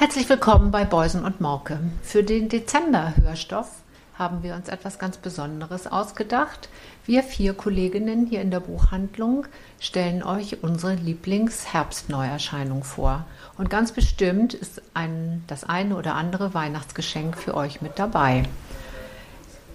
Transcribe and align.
Herzlich 0.00 0.30
willkommen 0.30 0.70
bei 0.70 0.86
Beusen 0.86 1.26
und 1.26 1.42
Morke. 1.42 1.78
Für 2.02 2.24
den 2.24 2.48
Dezember-Hörstoff 2.48 3.68
haben 4.14 4.42
wir 4.42 4.54
uns 4.54 4.70
etwas 4.70 4.98
ganz 4.98 5.18
Besonderes 5.18 5.86
ausgedacht. 5.86 6.70
Wir 7.04 7.22
vier 7.22 7.52
Kolleginnen 7.52 8.24
hier 8.24 8.40
in 8.40 8.50
der 8.50 8.60
Buchhandlung 8.60 9.44
stellen 9.78 10.22
euch 10.22 10.62
unsere 10.62 10.94
Lieblings-Herbstneuerscheinung 10.94 12.82
vor. 12.82 13.26
Und 13.58 13.68
ganz 13.68 13.92
bestimmt 13.92 14.54
ist 14.54 14.80
ein, 14.94 15.44
das 15.48 15.64
eine 15.64 15.94
oder 15.96 16.14
andere 16.14 16.54
Weihnachtsgeschenk 16.54 17.36
für 17.36 17.54
euch 17.54 17.82
mit 17.82 17.98
dabei. 17.98 18.44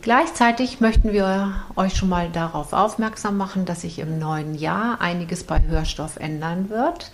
Gleichzeitig 0.02 0.82
möchten 0.82 1.14
wir 1.14 1.54
euch 1.76 1.96
schon 1.96 2.10
mal 2.10 2.32
darauf 2.32 2.74
aufmerksam 2.74 3.38
machen, 3.38 3.66
dass 3.66 3.82
sich 3.82 4.00
im 4.00 4.18
neuen 4.18 4.56
Jahr 4.56 5.02
einiges 5.02 5.44
bei 5.44 5.62
Hörstoff 5.62 6.18
ändern 6.18 6.72
wird. 6.72 7.12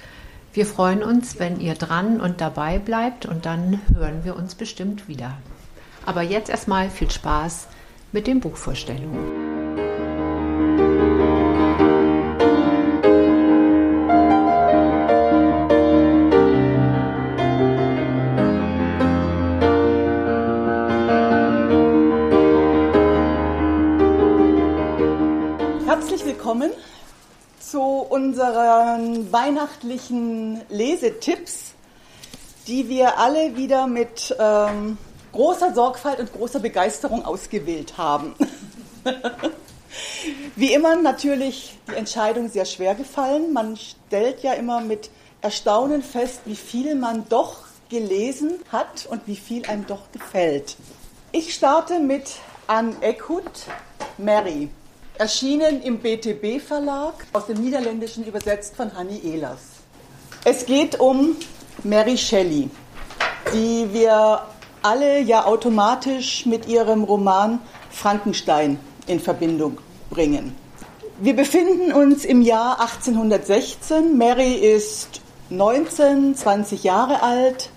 Wir 0.53 0.65
freuen 0.65 1.01
uns, 1.01 1.39
wenn 1.39 1.61
ihr 1.61 1.75
dran 1.75 2.19
und 2.19 2.41
dabei 2.41 2.77
bleibt 2.77 3.25
und 3.25 3.45
dann 3.45 3.79
hören 3.95 4.25
wir 4.25 4.35
uns 4.35 4.55
bestimmt 4.55 5.07
wieder. 5.07 5.37
Aber 6.05 6.23
jetzt 6.23 6.49
erstmal 6.49 6.89
viel 6.89 7.09
Spaß 7.09 7.67
mit 8.11 8.27
den 8.27 8.41
Buchvorstellungen. 8.41 9.17
Herzlich 25.85 26.25
willkommen 26.25 26.71
zu 27.71 27.81
unseren 27.81 29.31
weihnachtlichen 29.31 30.61
Lesetipps, 30.67 31.71
die 32.67 32.89
wir 32.89 33.17
alle 33.17 33.55
wieder 33.55 33.87
mit 33.87 34.35
ähm, 34.37 34.97
großer 35.31 35.73
Sorgfalt 35.73 36.19
und 36.19 36.33
großer 36.33 36.59
Begeisterung 36.59 37.23
ausgewählt 37.23 37.97
haben. 37.97 38.35
Wie 40.57 40.73
immer 40.73 40.97
natürlich 40.97 41.79
die 41.89 41.95
Entscheidung 41.95 42.49
sehr 42.49 42.65
schwer 42.65 42.93
gefallen. 42.93 43.53
Man 43.53 43.77
stellt 43.77 44.43
ja 44.43 44.51
immer 44.51 44.81
mit 44.81 45.09
Erstaunen 45.41 46.03
fest, 46.03 46.41
wie 46.45 46.55
viel 46.57 46.95
man 46.95 47.27
doch 47.29 47.59
gelesen 47.89 48.59
hat 48.71 49.07
und 49.09 49.21
wie 49.27 49.35
viel 49.37 49.65
einem 49.65 49.87
doch 49.87 50.11
gefällt. 50.11 50.75
Ich 51.31 51.53
starte 51.53 51.99
mit 51.99 52.33
Anne 52.67 52.95
Eckhout, 53.01 53.41
Mary 54.17 54.69
erschienen 55.21 55.83
im 55.83 55.99
BTB 55.99 56.59
Verlag, 56.59 57.13
aus 57.31 57.45
dem 57.45 57.63
Niederländischen 57.63 58.25
übersetzt 58.25 58.75
von 58.75 58.91
Hanni 58.97 59.19
Ehlers. 59.23 59.59
Es 60.45 60.65
geht 60.65 60.99
um 60.99 61.35
Mary 61.83 62.17
Shelley, 62.17 62.71
die 63.53 63.87
wir 63.91 64.41
alle 64.81 65.21
ja 65.21 65.45
automatisch 65.45 66.47
mit 66.47 66.67
ihrem 66.67 67.03
Roman 67.03 67.59
Frankenstein 67.91 68.79
in 69.05 69.19
Verbindung 69.19 69.77
bringen. 70.09 70.55
Wir 71.19 71.35
befinden 71.35 71.93
uns 71.93 72.25
im 72.25 72.41
Jahr 72.41 72.81
1816. 72.81 74.17
Mary 74.17 74.53
ist 74.53 75.21
19, 75.51 76.35
20 76.35 76.83
Jahre 76.83 77.21
alt, 77.21 77.69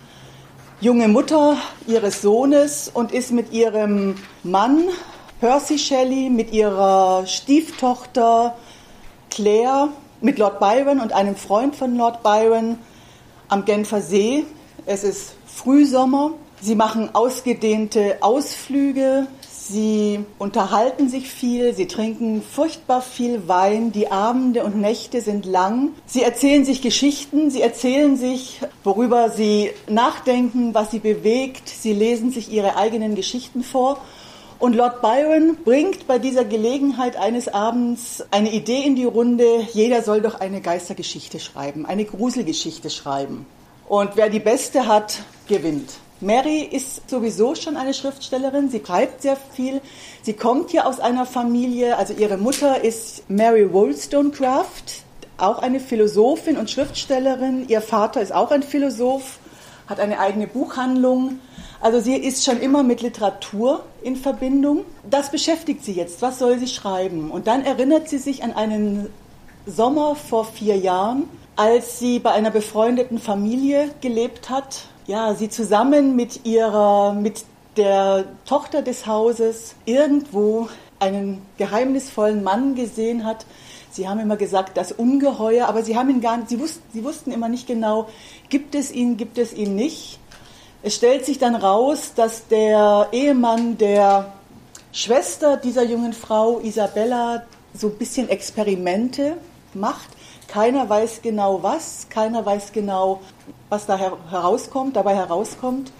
junge 0.80 1.08
Mutter 1.08 1.58
ihres 1.86 2.22
Sohnes 2.22 2.90
und 2.94 3.12
ist 3.12 3.32
mit 3.32 3.52
ihrem 3.52 4.14
Mann 4.42 4.88
Percy 5.44 5.78
Shelley 5.78 6.30
mit 6.30 6.54
ihrer 6.54 7.26
Stieftochter 7.26 8.56
Claire, 9.28 9.90
mit 10.22 10.38
Lord 10.38 10.58
Byron 10.58 11.00
und 11.00 11.12
einem 11.12 11.36
Freund 11.36 11.76
von 11.76 11.94
Lord 11.96 12.22
Byron 12.22 12.78
am 13.48 13.66
Genfer 13.66 14.00
See. 14.00 14.46
Es 14.86 15.04
ist 15.04 15.34
Frühsommer. 15.44 16.30
Sie 16.62 16.74
machen 16.74 17.14
ausgedehnte 17.14 18.16
Ausflüge. 18.22 19.26
Sie 19.42 20.20
unterhalten 20.38 21.10
sich 21.10 21.28
viel, 21.28 21.74
sie 21.74 21.88
trinken 21.88 22.40
furchtbar 22.42 23.02
viel 23.02 23.46
Wein, 23.46 23.92
die 23.92 24.10
Abende 24.10 24.64
und 24.64 24.80
Nächte 24.80 25.20
sind 25.20 25.44
lang. 25.44 25.90
Sie 26.06 26.22
erzählen 26.22 26.64
sich 26.64 26.80
Geschichten, 26.80 27.50
sie 27.50 27.60
erzählen 27.60 28.16
sich, 28.16 28.62
worüber 28.82 29.28
sie 29.28 29.72
nachdenken, 29.90 30.72
was 30.72 30.90
sie 30.90 31.00
bewegt, 31.00 31.68
sie 31.68 31.92
lesen 31.92 32.30
sich 32.30 32.50
ihre 32.50 32.76
eigenen 32.76 33.14
Geschichten 33.14 33.62
vor 33.62 34.00
und 34.58 34.74
Lord 34.74 35.02
Byron 35.02 35.56
bringt 35.64 36.06
bei 36.06 36.18
dieser 36.18 36.44
Gelegenheit 36.44 37.16
eines 37.16 37.48
Abends 37.48 38.24
eine 38.30 38.52
Idee 38.52 38.82
in 38.82 38.96
die 38.96 39.04
Runde, 39.04 39.66
jeder 39.72 40.02
soll 40.02 40.20
doch 40.20 40.40
eine 40.40 40.60
Geistergeschichte 40.60 41.40
schreiben, 41.40 41.86
eine 41.86 42.04
Gruselgeschichte 42.04 42.90
schreiben. 42.90 43.46
Und 43.88 44.16
wer 44.16 44.30
die 44.30 44.40
beste 44.40 44.86
hat, 44.86 45.22
gewinnt. 45.46 45.90
Mary 46.20 46.60
ist 46.60 47.10
sowieso 47.10 47.54
schon 47.54 47.76
eine 47.76 47.92
Schriftstellerin, 47.92 48.70
sie 48.70 48.82
schreibt 48.84 49.22
sehr 49.22 49.36
viel. 49.36 49.80
Sie 50.22 50.32
kommt 50.32 50.70
hier 50.70 50.86
aus 50.86 51.00
einer 51.00 51.26
Familie, 51.26 51.98
also 51.98 52.14
ihre 52.14 52.38
Mutter 52.38 52.82
ist 52.82 53.28
Mary 53.28 53.70
Wollstonecraft, 53.72 55.04
auch 55.36 55.58
eine 55.58 55.80
Philosophin 55.80 56.56
und 56.56 56.70
Schriftstellerin. 56.70 57.68
Ihr 57.68 57.82
Vater 57.82 58.22
ist 58.22 58.32
auch 58.32 58.52
ein 58.52 58.62
Philosoph, 58.62 59.38
hat 59.86 60.00
eine 60.00 60.18
eigene 60.18 60.46
Buchhandlung. 60.46 61.40
Also 61.84 62.00
sie 62.00 62.16
ist 62.16 62.46
schon 62.46 62.60
immer 62.60 62.82
mit 62.82 63.02
Literatur 63.02 63.84
in 64.00 64.16
Verbindung. 64.16 64.86
Das 65.10 65.30
beschäftigt 65.30 65.84
sie 65.84 65.92
jetzt. 65.92 66.22
Was 66.22 66.38
soll 66.38 66.58
sie 66.58 66.66
schreiben? 66.66 67.30
Und 67.30 67.46
dann 67.46 67.62
erinnert 67.62 68.08
sie 68.08 68.16
sich 68.16 68.42
an 68.42 68.54
einen 68.54 69.10
Sommer 69.66 70.16
vor 70.16 70.46
vier 70.46 70.78
Jahren, 70.78 71.24
als 71.56 71.98
sie 71.98 72.20
bei 72.20 72.30
einer 72.30 72.50
befreundeten 72.50 73.18
Familie 73.18 73.90
gelebt 74.00 74.48
hat. 74.48 74.86
Ja, 75.06 75.34
sie 75.34 75.50
zusammen 75.50 76.16
mit 76.16 76.46
ihrer, 76.46 77.12
mit 77.12 77.44
der 77.76 78.24
Tochter 78.46 78.80
des 78.80 79.06
Hauses 79.06 79.74
irgendwo 79.84 80.70
einen 81.00 81.42
geheimnisvollen 81.58 82.42
Mann 82.42 82.76
gesehen 82.76 83.26
hat. 83.26 83.44
Sie 83.90 84.08
haben 84.08 84.20
immer 84.20 84.38
gesagt, 84.38 84.78
das 84.78 84.90
Ungeheuer, 84.90 85.68
aber 85.68 85.82
sie 85.82 85.98
haben 85.98 86.08
ihn 86.08 86.22
gar 86.22 86.38
nicht, 86.38 86.48
sie 86.48 86.58
wussten, 86.58 86.82
sie 86.94 87.04
wussten 87.04 87.30
immer 87.30 87.50
nicht 87.50 87.66
genau, 87.66 88.08
gibt 88.48 88.74
es 88.74 88.90
ihn, 88.90 89.18
gibt 89.18 89.36
es 89.36 89.52
ihn 89.52 89.76
nicht. 89.76 90.18
Es 90.86 90.96
stellt 90.96 91.24
sich 91.24 91.38
dann 91.38 91.54
raus, 91.54 92.12
dass 92.14 92.46
der 92.48 93.08
Ehemann 93.10 93.78
der 93.78 94.34
Schwester 94.92 95.56
dieser 95.56 95.82
jungen 95.82 96.12
Frau, 96.12 96.60
Isabella, 96.60 97.44
so 97.72 97.86
ein 97.86 97.96
bisschen 97.96 98.28
Experimente 98.28 99.38
macht. 99.72 100.10
Keiner 100.46 100.86
weiß 100.86 101.22
genau 101.22 101.62
was, 101.62 102.08
keiner 102.10 102.44
weiß 102.44 102.72
genau, 102.72 103.22
was 103.70 103.86
da 103.86 103.96
herauskommt, 103.96 104.94
dabei 104.94 105.16
herauskommt. 105.16 105.90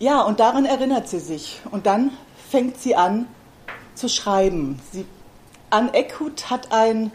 Ja, 0.00 0.22
und 0.22 0.40
daran 0.40 0.64
erinnert 0.64 1.08
sie 1.08 1.20
sich. 1.20 1.60
Und 1.70 1.86
dann 1.86 2.10
fängt 2.50 2.80
sie 2.80 2.96
an 2.96 3.28
zu 3.94 4.08
schreiben. 4.08 4.80
Sie, 4.90 5.06
Anne 5.70 5.94
Eckhout 5.94 6.50
hat 6.50 6.72
ein, 6.72 7.12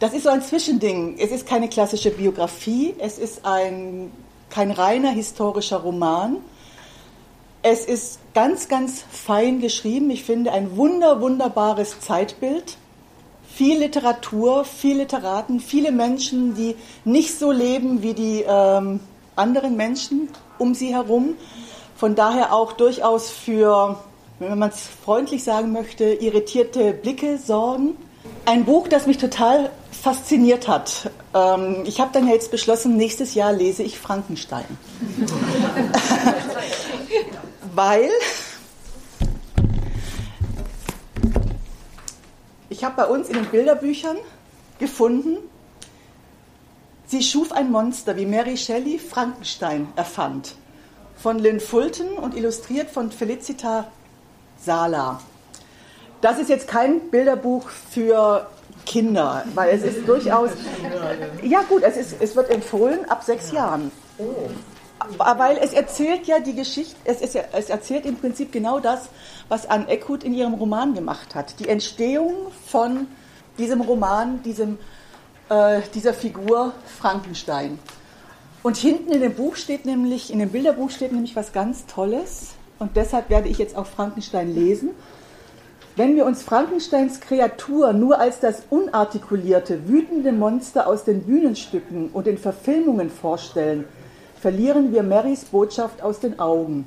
das 0.00 0.14
ist 0.14 0.24
so 0.24 0.30
ein 0.30 0.42
Zwischending. 0.42 1.16
Es 1.16 1.30
ist 1.30 1.46
keine 1.46 1.68
klassische 1.68 2.10
Biografie, 2.10 2.96
es 2.98 3.18
ist 3.18 3.44
ein 3.44 4.10
kein 4.50 4.70
reiner 4.70 5.10
historischer 5.10 5.78
Roman. 5.78 6.36
Es 7.62 7.84
ist 7.84 8.20
ganz, 8.34 8.68
ganz 8.68 9.04
fein 9.10 9.60
geschrieben. 9.60 10.10
Ich 10.10 10.24
finde 10.24 10.52
ein 10.52 10.76
wunder, 10.76 11.20
wunderbares 11.20 12.00
Zeitbild. 12.00 12.76
Viel 13.52 13.80
Literatur, 13.80 14.64
viel 14.64 14.98
Literaten, 14.98 15.58
viele 15.58 15.90
Menschen, 15.90 16.54
die 16.54 16.76
nicht 17.04 17.36
so 17.38 17.50
leben 17.50 18.02
wie 18.02 18.14
die 18.14 18.44
ähm, 18.46 19.00
anderen 19.34 19.76
Menschen 19.76 20.28
um 20.58 20.74
sie 20.74 20.94
herum. 20.94 21.34
Von 21.96 22.14
daher 22.14 22.52
auch 22.52 22.72
durchaus 22.72 23.30
für, 23.30 23.98
wenn 24.38 24.58
man 24.58 24.70
es 24.70 24.82
freundlich 24.86 25.42
sagen 25.42 25.72
möchte, 25.72 26.04
irritierte 26.04 26.92
Blicke 26.92 27.38
sorgen. 27.38 27.96
Ein 28.44 28.64
Buch, 28.64 28.86
das 28.86 29.06
mich 29.06 29.18
total 29.18 29.67
fasziniert 30.08 30.68
hat. 30.68 31.10
Ähm, 31.34 31.82
ich 31.84 32.00
habe 32.00 32.10
dann 32.14 32.26
jetzt 32.28 32.50
beschlossen, 32.50 32.96
nächstes 32.96 33.34
Jahr 33.34 33.52
lese 33.52 33.82
ich 33.82 33.98
Frankenstein. 33.98 34.64
Weil 37.74 38.08
ich 42.70 42.84
habe 42.84 42.96
bei 42.96 43.04
uns 43.04 43.28
in 43.28 43.34
den 43.34 43.44
Bilderbüchern 43.46 44.16
gefunden, 44.78 45.36
Sie 47.06 47.22
schuf 47.22 47.52
ein 47.52 47.70
Monster, 47.70 48.16
wie 48.16 48.26
Mary 48.26 48.56
Shelley 48.56 48.98
Frankenstein 48.98 49.88
erfand. 49.96 50.54
Von 51.16 51.38
Lynn 51.38 51.60
Fulton 51.60 52.12
und 52.12 52.34
illustriert 52.34 52.90
von 52.90 53.10
Felicita 53.10 53.90
Sala. 54.58 55.20
Das 56.22 56.38
ist 56.38 56.48
jetzt 56.48 56.66
kein 56.66 57.10
Bilderbuch 57.10 57.68
für 57.68 58.48
Kinder, 58.88 59.44
weil 59.54 59.68
es 59.76 59.82
ist 59.82 60.08
durchaus. 60.08 60.50
Ja, 61.42 61.62
gut, 61.68 61.82
es, 61.82 61.96
ist, 61.96 62.16
es 62.20 62.34
wird 62.34 62.50
empfohlen 62.50 63.04
ab 63.08 63.22
sechs 63.22 63.52
Jahren. 63.52 63.92
Weil 65.18 65.58
es 65.58 65.74
erzählt 65.74 66.26
ja 66.26 66.40
die 66.40 66.54
Geschichte, 66.54 66.96
es, 67.04 67.20
ist, 67.20 67.36
es 67.52 67.68
erzählt 67.68 68.06
im 68.06 68.16
Prinzip 68.16 68.50
genau 68.50 68.80
das, 68.80 69.10
was 69.48 69.68
Anne 69.68 69.86
Eckhout 69.88 70.24
in 70.24 70.34
ihrem 70.34 70.54
Roman 70.54 70.94
gemacht 70.94 71.34
hat. 71.34 71.60
Die 71.60 71.68
Entstehung 71.68 72.34
von 72.66 73.06
diesem 73.58 73.82
Roman, 73.82 74.42
diesem, 74.42 74.78
äh, 75.50 75.82
dieser 75.94 76.14
Figur 76.14 76.72
Frankenstein. 76.98 77.78
Und 78.62 78.76
hinten 78.76 79.12
in 79.12 79.20
dem 79.20 79.34
Buch 79.34 79.56
steht 79.56 79.84
nämlich, 79.84 80.32
in 80.32 80.38
dem 80.38 80.48
Bilderbuch 80.48 80.90
steht 80.90 81.12
nämlich 81.12 81.36
was 81.36 81.52
ganz 81.52 81.86
Tolles. 81.86 82.54
Und 82.78 82.96
deshalb 82.96 83.28
werde 83.28 83.48
ich 83.48 83.58
jetzt 83.58 83.76
auch 83.76 83.86
Frankenstein 83.86 84.54
lesen. 84.54 84.90
Wenn 85.98 86.14
wir 86.14 86.26
uns 86.26 86.44
Frankensteins 86.44 87.18
Kreatur 87.18 87.92
nur 87.92 88.20
als 88.20 88.38
das 88.38 88.62
unartikulierte, 88.70 89.88
wütende 89.88 90.30
Monster 90.30 90.86
aus 90.86 91.02
den 91.02 91.24
Bühnenstücken 91.24 92.10
und 92.10 92.28
den 92.28 92.38
Verfilmungen 92.38 93.10
vorstellen, 93.10 93.84
verlieren 94.40 94.92
wir 94.92 95.02
Marys 95.02 95.46
Botschaft 95.46 96.00
aus 96.00 96.20
den 96.20 96.38
Augen. 96.38 96.86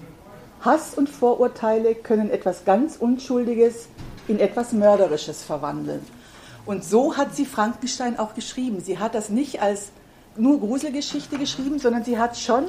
Hass 0.61 0.93
und 0.93 1.09
Vorurteile 1.09 1.93
können 1.93 2.29
etwas 2.29 2.63
ganz 2.63 2.95
Unschuldiges 2.95 3.89
in 4.29 4.39
etwas 4.39 4.71
Mörderisches 4.71 5.43
verwandeln. 5.43 6.05
Und 6.65 6.85
so 6.85 7.17
hat 7.17 7.35
sie 7.35 7.45
Frankenstein 7.45 8.17
auch 8.17 8.33
geschrieben. 8.33 8.79
Sie 8.79 8.97
hat 8.97 9.13
das 9.13 9.27
nicht 9.27 9.61
als 9.61 9.89
nur 10.37 10.57
Gruselgeschichte 10.61 11.37
geschrieben, 11.37 11.79
sondern 11.79 12.05
sie 12.05 12.17
hat 12.17 12.37
schon 12.37 12.63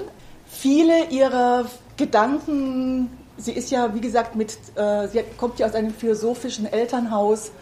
viele 0.49 1.05
ihrer 1.11 1.67
Gedanken, 1.97 3.11
sie 3.37 3.53
ist 3.53 3.71
ja, 3.71 3.95
wie 3.95 4.01
gesagt, 4.01 4.37
mit, 4.37 4.59
äh, 4.75 5.09
sie 5.09 5.23
kommt 5.37 5.59
ja 5.59 5.67
aus 5.67 5.75
einem 5.75 5.93
philosophischen 5.93 6.67
Elternhaus, 6.67 7.53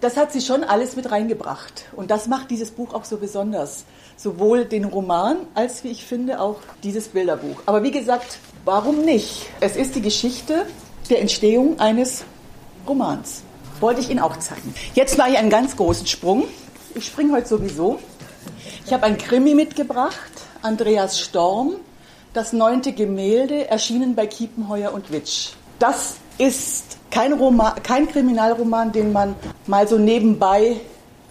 das 0.00 0.16
hat 0.16 0.32
sie 0.32 0.40
schon 0.40 0.64
alles 0.64 0.96
mit 0.96 1.12
reingebracht. 1.12 1.84
Und 1.94 2.10
das 2.10 2.26
macht 2.26 2.50
dieses 2.50 2.72
Buch 2.72 2.92
auch 2.92 3.04
so 3.04 3.18
besonders. 3.18 3.84
Sowohl 4.16 4.64
den 4.64 4.84
Roman 4.84 5.36
als, 5.54 5.84
wie 5.84 5.90
ich 5.90 6.04
finde, 6.04 6.40
auch 6.40 6.56
dieses 6.82 7.08
Bilderbuch. 7.08 7.62
Aber 7.66 7.84
wie 7.84 7.92
gesagt, 7.92 8.38
warum 8.64 9.04
nicht? 9.04 9.46
Es 9.60 9.76
ist 9.76 9.94
die 9.94 10.02
Geschichte 10.02 10.66
der 11.08 11.20
Entstehung 11.20 11.78
eines 11.78 12.24
Romans. 12.86 13.42
Wollte 13.78 14.00
ich 14.00 14.10
Ihnen 14.10 14.18
auch 14.18 14.36
zeigen. 14.38 14.74
Jetzt 14.94 15.18
mache 15.18 15.30
ich 15.30 15.38
einen 15.38 15.50
ganz 15.50 15.76
großen 15.76 16.06
Sprung. 16.08 16.44
Ich 16.96 17.06
springe 17.06 17.34
heute 17.34 17.46
sowieso. 17.46 18.00
Ich 18.84 18.92
habe 18.92 19.04
ein 19.04 19.16
Krimi 19.18 19.54
mitgebracht, 19.54 20.32
Andreas 20.62 21.20
Storm, 21.20 21.76
das 22.32 22.52
neunte 22.52 22.92
Gemälde, 22.92 23.68
erschienen 23.68 24.14
bei 24.14 24.26
Kiepenheuer 24.26 24.92
und 24.92 25.12
Witsch. 25.12 25.50
Das 25.78 26.16
ist 26.38 26.98
kein, 27.10 27.32
Roman, 27.32 27.74
kein 27.82 28.08
Kriminalroman, 28.08 28.92
den 28.92 29.12
man 29.12 29.34
mal 29.66 29.86
so 29.86 29.98
nebenbei 29.98 30.80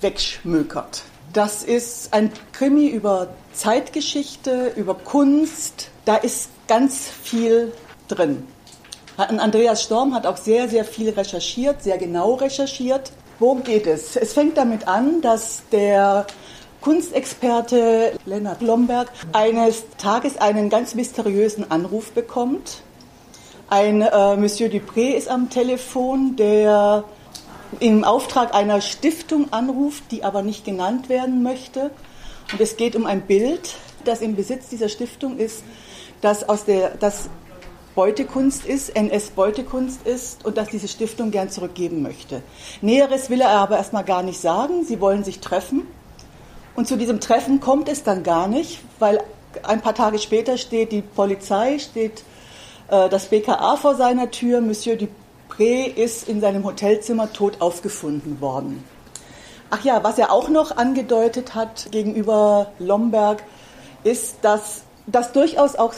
wegschmökert. 0.02 1.04
Das 1.34 1.64
ist 1.64 2.14
ein 2.14 2.32
Krimi 2.52 2.88
über 2.88 3.30
Zeitgeschichte, 3.54 4.74
über 4.76 4.96
Kunst. 4.96 5.90
Da 6.06 6.16
ist 6.16 6.50
ganz 6.68 7.08
viel 7.08 7.72
drin. 8.08 8.46
Andreas 9.18 9.84
Storm 9.84 10.14
hat 10.14 10.26
auch 10.26 10.38
sehr, 10.38 10.68
sehr 10.68 10.84
viel 10.86 11.10
recherchiert, 11.10 11.84
sehr 11.84 11.98
genau 11.98 12.34
recherchiert. 12.36 13.12
Worum 13.40 13.64
geht 13.64 13.88
es? 13.88 14.16
Es 14.16 14.34
fängt 14.34 14.58
damit 14.58 14.88
an, 14.88 15.22
dass 15.22 15.64
der 15.72 16.26
Kunstexperte 16.82 18.14
Lennart 18.26 18.64
Lomberg 18.64 19.12
eines 19.34 19.84
Tages 20.00 20.38
einen 20.38 20.72
ganz 20.72 20.96
mysteriösen 20.96 21.70
Anruf 21.70 22.12
bekommt. 22.12 22.82
Ein 23.70 24.02
äh, 24.02 24.36
Monsieur 24.36 24.68
Dupré 24.68 25.14
ist 25.14 25.30
am 25.30 25.52
Telefon, 25.52 26.36
der 26.38 27.04
im 27.80 28.04
Auftrag 28.04 28.56
einer 28.56 28.82
Stiftung 28.82 29.54
anruft, 29.54 30.06
die 30.10 30.24
aber 30.24 30.42
nicht 30.42 30.66
genannt 30.66 31.08
werden 31.08 31.44
möchte. 31.44 31.92
Und 32.52 32.60
es 32.60 32.78
geht 32.78 32.96
um 32.96 33.06
ein 33.06 33.22
Bild, 33.22 33.76
das 34.04 34.22
im 34.22 34.36
Besitz 34.36 34.68
dieser 34.68 34.90
Stiftung 34.90 35.38
ist, 35.38 35.64
das 36.22 36.50
aus 36.50 36.66
der, 36.66 36.96
das 37.00 37.30
Beutekunst 37.94 38.66
ist, 38.66 38.96
NS-Beutekunst 38.96 40.08
ist 40.08 40.44
und 40.46 40.58
dass 40.58 40.70
diese 40.70 40.88
Stiftung 40.88 41.30
gern 41.30 41.52
zurückgeben 41.52 42.02
möchte. 42.02 42.42
Näheres 42.82 43.30
will 43.30 43.42
er 43.42 43.52
aber 43.52 43.78
erstmal 43.78 44.04
gar 44.04 44.24
nicht 44.24 44.42
sagen. 44.42 44.84
Sie 44.84 45.00
wollen 45.00 45.24
sich 45.24 45.42
treffen 45.42 45.86
und 46.76 46.88
zu 46.88 46.98
diesem 46.98 47.20
Treffen 47.20 47.60
kommt 47.60 47.90
es 47.90 48.04
dann 48.04 48.24
gar 48.24 48.48
nicht, 48.48 48.80
weil 49.00 49.20
ein 49.64 49.82
paar 49.82 49.96
Tage 49.96 50.20
später 50.20 50.58
steht 50.58 50.92
die 50.92 51.02
Polizei, 51.02 51.80
steht 51.80 52.24
äh, 52.90 53.10
das 53.10 53.28
BKA 53.28 53.76
vor 53.76 53.96
seiner 53.96 54.32
Tür. 54.32 54.62
Monsieur 54.62 54.96
Dupré 54.98 55.86
ist 55.86 56.28
in 56.30 56.42
seinem 56.42 56.64
Hotelzimmer 56.64 57.34
tot 57.34 57.60
aufgefunden 57.60 58.40
worden. 58.40 58.84
Ach 59.70 59.84
ja, 59.84 60.04
was 60.04 60.18
er 60.18 60.32
auch 60.32 60.50
noch 60.50 60.76
angedeutet 60.76 61.56
hat 61.56 61.88
gegenüber 61.92 62.72
Lomberg, 62.80 63.44
ist, 64.04 64.38
dass 64.42 64.84
das 65.08 65.32
durchaus 65.32 65.76
auch 65.76 65.94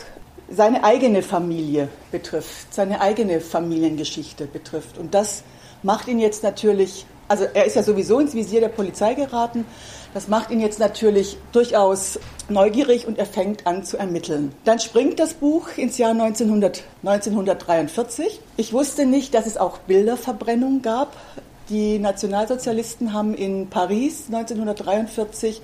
seine 0.50 0.84
eigene 0.84 1.24
Familie 1.24 1.90
betrifft, 2.12 2.74
seine 2.74 3.02
eigene 3.02 3.42
Familiengeschichte 3.42 4.46
betrifft. 4.46 4.98
Und 4.98 5.14
das 5.14 5.44
macht 5.82 6.08
ihn 6.08 6.20
jetzt 6.20 6.44
natürlich, 6.44 7.06
also 7.28 7.46
er 7.54 7.66
ist 7.66 7.76
ja 7.76 7.84
sowieso 7.84 8.20
ins 8.20 8.36
Visier 8.36 8.60
der 8.60 8.70
Polizei 8.70 9.14
geraten, 9.14 9.66
das 10.14 10.28
macht 10.28 10.52
ihn 10.52 10.60
jetzt 10.60 10.80
natürlich 10.80 11.38
durchaus 11.52 12.20
neugierig 12.50 13.08
und 13.08 13.18
er 13.18 13.26
fängt 13.26 13.66
an 13.66 13.84
zu 13.84 13.98
ermitteln. 13.98 14.54
Dann 14.64 14.80
springt 14.80 15.20
das 15.20 15.34
Buch 15.34 15.70
ins 15.78 15.98
Jahr 15.98 16.12
1900, 16.12 16.84
1943. 17.04 18.40
Ich 18.58 18.74
wusste 18.74 19.06
nicht, 19.06 19.34
dass 19.34 19.48
es 19.48 19.58
auch 19.58 19.80
Bilderverbrennung 19.80 20.82
gab. 20.82 21.16
Die 21.70 21.98
Nationalsozialisten 22.00 23.14
haben 23.14 23.34
in 23.34 23.70
Paris 23.70 24.26
1943 24.28 25.62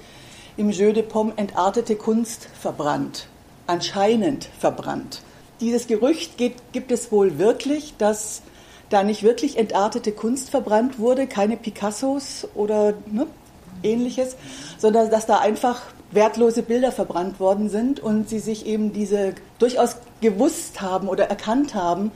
im 0.57 0.69
Jeu 0.71 0.93
de 0.93 1.03
Pomme 1.03 1.33
entartete 1.35 1.95
Kunst 1.95 2.49
verbrannt, 2.59 3.27
anscheinend 3.67 4.49
verbrannt. 4.59 5.21
Dieses 5.61 5.87
Gerücht 5.87 6.37
geht, 6.37 6.55
gibt 6.71 6.91
es 6.91 7.11
wohl 7.11 7.37
wirklich, 7.37 7.95
dass 7.97 8.41
da 8.89 9.03
nicht 9.03 9.23
wirklich 9.23 9.57
entartete 9.57 10.11
Kunst 10.11 10.49
verbrannt 10.49 10.99
wurde, 10.99 11.27
keine 11.27 11.57
Picassos 11.57 12.47
oder 12.55 12.93
ne, 13.11 13.27
ähnliches, 13.83 14.35
sondern 14.77 15.09
dass 15.09 15.25
da 15.25 15.39
einfach 15.39 15.81
wertlose 16.11 16.63
Bilder 16.63 16.91
verbrannt 16.91 17.39
worden 17.39 17.69
sind 17.69 17.99
und 17.99 18.29
sie 18.29 18.39
sich 18.39 18.65
eben 18.65 18.93
diese 18.93 19.33
durchaus 19.59 19.97
gewusst 20.21 20.81
haben 20.81 21.07
oder 21.07 21.29
erkannt 21.29 21.75
haben, 21.75 22.11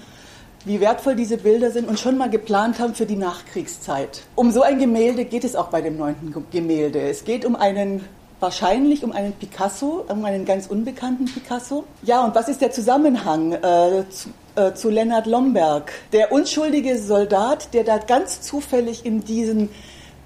wie 0.65 0.79
wertvoll 0.79 1.15
diese 1.15 1.38
Bilder 1.38 1.72
sind 1.72 1.88
und 1.88 2.00
schon 2.00 2.17
mal 2.17 2.29
geplant 2.29 2.79
haben 2.79 2.96
für 2.96 3.05
die 3.05 3.15
Nachkriegszeit. 3.15 4.24
Um 4.36 4.51
so 4.51 4.62
ein 4.62 4.79
Gemälde 4.79 5.25
geht 5.25 5.43
es 5.43 5.55
auch 5.55 5.67
bei 5.67 5.82
dem 5.82 5.98
neunten 5.98 6.34
Gemälde. 6.51 7.01
Es 7.01 7.25
geht 7.25 7.46
um 7.46 7.55
einen 7.55 8.05
wahrscheinlich 8.39 9.03
um 9.03 9.12
einen 9.12 9.34
Picasso, 9.34 10.05
um 10.08 10.25
einen 10.25 10.46
ganz 10.46 10.67
unbekannten 10.67 11.25
Picasso. 11.25 11.86
Ja, 12.03 12.25
und 12.25 12.36
was 12.36 12.50
ist 12.50 12.62
der 12.62 12.72
Zusammenhang 12.72 13.53
äh, 13.53 14.03
zu, 14.10 14.29
äh, 14.55 14.74
zu 14.74 14.89
Lennart 14.89 15.27
Lomberg? 15.27 15.91
Der 16.12 16.32
unschuldige 16.32 17.00
Soldat, 17.00 17.74
der 17.74 17.84
da 17.84 17.98
ganz 17.98 18.41
zufällig 18.41 19.05
in 19.05 19.24
diesen 19.24 19.70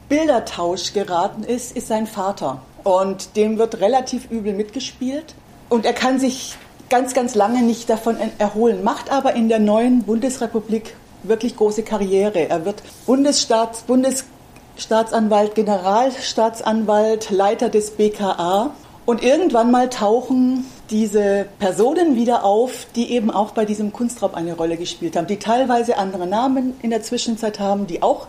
Bildertausch 0.10 0.94
geraten 0.94 1.44
ist, 1.44 1.76
ist 1.76 1.88
sein 1.88 2.08
Vater. 2.08 2.62
Und 2.84 3.36
dem 3.36 3.58
wird 3.58 3.82
relativ 3.82 4.30
übel 4.32 4.54
mitgespielt. 4.54 5.36
Und 5.70 5.86
er 5.86 5.94
kann 5.94 6.20
sich 6.20 6.56
ganz, 6.90 7.14
ganz 7.14 7.36
lange 7.36 7.62
nicht 7.62 7.90
davon 7.90 8.18
erholen, 8.38 8.84
macht 8.84 9.12
aber 9.12 9.34
in 9.36 9.50
der 9.50 9.60
neuen 9.60 10.04
Bundesrepublik 10.04 10.96
wirklich 11.24 11.58
große 11.58 11.84
Karriere. 11.84 12.50
Er 12.50 12.64
wird 12.66 12.82
Bundesstaats, 13.06 13.82
Bundesstaatsanwalt, 13.82 15.56
Generalstaatsanwalt, 15.56 17.30
Leiter 17.30 17.70
des 17.70 17.92
BKA. 17.92 18.72
Und 19.06 19.24
irgendwann 19.24 19.72
mal 19.72 19.90
tauchen 19.90 20.66
diese 20.90 21.48
Personen 21.60 22.16
wieder 22.16 22.44
auf, 22.44 22.88
die 22.96 23.12
eben 23.12 23.32
auch 23.32 23.52
bei 23.52 23.66
diesem 23.66 23.94
Kunstraub 23.94 24.34
eine 24.34 24.54
Rolle 24.54 24.78
gespielt 24.78 25.16
haben, 25.16 25.28
die 25.28 25.40
teilweise 25.40 25.98
andere 25.98 26.28
Namen 26.28 26.74
in 26.82 26.90
der 26.90 27.02
Zwischenzeit 27.04 27.60
haben, 27.60 27.88
die 27.88 28.02
auch 28.02 28.28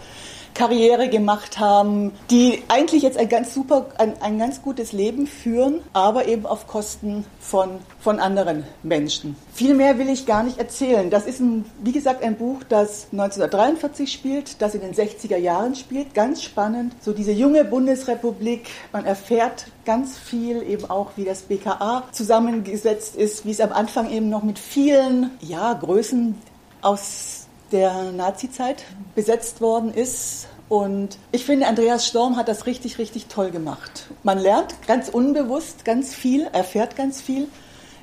Karriere 0.59 1.09
gemacht 1.09 1.61
haben, 1.61 2.11
die 2.33 2.65
eigentlich 2.67 3.05
jetzt 3.05 3.17
ein 3.17 3.29
ganz 3.29 3.55
super, 3.55 3.87
ein, 3.97 4.21
ein 4.21 4.41
ganz 4.41 4.61
gutes 4.61 4.91
Leben 4.91 5.29
führen, 5.29 5.83
aber 5.93 6.27
eben 6.27 6.47
auf 6.47 6.67
Kosten 6.67 7.25
von, 7.39 7.79
von 8.01 8.19
anderen 8.19 8.65
Menschen. 8.83 9.37
Viel 9.55 9.75
mehr 9.75 9.99
will 9.99 10.09
ich 10.09 10.27
gar 10.27 10.43
nicht 10.43 10.59
erzählen. 10.59 11.11
Das 11.11 11.27
ist, 11.27 11.39
ein, 11.39 11.65
wie 11.85 11.93
gesagt, 11.93 12.25
ein 12.25 12.35
Buch, 12.35 12.65
das 12.69 13.07
1943 13.13 14.13
spielt, 14.13 14.61
das 14.61 14.75
in 14.75 14.81
den 14.81 14.95
60er 14.95 15.37
Jahren 15.37 15.77
spielt. 15.77 16.13
Ganz 16.13 16.43
spannend. 16.43 16.93
So 17.01 17.13
diese 17.13 17.31
junge 17.31 17.65
Bundesrepublik. 17.65 18.69
Man 18.93 19.05
erfährt 19.05 19.67
ganz 19.85 20.19
viel 20.19 20.65
eben 20.65 20.91
auch, 20.91 21.13
wie 21.15 21.25
das 21.25 21.43
BKA 21.43 22.03
zusammengesetzt 22.11 23.15
ist, 23.15 23.47
wie 23.47 23.53
es 23.53 23.61
am 23.61 23.73
Anfang 23.73 24.11
eben 24.11 24.29
noch 24.29 24.43
mit 24.43 24.59
vielen 24.59 25.31
ja, 25.41 25.73
Größen 25.75 26.35
aus 26.83 27.38
der 27.73 28.13
Nazizeit 28.13 28.85
besetzt 29.15 29.61
worden 29.61 29.93
ist. 29.93 30.49
Und 30.69 31.19
ich 31.33 31.45
finde, 31.45 31.67
Andreas 31.67 32.07
Storm 32.07 32.37
hat 32.37 32.49
das 32.49 32.67
richtig, 32.67 32.99
richtig 32.99 33.27
toll 33.27 33.51
gemacht. 33.51 34.07
Man 34.23 34.39
lernt 34.39 34.75
ganz 34.87 35.09
unbewusst 35.09 35.85
ganz 35.85 36.15
viel, 36.15 36.47
erfährt 36.53 36.97
ganz 36.97 37.21
viel. 37.21 37.49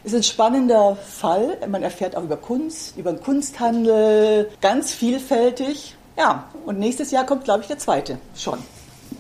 Ist 0.04 0.16
ein 0.16 0.24
spannender 0.24 0.96
Fall. 0.96 1.58
Man 1.68 1.84
erfährt 1.84 2.16
auch 2.16 2.24
über 2.24 2.38
Kunst, 2.38 2.98
über 2.98 3.12
den 3.12 3.22
Kunsthandel, 3.22 4.50
ganz 4.62 4.92
vielfältig. 4.92 5.96
Ja, 6.18 6.46
und 6.66 6.80
nächstes 6.80 7.12
Jahr 7.12 7.26
kommt, 7.26 7.44
glaube 7.44 7.62
ich, 7.62 7.68
der 7.68 7.78
zweite 7.78 8.18
schon. 8.36 8.60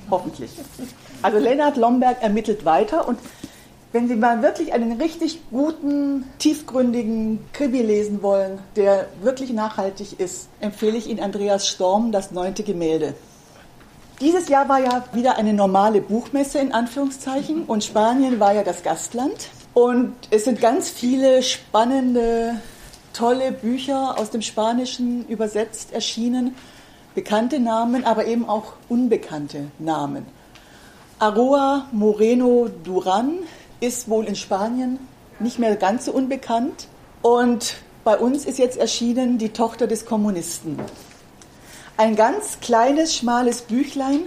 Hoffentlich. 0.10 0.52
Also 1.22 1.40
Lennart 1.40 1.78
Lomberg 1.78 2.22
ermittelt 2.22 2.66
weiter 2.66 3.08
und 3.08 3.20
wenn 3.96 4.10
Sie 4.10 4.18
mal 4.18 4.42
wirklich 4.42 4.74
einen 4.74 5.00
richtig 5.02 5.40
guten, 5.52 6.26
tiefgründigen 6.38 7.40
Krimi 7.54 7.82
lesen 7.82 8.22
wollen, 8.22 8.60
der 8.76 9.08
wirklich 9.22 9.54
nachhaltig 9.54 10.20
ist, 10.20 10.50
empfehle 10.60 10.98
ich 10.98 11.08
Ihnen 11.08 11.22
Andreas 11.22 11.66
Storm, 11.66 12.12
das 12.12 12.32
neunte 12.32 12.64
Gemälde. 12.64 13.14
Dieses 14.20 14.50
Jahr 14.50 14.68
war 14.68 14.82
ja 14.82 15.06
wieder 15.14 15.38
eine 15.38 15.54
normale 15.54 16.02
Buchmesse 16.02 16.60
in 16.60 16.74
Anführungszeichen 16.74 17.64
und 17.64 17.86
Spanien 17.86 18.38
war 18.38 18.54
ja 18.54 18.64
das 18.64 18.84
Gastland. 18.84 19.48
Und 19.74 20.14
es 20.30 20.44
sind 20.44 20.60
ganz 20.60 20.90
viele 20.90 21.42
spannende, 21.42 22.56
tolle 23.14 23.54
Bücher 23.54 24.20
aus 24.20 24.30
dem 24.30 24.42
Spanischen 24.42 25.26
übersetzt 25.30 25.94
erschienen. 25.94 26.54
Bekannte 27.14 27.62
Namen, 27.62 28.04
aber 28.04 28.26
eben 28.26 28.50
auch 28.50 28.74
unbekannte 28.90 29.68
Namen. 29.80 30.26
Aroa 31.18 31.88
Moreno 31.94 32.68
Duran 32.84 33.36
ist 33.80 34.10
wohl 34.10 34.26
in 34.26 34.36
Spanien 34.36 35.00
nicht 35.40 35.60
mehr 35.60 35.76
ganz 35.76 36.06
so 36.06 36.12
unbekannt. 36.12 36.88
Und 37.22 37.76
bei 38.04 38.18
uns 38.18 38.46
ist 38.46 38.60
jetzt 38.60 38.78
erschienen 38.78 39.38
Die 39.38 39.50
Tochter 39.50 39.88
des 39.88 40.06
Kommunisten. 40.06 40.80
Ein 41.98 42.16
ganz 42.16 42.60
kleines, 42.60 43.16
schmales 43.16 43.62
Büchlein, 43.62 44.22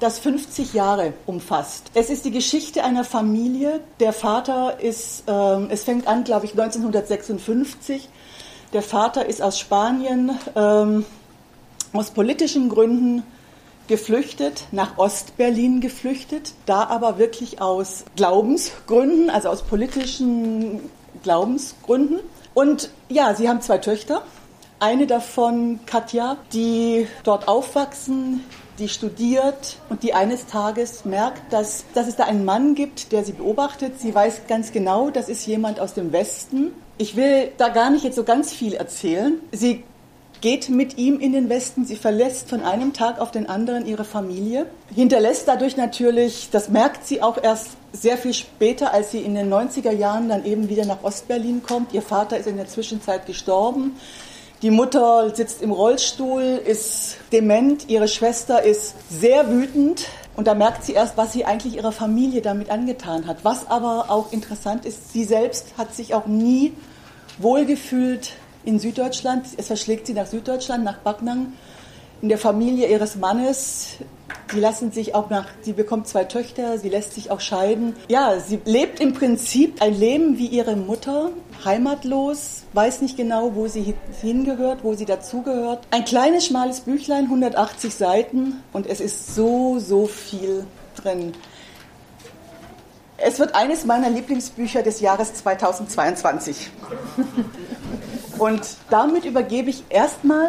das 0.00 0.18
50 0.18 0.74
Jahre 0.74 1.12
umfasst. 1.26 1.90
Es 1.94 2.10
ist 2.10 2.24
die 2.24 2.30
Geschichte 2.32 2.82
einer 2.82 3.04
Familie. 3.04 3.80
Der 4.00 4.12
Vater 4.12 4.80
ist, 4.80 5.28
äh, 5.28 5.66
es 5.68 5.84
fängt 5.84 6.08
an, 6.08 6.24
glaube 6.24 6.46
ich, 6.46 6.52
1956. 6.52 8.08
Der 8.72 8.82
Vater 8.82 9.26
ist 9.26 9.42
aus 9.42 9.58
Spanien 9.58 10.36
ähm, 10.56 11.04
aus 11.92 12.10
politischen 12.10 12.68
Gründen 12.68 13.22
geflüchtet, 13.88 14.64
nach 14.72 14.98
Ostberlin 14.98 15.80
geflüchtet, 15.80 16.52
da 16.66 16.84
aber 16.84 17.18
wirklich 17.18 17.60
aus 17.60 18.04
Glaubensgründen, 18.16 19.30
also 19.30 19.48
aus 19.48 19.62
politischen 19.62 20.80
Glaubensgründen. 21.22 22.20
Und 22.54 22.90
ja, 23.08 23.34
sie 23.34 23.48
haben 23.48 23.60
zwei 23.60 23.78
Töchter. 23.78 24.22
Eine 24.78 25.06
davon, 25.06 25.80
Katja, 25.86 26.36
die 26.52 27.06
dort 27.22 27.46
aufwachsen, 27.46 28.42
die 28.78 28.88
studiert 28.88 29.76
und 29.88 30.02
die 30.02 30.12
eines 30.12 30.46
Tages 30.46 31.04
merkt, 31.04 31.52
dass, 31.52 31.84
dass 31.94 32.08
es 32.08 32.16
da 32.16 32.24
einen 32.24 32.44
Mann 32.44 32.74
gibt, 32.74 33.12
der 33.12 33.24
sie 33.24 33.32
beobachtet. 33.32 34.00
Sie 34.00 34.14
weiß 34.14 34.42
ganz 34.48 34.72
genau, 34.72 35.10
das 35.10 35.28
ist 35.28 35.46
jemand 35.46 35.78
aus 35.78 35.94
dem 35.94 36.12
Westen. 36.12 36.72
Ich 36.98 37.14
will 37.16 37.52
da 37.58 37.68
gar 37.68 37.90
nicht 37.90 38.04
jetzt 38.04 38.16
so 38.16 38.24
ganz 38.24 38.52
viel 38.52 38.74
erzählen. 38.74 39.34
Sie 39.52 39.84
geht 40.42 40.68
mit 40.68 40.98
ihm 40.98 41.18
in 41.20 41.32
den 41.32 41.48
Westen. 41.48 41.86
Sie 41.86 41.96
verlässt 41.96 42.50
von 42.50 42.62
einem 42.62 42.92
Tag 42.92 43.18
auf 43.20 43.30
den 43.30 43.48
anderen 43.48 43.86
ihre 43.86 44.04
Familie, 44.04 44.66
hinterlässt 44.94 45.48
dadurch 45.48 45.78
natürlich, 45.78 46.48
das 46.50 46.68
merkt 46.68 47.06
sie 47.06 47.22
auch 47.22 47.42
erst 47.42 47.70
sehr 47.92 48.18
viel 48.18 48.34
später, 48.34 48.92
als 48.92 49.12
sie 49.12 49.20
in 49.20 49.34
den 49.34 49.50
90er 49.50 49.92
Jahren 49.92 50.28
dann 50.28 50.44
eben 50.44 50.68
wieder 50.68 50.84
nach 50.84 51.02
Ostberlin 51.02 51.62
kommt. 51.62 51.94
Ihr 51.94 52.02
Vater 52.02 52.36
ist 52.36 52.46
in 52.46 52.56
der 52.56 52.66
Zwischenzeit 52.66 53.24
gestorben. 53.24 53.96
Die 54.62 54.70
Mutter 54.70 55.34
sitzt 55.34 55.62
im 55.62 55.72
Rollstuhl, 55.72 56.60
ist 56.64 57.16
dement, 57.32 57.88
ihre 57.88 58.08
Schwester 58.08 58.62
ist 58.62 58.94
sehr 59.10 59.50
wütend. 59.50 60.06
Und 60.34 60.46
da 60.46 60.54
merkt 60.54 60.84
sie 60.84 60.92
erst, 60.92 61.16
was 61.16 61.32
sie 61.32 61.44
eigentlich 61.44 61.76
ihrer 61.76 61.92
Familie 61.92 62.42
damit 62.42 62.70
angetan 62.70 63.26
hat. 63.26 63.44
Was 63.44 63.68
aber 63.68 64.06
auch 64.08 64.32
interessant 64.32 64.86
ist, 64.86 65.12
sie 65.12 65.24
selbst 65.24 65.74
hat 65.76 65.94
sich 65.94 66.14
auch 66.14 66.26
nie 66.26 66.72
wohlgefühlt 67.38 68.32
in 68.64 68.78
Süddeutschland. 68.78 69.46
Es 69.56 69.66
verschlägt 69.66 70.06
sie 70.06 70.14
nach 70.14 70.26
Süddeutschland, 70.26 70.84
nach 70.84 70.98
Backnang. 70.98 71.52
In 72.20 72.28
der 72.28 72.38
Familie 72.38 72.88
ihres 72.88 73.16
Mannes. 73.16 73.96
Sie 74.52 74.60
lassen 74.60 74.92
sich 74.92 75.14
auch 75.14 75.30
nach, 75.30 75.46
sie 75.62 75.72
bekommt 75.72 76.06
zwei 76.06 76.24
Töchter, 76.24 76.78
sie 76.78 76.88
lässt 76.88 77.14
sich 77.14 77.30
auch 77.30 77.40
scheiden. 77.40 77.94
Ja, 78.08 78.38
sie 78.38 78.60
lebt 78.64 79.00
im 79.00 79.14
Prinzip 79.14 79.80
ein 79.80 79.94
Leben 79.94 80.38
wie 80.38 80.46
ihre 80.46 80.76
Mutter, 80.76 81.30
heimatlos, 81.64 82.64
weiß 82.74 83.00
nicht 83.00 83.16
genau, 83.16 83.54
wo 83.54 83.66
sie 83.66 83.94
hingehört, 84.20 84.84
wo 84.84 84.94
sie 84.94 85.06
dazugehört. 85.06 85.86
Ein 85.90 86.04
kleines, 86.04 86.46
schmales 86.46 86.80
Büchlein, 86.80 87.24
180 87.24 87.94
Seiten 87.94 88.62
und 88.72 88.86
es 88.86 89.00
ist 89.00 89.34
so, 89.34 89.78
so 89.78 90.06
viel 90.06 90.66
drin. 90.96 91.32
Es 93.16 93.38
wird 93.38 93.54
eines 93.54 93.84
meiner 93.84 94.10
Lieblingsbücher 94.10 94.82
des 94.82 95.00
Jahres 95.00 95.32
2022. 95.34 96.70
Und 98.42 98.76
damit 98.90 99.24
übergebe 99.24 99.70
ich 99.70 99.84
erstmal 99.88 100.48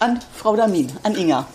an 0.00 0.18
Frau 0.34 0.56
Damin, 0.56 0.90
an 1.02 1.14
Inga. 1.14 1.46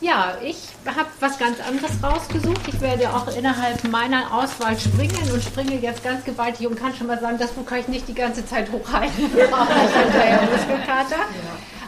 Ja, 0.00 0.36
ich 0.42 0.56
habe 0.84 1.06
was 1.20 1.38
ganz 1.38 1.58
anderes 1.60 1.92
rausgesucht. 2.02 2.60
Ich 2.66 2.80
werde 2.80 3.08
auch 3.14 3.28
innerhalb 3.36 3.84
meiner 3.84 4.34
Auswahl 4.34 4.76
springen 4.76 5.30
und 5.32 5.44
springe 5.44 5.76
jetzt 5.76 6.02
ganz 6.02 6.24
gewaltig 6.24 6.66
und 6.66 6.74
kann 6.74 6.92
schon 6.92 7.06
mal 7.06 7.20
sagen, 7.20 7.38
das 7.38 7.52
Buch 7.52 7.64
kann 7.64 7.78
ich 7.78 7.86
nicht 7.86 8.08
die 8.08 8.14
ganze 8.14 8.44
Zeit 8.44 8.72
hochhalten. 8.72 9.22
Muskelkater. 9.32 11.22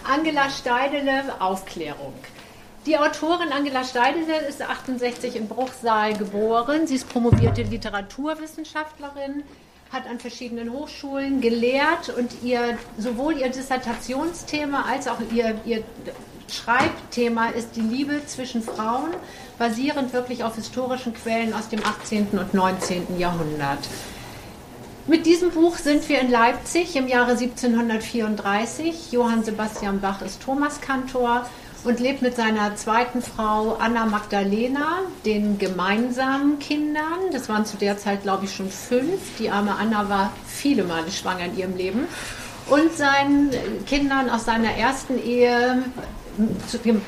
Angela 0.05 0.49
Steidele, 0.49 1.25
Aufklärung. 1.41 2.15
Die 2.87 2.97
Autorin 2.97 3.51
Angela 3.51 3.83
Steidele 3.83 4.47
ist 4.49 4.63
68 4.63 5.35
in 5.35 5.49
Bruchsal 5.49 6.15
geboren. 6.17 6.87
Sie 6.87 6.95
ist 6.95 7.09
promovierte 7.09 7.63
Literaturwissenschaftlerin, 7.63 9.43
hat 9.93 10.07
an 10.09 10.19
verschiedenen 10.19 10.73
Hochschulen 10.73 11.41
gelehrt 11.41 12.09
und 12.17 12.43
ihr 12.43 12.79
sowohl 12.99 13.39
ihr 13.39 13.49
Dissertationsthema 13.49 14.85
als 14.89 15.09
auch 15.09 15.19
ihr, 15.33 15.61
ihr 15.65 15.85
Schreibthema 16.51 17.49
ist 17.49 17.77
die 17.77 17.81
Liebe 17.81 18.25
zwischen 18.27 18.63
Frauen, 18.63 19.11
basierend 19.59 20.13
wirklich 20.13 20.45
auf 20.45 20.55
historischen 20.57 21.15
Quellen 21.15 21.53
aus 21.53 21.69
dem 21.69 21.85
18. 21.85 22.29
und 22.33 22.55
19. 22.55 23.19
Jahrhundert. 23.19 23.81
Mit 25.09 25.25
diesem 25.25 25.51
Buch 25.51 25.77
sind 25.77 26.09
wir 26.09 26.21
in 26.21 26.31
Leipzig 26.31 26.97
im 26.97 27.07
Jahre 27.07 27.33
1734. 27.33 29.13
Johann 29.13 29.45
Sebastian 29.45 30.01
Bach 30.01 30.21
ist 30.21 30.43
Thomaskantor 30.43 31.47
und 31.85 32.01
lebt 32.01 32.23
mit 32.23 32.37
seiner 32.37 32.75
zweiten 32.77 33.23
Frau 33.23 33.75
Anna 33.75 34.07
Magdalena, 34.07 35.01
den 35.25 35.59
gemeinsamen 35.59 36.59
Kindern. 36.59 37.31
Das 37.33 37.49
waren 37.49 37.65
zu 37.65 37.77
der 37.77 37.99
Zeit, 37.99 38.23
glaube 38.23 38.47
ich, 38.47 38.55
schon 38.55 38.71
fünf. 38.71 39.21
Die 39.39 39.51
arme 39.51 39.75
Anna 39.75 40.09
war 40.09 40.33
viele 40.47 40.85
Male 40.85 41.11
schwanger 41.11 41.45
in 41.47 41.59
ihrem 41.59 41.77
Leben. 41.77 42.09
Und 42.69 42.93
seinen 42.97 43.51
Kindern 43.87 44.29
aus 44.29 44.45
seiner 44.45 44.71
ersten 44.71 45.23
Ehe 45.23 45.85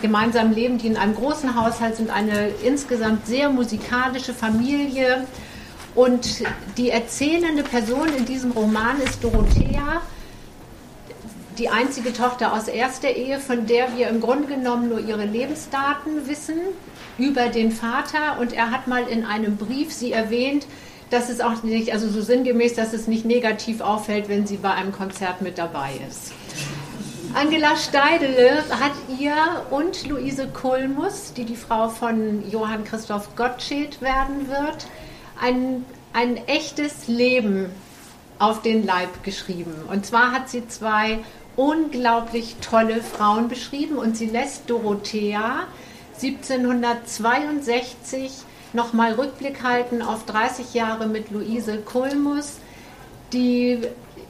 gemeinsamen 0.01 0.55
Leben, 0.55 0.79
die 0.79 0.87
in 0.87 0.97
einem 0.97 1.15
großen 1.15 1.55
Haushalt 1.55 1.97
sind, 1.97 2.11
eine 2.11 2.49
insgesamt 2.63 3.27
sehr 3.27 3.51
musikalische 3.51 4.33
Familie. 4.33 5.27
Und 5.95 6.45
die 6.77 6.91
erzählende 6.91 7.65
Person 7.65 8.09
in 8.17 8.25
diesem 8.25 8.53
Roman 8.53 9.01
ist 9.01 9.23
Dorothea, 9.25 10.03
die 11.59 11.69
einzige 11.69 12.13
Tochter 12.13 12.53
aus 12.53 12.69
erster 12.69 13.11
Ehe, 13.11 13.39
von 13.41 13.67
der 13.67 13.97
wir 13.97 14.09
im 14.09 14.21
Grunde 14.21 14.49
genommen 14.49 14.89
nur 14.89 15.01
ihre 15.01 15.25
Lebensdaten 15.25 16.29
wissen 16.29 16.59
über 17.19 17.49
den 17.49 17.73
Vater. 17.73 18.39
Und 18.41 18.53
er 18.53 18.71
hat 18.71 18.87
mal 18.87 19.07
in 19.09 19.25
einem 19.25 19.57
Brief 19.57 19.93
sie 19.93 20.13
erwähnt, 20.13 20.67
dass 21.11 21.31
es 21.31 21.41
auch 21.41 21.63
nicht, 21.63 21.93
also 21.93 22.09
so 22.09 22.21
sinngemäß, 22.21 22.75
dass 22.75 22.93
es 22.93 23.07
nicht 23.07 23.25
negativ 23.25 23.81
auffällt, 23.81 24.29
wenn 24.29 24.47
sie 24.47 24.59
bei 24.59 24.73
einem 24.73 24.93
Konzert 24.93 25.43
mit 25.43 25.59
dabei 25.59 25.93
ist. 26.09 26.33
Angela 27.35 27.77
Steidele 27.77 28.65
hat 28.71 28.93
ihr 29.19 29.35
und 29.71 30.07
Luise 30.07 30.49
Kulmus, 30.49 31.33
die 31.35 31.45
die 31.45 31.57
Frau 31.57 31.89
von 31.89 32.49
Johann 32.51 32.85
Christoph 32.85 33.35
Gottsched 33.37 34.01
werden 34.01 34.49
wird, 34.49 34.87
ein, 35.41 35.85
ein 36.13 36.37
echtes 36.47 37.07
Leben 37.07 37.71
auf 38.39 38.63
den 38.63 38.87
Leib 38.87 39.23
geschrieben. 39.25 39.75
Und 39.91 40.07
zwar 40.07 40.33
hat 40.33 40.49
sie 40.49 40.67
zwei 40.69 41.19
unglaublich 41.59 42.57
tolle 42.63 43.03
Frauen 43.03 43.49
beschrieben. 43.49 43.99
Und 43.99 44.17
sie 44.17 44.27
lässt 44.27 44.71
Dorothea 44.71 45.65
1762 46.23 48.33
nochmal 48.73 49.13
Rückblick 49.15 49.63
halten 49.63 50.01
auf 50.01 50.25
30 50.25 50.73
Jahre 50.75 51.07
mit 51.07 51.31
Luise 51.31 51.77
Kulmus, 51.79 52.59
die 53.33 53.81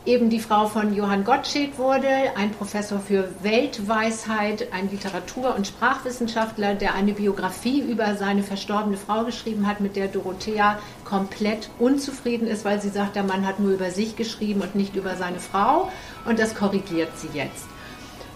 eben 0.06 0.30
die 0.30 0.40
Frau 0.40 0.66
von 0.66 0.94
Johann 0.94 1.24
Gottsched 1.24 1.78
wurde, 1.78 2.08
ein 2.36 2.50
Professor 2.52 2.98
für 2.98 3.28
Weltweisheit, 3.42 4.72
ein 4.72 4.90
Literatur- 4.90 5.54
und 5.54 5.66
Sprachwissenschaftler, 5.66 6.74
der 6.74 6.94
eine 6.94 7.12
Biografie 7.12 7.80
über 7.80 8.14
seine 8.16 8.42
verstorbene 8.42 8.96
Frau 8.96 9.24
geschrieben 9.24 9.66
hat, 9.66 9.80
mit 9.80 9.96
der 9.96 10.08
Dorothea 10.08 10.78
komplett 11.04 11.70
unzufrieden 11.78 12.46
ist, 12.46 12.64
weil 12.64 12.80
sie 12.80 12.88
sagt, 12.88 13.16
der 13.16 13.24
Mann 13.24 13.46
hat 13.46 13.60
nur 13.60 13.72
über 13.72 13.90
sich 13.90 14.16
geschrieben 14.16 14.60
und 14.60 14.74
nicht 14.74 14.96
über 14.96 15.16
seine 15.16 15.40
Frau. 15.40 15.90
Und 16.24 16.38
das 16.38 16.54
korrigiert 16.54 17.10
sie 17.16 17.28
jetzt. 17.32 17.66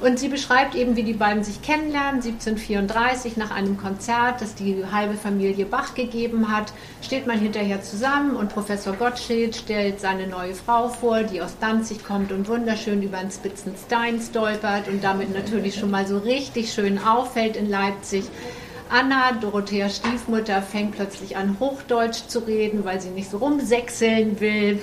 Und 0.02 0.18
sie 0.18 0.26
beschreibt 0.26 0.74
eben, 0.74 0.96
wie 0.96 1.04
die 1.04 1.12
beiden 1.12 1.44
sich 1.44 1.62
kennenlernen, 1.62 2.20
1734 2.22 3.36
nach 3.36 3.52
einem 3.52 3.76
Konzert, 3.76 4.40
das 4.40 4.56
die 4.56 4.84
halbe 4.90 5.14
Familie 5.14 5.64
Bach 5.64 5.94
gegeben 5.94 6.50
hat, 6.50 6.72
steht 7.02 7.28
man 7.28 7.38
hinterher 7.38 7.82
zusammen 7.82 8.34
und 8.34 8.52
Professor 8.52 8.94
Gottschild 8.94 9.54
stellt 9.54 10.00
seine 10.00 10.26
neue 10.26 10.54
Frau 10.54 10.88
vor, 10.88 11.22
die 11.22 11.40
aus 11.40 11.56
Danzig 11.60 12.04
kommt 12.04 12.32
und 12.32 12.48
wunderschön 12.48 13.00
über 13.00 13.18
den 13.18 13.30
Spitzenstein 13.30 14.20
stolpert 14.20 14.88
und 14.88 15.04
damit 15.04 15.32
natürlich 15.32 15.76
schon 15.76 15.92
mal 15.92 16.04
so 16.04 16.18
richtig 16.18 16.72
schön 16.72 16.98
auffällt 16.98 17.56
in 17.56 17.70
Leipzig. 17.70 18.24
Anna, 18.90 19.32
Dorotheas 19.40 19.96
Stiefmutter, 19.98 20.62
fängt 20.62 20.96
plötzlich 20.96 21.36
an, 21.36 21.58
Hochdeutsch 21.60 22.26
zu 22.26 22.40
reden, 22.40 22.84
weil 22.84 23.00
sie 23.00 23.10
nicht 23.10 23.30
so 23.30 23.38
rumsechseln 23.38 24.40
will. 24.40 24.80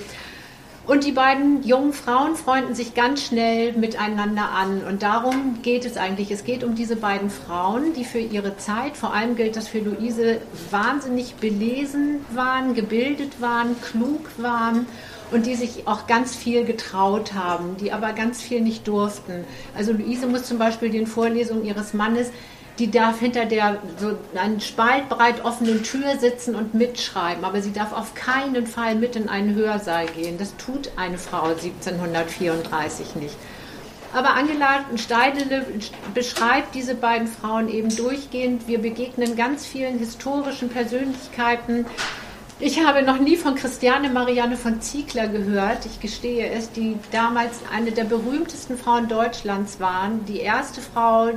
Und 0.86 1.04
die 1.04 1.12
beiden 1.12 1.62
jungen 1.62 1.92
Frauen 1.92 2.36
freunden 2.36 2.74
sich 2.74 2.94
ganz 2.94 3.24
schnell 3.26 3.74
miteinander 3.74 4.50
an. 4.50 4.82
Und 4.82 5.02
darum 5.02 5.58
geht 5.62 5.84
es 5.84 5.96
eigentlich. 5.96 6.30
Es 6.30 6.44
geht 6.44 6.64
um 6.64 6.74
diese 6.74 6.96
beiden 6.96 7.30
Frauen, 7.30 7.92
die 7.94 8.04
für 8.04 8.18
ihre 8.18 8.56
Zeit, 8.56 8.96
vor 8.96 9.12
allem 9.14 9.36
gilt 9.36 9.56
das 9.56 9.68
für 9.68 9.78
Luise, 9.78 10.40
wahnsinnig 10.70 11.34
belesen 11.34 12.24
waren, 12.32 12.74
gebildet 12.74 13.40
waren, 13.40 13.76
klug 13.80 14.30
waren 14.38 14.86
und 15.30 15.46
die 15.46 15.54
sich 15.54 15.86
auch 15.86 16.06
ganz 16.06 16.34
viel 16.34 16.64
getraut 16.64 17.34
haben, 17.34 17.76
die 17.78 17.92
aber 17.92 18.12
ganz 18.12 18.42
viel 18.42 18.60
nicht 18.60 18.88
durften. 18.88 19.44
Also 19.76 19.92
Luise 19.92 20.26
muss 20.26 20.44
zum 20.44 20.58
Beispiel 20.58 20.90
den 20.90 21.06
Vorlesungen 21.06 21.64
ihres 21.64 21.94
Mannes 21.94 22.30
die 22.80 22.90
darf 22.90 23.20
hinter 23.20 23.44
der 23.44 23.78
so 23.98 24.16
einen 24.34 24.60
spaltbreit 24.60 25.44
offenen 25.44 25.82
Tür 25.82 26.16
sitzen 26.18 26.54
und 26.54 26.72
mitschreiben, 26.72 27.44
aber 27.44 27.60
sie 27.60 27.72
darf 27.72 27.92
auf 27.92 28.14
keinen 28.14 28.66
Fall 28.66 28.94
mit 28.94 29.16
in 29.16 29.28
einen 29.28 29.54
Hörsaal 29.54 30.06
gehen. 30.06 30.38
Das 30.38 30.56
tut 30.56 30.90
eine 30.96 31.18
Frau 31.18 31.48
1734 31.48 33.16
nicht. 33.16 33.36
Aber 34.14 34.34
Angela 34.34 34.84
Steidele 34.96 35.64
beschreibt 36.14 36.74
diese 36.74 36.94
beiden 36.94 37.28
Frauen 37.28 37.68
eben 37.68 37.94
durchgehend. 37.94 38.66
Wir 38.66 38.78
begegnen 38.78 39.36
ganz 39.36 39.66
vielen 39.66 39.98
historischen 39.98 40.70
Persönlichkeiten, 40.70 41.84
ich 42.60 42.84
habe 42.84 43.02
noch 43.02 43.18
nie 43.18 43.36
von 43.36 43.54
Christiane 43.54 44.10
Marianne 44.10 44.56
von 44.56 44.82
Ziegler 44.82 45.28
gehört. 45.28 45.86
Ich 45.86 45.98
gestehe 46.00 46.50
es, 46.50 46.70
die 46.70 46.96
damals 47.10 47.60
eine 47.74 47.90
der 47.90 48.04
berühmtesten 48.04 48.76
Frauen 48.76 49.08
Deutschlands 49.08 49.80
waren. 49.80 50.24
Die 50.26 50.40
erste 50.40 50.82
Frau, 50.82 51.30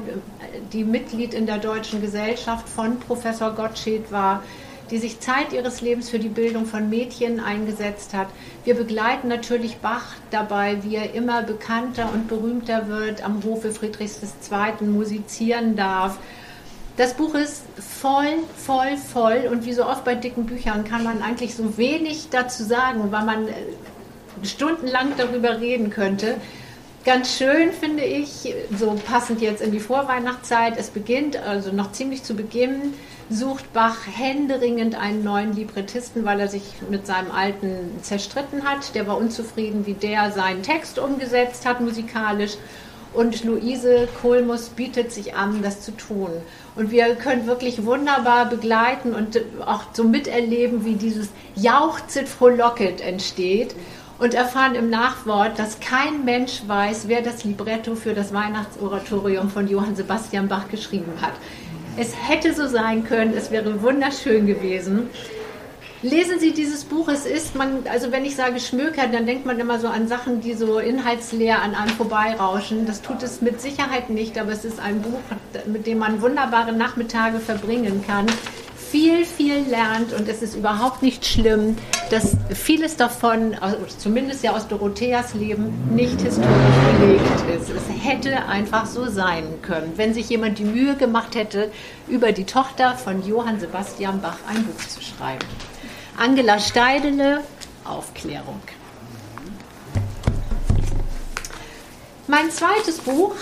die 0.73 0.83
Mitglied 0.83 1.33
in 1.33 1.45
der 1.45 1.59
Deutschen 1.59 2.01
Gesellschaft 2.01 2.67
von 2.67 2.99
Professor 2.99 3.51
Gottschild 3.51 4.11
war, 4.11 4.43
die 4.91 4.97
sich 4.97 5.21
Zeit 5.21 5.53
ihres 5.53 5.79
Lebens 5.79 6.09
für 6.09 6.19
die 6.19 6.27
Bildung 6.27 6.65
von 6.65 6.89
Mädchen 6.89 7.39
eingesetzt 7.39 8.13
hat. 8.13 8.27
Wir 8.65 8.75
begleiten 8.75 9.29
natürlich 9.29 9.77
Bach 9.77 10.15
dabei, 10.29 10.83
wie 10.83 10.97
er 10.97 11.13
immer 11.13 11.41
bekannter 11.43 12.09
und 12.13 12.27
berühmter 12.27 12.89
wird, 12.89 13.23
am 13.23 13.41
Hofe 13.45 13.71
Friedrichs 13.71 14.19
II. 14.21 14.87
musizieren 14.87 15.77
darf 15.77 16.17
das 16.97 17.15
Buch 17.15 17.33
ist 17.33 17.63
voll, 17.79 18.37
voll, 18.55 18.97
voll 18.97 19.49
und 19.51 19.65
wie 19.65 19.73
so 19.73 19.85
oft 19.85 20.03
bei 20.03 20.15
dicken 20.15 20.45
Büchern 20.45 20.83
kann 20.83 21.03
man 21.03 21.21
eigentlich 21.21 21.55
so 21.55 21.77
wenig 21.77 22.29
dazu 22.29 22.63
sagen, 22.63 23.11
weil 23.11 23.25
man 23.25 23.47
äh, 23.47 23.53
stundenlang 24.43 25.13
darüber 25.17 25.59
reden 25.59 25.89
könnte. 25.89 26.35
Ganz 27.05 27.37
schön 27.37 27.73
finde 27.73 28.03
ich, 28.03 28.53
so 28.77 28.97
passend 29.05 29.41
jetzt 29.41 29.61
in 29.61 29.71
die 29.71 29.81
Vorweihnachtszeit, 29.81 30.77
es 30.77 30.89
beginnt, 30.89 31.35
also 31.35 31.73
noch 31.73 31.91
ziemlich 31.91 32.23
zu 32.23 32.33
Beginn, 32.33 32.93
sucht 33.29 33.73
Bach 33.73 33.97
händeringend 34.09 34.95
einen 34.95 35.23
neuen 35.23 35.53
Librettisten, 35.53 36.23
weil 36.23 36.39
er 36.39 36.47
sich 36.47 36.63
mit 36.89 37.05
seinem 37.05 37.31
alten 37.31 37.91
zerstritten 38.01 38.63
hat. 38.63 38.95
Der 38.95 39.07
war 39.07 39.17
unzufrieden, 39.17 39.85
wie 39.85 39.95
der 39.95 40.31
seinen 40.31 40.63
Text 40.63 40.97
umgesetzt 40.97 41.65
hat 41.65 41.81
musikalisch 41.81 42.57
und 43.13 43.43
Luise 43.43 44.07
Kohlmus 44.21 44.69
bietet 44.69 45.11
sich 45.11 45.35
an, 45.35 45.61
das 45.61 45.81
zu 45.81 45.91
tun. 45.91 46.29
Und 46.75 46.91
wir 46.91 47.15
können 47.15 47.45
wirklich 47.47 47.85
wunderbar 47.85 48.49
begleiten 48.49 49.13
und 49.13 49.39
auch 49.65 49.83
so 49.93 50.03
miterleben, 50.03 50.85
wie 50.85 50.95
dieses 50.95 51.29
Jauchzit 51.55 52.27
frohlocket 52.27 53.01
entsteht 53.01 53.75
und 54.19 54.33
erfahren 54.33 54.75
im 54.75 54.89
Nachwort, 54.89 55.59
dass 55.59 55.79
kein 55.79 56.25
Mensch 56.25 56.61
weiß, 56.65 57.07
wer 57.07 57.21
das 57.21 57.43
Libretto 57.43 57.95
für 57.95 58.13
das 58.13 58.33
Weihnachtsoratorium 58.33 59.49
von 59.49 59.67
Johann 59.67 59.95
Sebastian 59.95 60.47
Bach 60.47 60.69
geschrieben 60.69 61.13
hat. 61.21 61.33
Es 61.97 62.13
hätte 62.27 62.53
so 62.55 62.67
sein 62.67 63.03
können, 63.03 63.33
es 63.37 63.51
wäre 63.51 63.83
wunderschön 63.83 64.47
gewesen. 64.47 65.09
Lesen 66.03 66.37
Sie 66.37 66.51
dieses 66.51 66.83
Buch. 66.83 67.07
Es 67.07 67.25
ist, 67.25 67.55
man, 67.55 67.87
also 67.89 68.11
wenn 68.11 68.25
ich 68.25 68.35
sage 68.35 68.59
Schmökern, 68.59 69.13
dann 69.13 69.25
denkt 69.25 69.45
man 69.45 69.57
immer 69.57 69.79
so 69.79 69.87
an 69.87 70.09
Sachen, 70.09 70.41
die 70.41 70.53
so 70.53 70.79
inhaltsleer 70.79 71.61
an 71.61 71.75
einem 71.75 71.95
vorbeirauschen. 71.95 72.85
Das 72.85 73.01
tut 73.01 73.23
es 73.23 73.39
mit 73.39 73.61
Sicherheit 73.61 74.09
nicht, 74.09 74.37
aber 74.37 74.51
es 74.51 74.65
ist 74.65 74.81
ein 74.81 75.01
Buch, 75.01 75.19
mit 75.65 75.87
dem 75.87 75.99
man 75.99 76.21
wunderbare 76.21 76.73
Nachmittage 76.73 77.39
verbringen 77.39 78.03
kann. 78.05 78.25
Viel, 78.91 79.23
viel 79.23 79.61
lernt 79.69 80.11
und 80.11 80.27
es 80.27 80.41
ist 80.41 80.55
überhaupt 80.55 81.01
nicht 81.03 81.25
schlimm, 81.25 81.77
dass 82.11 82.35
vieles 82.53 82.97
davon, 82.97 83.55
zumindest 83.97 84.43
ja 84.43 84.51
aus 84.51 84.67
Dorotheas 84.67 85.33
Leben, 85.33 85.73
nicht 85.89 86.19
historisch 86.19 86.49
belegt 86.99 87.61
ist. 87.61 87.69
Es 87.69 88.05
hätte 88.05 88.45
einfach 88.45 88.85
so 88.87 89.07
sein 89.07 89.45
können, 89.61 89.93
wenn 89.95 90.13
sich 90.13 90.29
jemand 90.29 90.59
die 90.59 90.65
Mühe 90.65 90.95
gemacht 90.95 91.33
hätte, 91.35 91.71
über 92.09 92.33
die 92.33 92.43
Tochter 92.43 92.95
von 92.95 93.25
Johann 93.25 93.61
Sebastian 93.61 94.21
Bach 94.21 94.37
ein 94.47 94.63
Buch 94.65 94.87
zu 94.87 95.01
schreiben. 95.01 95.47
Angela 96.17 96.59
Steidele, 96.59 97.43
Aufklärung. 97.83 98.61
Mein 102.27 102.51
zweites 102.51 102.99
Buch 102.99 103.35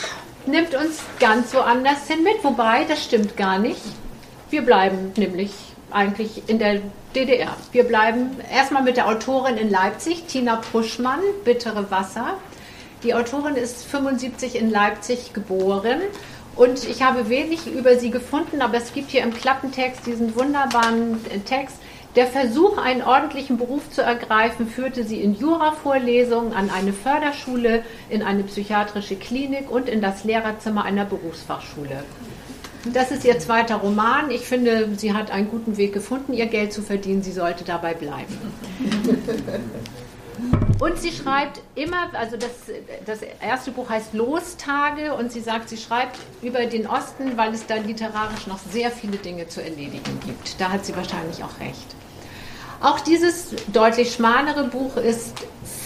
nimmt 0.46 0.74
uns 0.74 1.00
ganz 1.20 1.54
woanders 1.54 2.08
hin 2.08 2.24
mit, 2.24 2.44
wobei 2.44 2.86
das 2.86 3.04
stimmt 3.04 3.38
gar 3.38 3.60
nicht. 3.60 3.82
Wir 4.50 4.64
bleiben 4.64 5.14
nämlich 5.18 5.52
eigentlich 5.92 6.50
in 6.50 6.60
der 6.60 6.82
DDR. 7.14 7.56
Wir 7.72 7.84
bleiben 7.84 8.38
erstmal 8.52 8.84
mit 8.84 8.98
der 8.98 9.08
Autorin 9.08 9.58
in 9.58 9.70
Leipzig, 9.70 10.26
Tina 10.28 10.56
Puschmann, 10.56 11.20
Bittere 11.44 11.92
Wasser. 11.92 12.38
Die 13.04 13.14
Autorin 13.14 13.56
ist 13.56 13.84
75 13.86 14.56
in 14.56 14.70
Leipzig 14.70 15.34
geboren 15.34 16.02
und 16.56 16.88
ich 16.88 17.02
habe 17.02 17.30
wenig 17.30 17.68
über 17.68 17.98
sie 17.98 18.12
gefunden, 18.12 18.62
aber 18.62 18.78
es 18.78 18.94
gibt 18.94 19.12
hier 19.12 19.24
im 19.24 19.34
Klappentext 19.34 20.06
diesen 20.06 20.36
wunderbaren 20.36 21.20
Text, 21.46 21.78
der 22.16 22.28
Versuch, 22.28 22.78
einen 22.78 23.02
ordentlichen 23.02 23.58
Beruf 23.58 23.90
zu 23.90 24.02
ergreifen, 24.02 24.68
führte 24.68 25.04
sie 25.04 25.22
in 25.22 25.36
Jura-Vorlesungen 25.36 26.54
an 26.54 26.70
eine 26.70 26.92
Förderschule, 26.92 27.84
in 28.10 28.22
eine 28.22 28.44
psychiatrische 28.44 29.16
Klinik 29.16 29.72
und 29.72 29.88
in 29.88 30.02
das 30.02 30.24
Lehrerzimmer 30.24 30.84
einer 30.84 31.06
Berufsfachschule. 31.06 32.04
Das 32.94 33.12
ist 33.12 33.24
ihr 33.24 33.38
zweiter 33.40 33.76
Roman. 33.76 34.32
Ich 34.32 34.42
finde, 34.42 34.90
sie 34.98 35.14
hat 35.14 35.32
einen 35.32 35.50
guten 35.50 35.78
Weg 35.78 35.94
gefunden, 35.94 36.34
ihr 36.34 36.48
Geld 36.48 36.74
zu 36.74 36.82
verdienen. 36.82 37.22
Sie 37.22 37.32
sollte 37.32 37.64
dabei 37.64 37.94
bleiben. 37.94 38.38
Und 40.80 40.98
sie 40.98 41.12
schreibt 41.12 41.62
immer, 41.76 42.10
also 42.14 42.38
das, 42.38 42.50
das 43.06 43.20
erste 43.40 43.70
Buch 43.70 43.88
heißt 43.90 44.16
Lostage 44.16 45.14
und 45.14 45.32
sie 45.32 45.42
sagt, 45.42 45.70
sie 45.70 45.78
schreibt 45.78 46.18
über 46.42 46.66
den 46.66 46.88
Osten, 46.88 47.38
weil 47.38 47.54
es 47.54 47.68
da 47.68 47.76
literarisch 47.76 48.48
noch 48.48 48.58
sehr 48.58 48.90
viele 48.90 49.18
Dinge 49.18 49.48
zu 49.48 49.62
erledigen 49.62 50.20
gibt. 50.26 50.60
Da 50.60 50.72
hat 50.72 50.84
sie 50.84 50.96
wahrscheinlich 50.96 51.44
auch 51.44 51.60
recht. 51.60 51.96
Auch 52.82 53.00
dieses 53.00 53.54
deutlich 53.72 54.14
schmalere 54.14 54.64
Buch 54.64 54.98
ist 54.98 55.36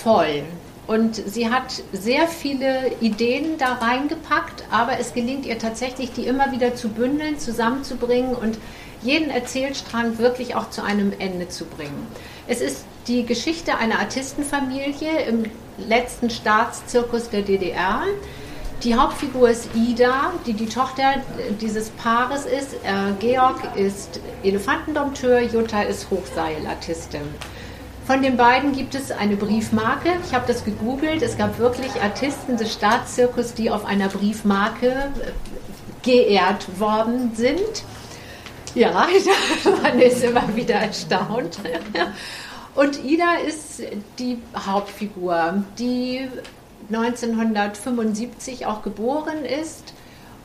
voll. 0.02 0.44
Und 0.88 1.16
sie 1.16 1.50
hat 1.50 1.84
sehr 1.92 2.28
viele 2.28 2.94
Ideen 3.02 3.58
da 3.58 3.74
reingepackt, 3.74 4.64
aber 4.72 5.00
es 5.00 5.14
gelingt 5.14 5.46
ihr 5.46 5.58
tatsächlich, 5.58 6.14
die 6.14 6.26
immer 6.28 6.52
wieder 6.52 6.76
zu 6.76 6.90
bündeln, 6.90 7.40
zusammenzubringen 7.40 8.36
und 8.36 8.58
jeden 9.02 9.30
Erzählstrang 9.30 10.20
wirklich 10.20 10.56
auch 10.56 10.70
zu 10.70 10.84
einem 10.84 11.12
Ende 11.20 11.50
zu 11.50 11.66
bringen. 11.66 12.08
Es 12.48 12.62
ist 12.62 12.86
die 13.08 13.26
Geschichte 13.26 13.78
einer 13.78 14.00
Artistenfamilie 14.00 15.24
im 15.28 15.46
letzten 15.78 16.30
Staatszirkus 16.30 17.30
der 17.30 17.42
DDR. 17.42 18.04
Die 18.86 18.94
Hauptfigur 18.94 19.50
ist 19.50 19.70
Ida, 19.74 20.32
die 20.46 20.54
die 20.54 20.68
Tochter 20.68 21.16
dieses 21.60 21.90
Paares 21.90 22.46
ist. 22.46 22.76
Äh, 22.84 23.14
Georg 23.20 23.76
ist 23.76 24.20
Elefantendompteur, 24.44 25.42
Jutta 25.42 25.82
ist 25.82 26.12
Hochseilartistin. 26.12 27.22
Von 28.06 28.22
den 28.22 28.38
beiden 28.38 28.74
gibt 28.74 28.94
es 28.94 29.10
eine 29.10 29.38
Briefmarke. 29.38 30.10
Ich 30.24 30.36
habe 30.36 30.46
das 30.46 30.64
gegoogelt. 30.64 31.24
Es 31.24 31.36
gab 31.36 31.58
wirklich 31.58 32.00
Artisten 32.00 32.58
des 32.58 32.74
Staatszirkus, 32.74 33.56
die 33.56 33.72
auf 33.72 33.86
einer 33.86 34.08
Briefmarke 34.08 34.90
äh, 34.90 35.32
geehrt 36.04 36.80
worden 36.80 37.32
sind. 37.34 37.84
Ja, 38.76 39.08
man 39.82 40.00
ist 40.00 40.24
immer 40.24 40.56
wieder 40.56 40.76
erstaunt. 40.76 41.58
Und 42.76 43.04
Ida 43.04 43.38
ist 43.48 43.82
die 44.20 44.38
Hauptfigur, 44.56 45.64
die 45.80 46.30
1975 46.90 48.66
auch 48.66 48.82
geboren 48.84 49.46
ist 49.46 49.94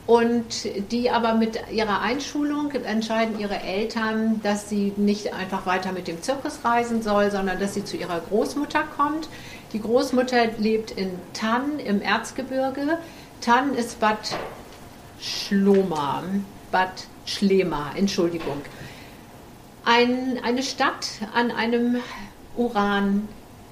und 0.06 0.66
die 0.90 1.10
aber 1.10 1.34
mit 1.34 1.60
ihrer 1.70 2.00
Einschulung 2.00 2.72
entscheiden 2.72 3.38
ihre 3.38 3.60
Eltern, 3.60 4.40
dass 4.42 4.68
sie 4.68 4.92
nicht 4.96 5.32
einfach 5.32 5.66
weiter 5.66 5.92
mit 5.92 6.08
dem 6.08 6.20
Zirkus 6.20 6.64
reisen 6.64 7.02
soll, 7.02 7.30
sondern 7.30 7.60
dass 7.60 7.74
sie 7.74 7.84
zu 7.84 7.96
ihrer 7.96 8.20
Großmutter 8.20 8.82
kommt. 8.96 9.28
Die 9.72 9.80
Großmutter 9.80 10.46
lebt 10.58 10.90
in 10.90 11.12
Tann 11.32 11.78
im 11.78 12.02
Erzgebirge. 12.02 12.98
Tann 13.40 13.74
ist 13.74 14.00
Bad 14.00 14.18
Schloma, 15.20 16.24
Bad 16.72 17.06
Schlema, 17.24 17.92
Entschuldigung. 17.94 18.62
Ein, 19.84 20.40
eine 20.42 20.62
Stadt 20.62 21.06
an 21.34 21.50
einem 21.50 21.98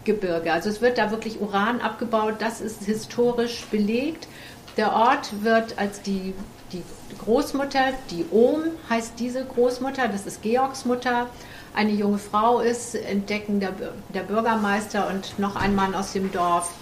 Urangebirge. 0.08 0.52
Also 0.52 0.70
es 0.70 0.80
wird 0.80 0.98
da 0.98 1.10
wirklich 1.10 1.40
Uran 1.40 1.80
abgebaut, 1.80 2.36
das 2.38 2.60
ist 2.60 2.84
historisch 2.84 3.66
belegt. 3.70 4.28
Der 4.76 4.92
Ort 4.92 5.42
wird 5.42 5.78
als 5.78 6.02
die, 6.02 6.34
die 6.72 6.82
Großmutter, 7.18 7.92
die 8.10 8.24
Ohm 8.30 8.64
heißt 8.88 9.14
diese 9.18 9.44
Großmutter, 9.44 10.08
das 10.08 10.26
ist 10.26 10.42
Georgs 10.42 10.84
Mutter, 10.84 11.26
eine 11.74 11.92
junge 11.92 12.18
Frau 12.18 12.60
ist, 12.60 12.94
entdecken 12.94 13.60
der, 13.60 13.72
der 14.14 14.22
Bürgermeister 14.22 15.08
und 15.08 15.38
noch 15.38 15.56
ein 15.56 15.74
Mann 15.74 15.94
aus 15.94 16.12
dem 16.12 16.30
Dorf 16.32 16.72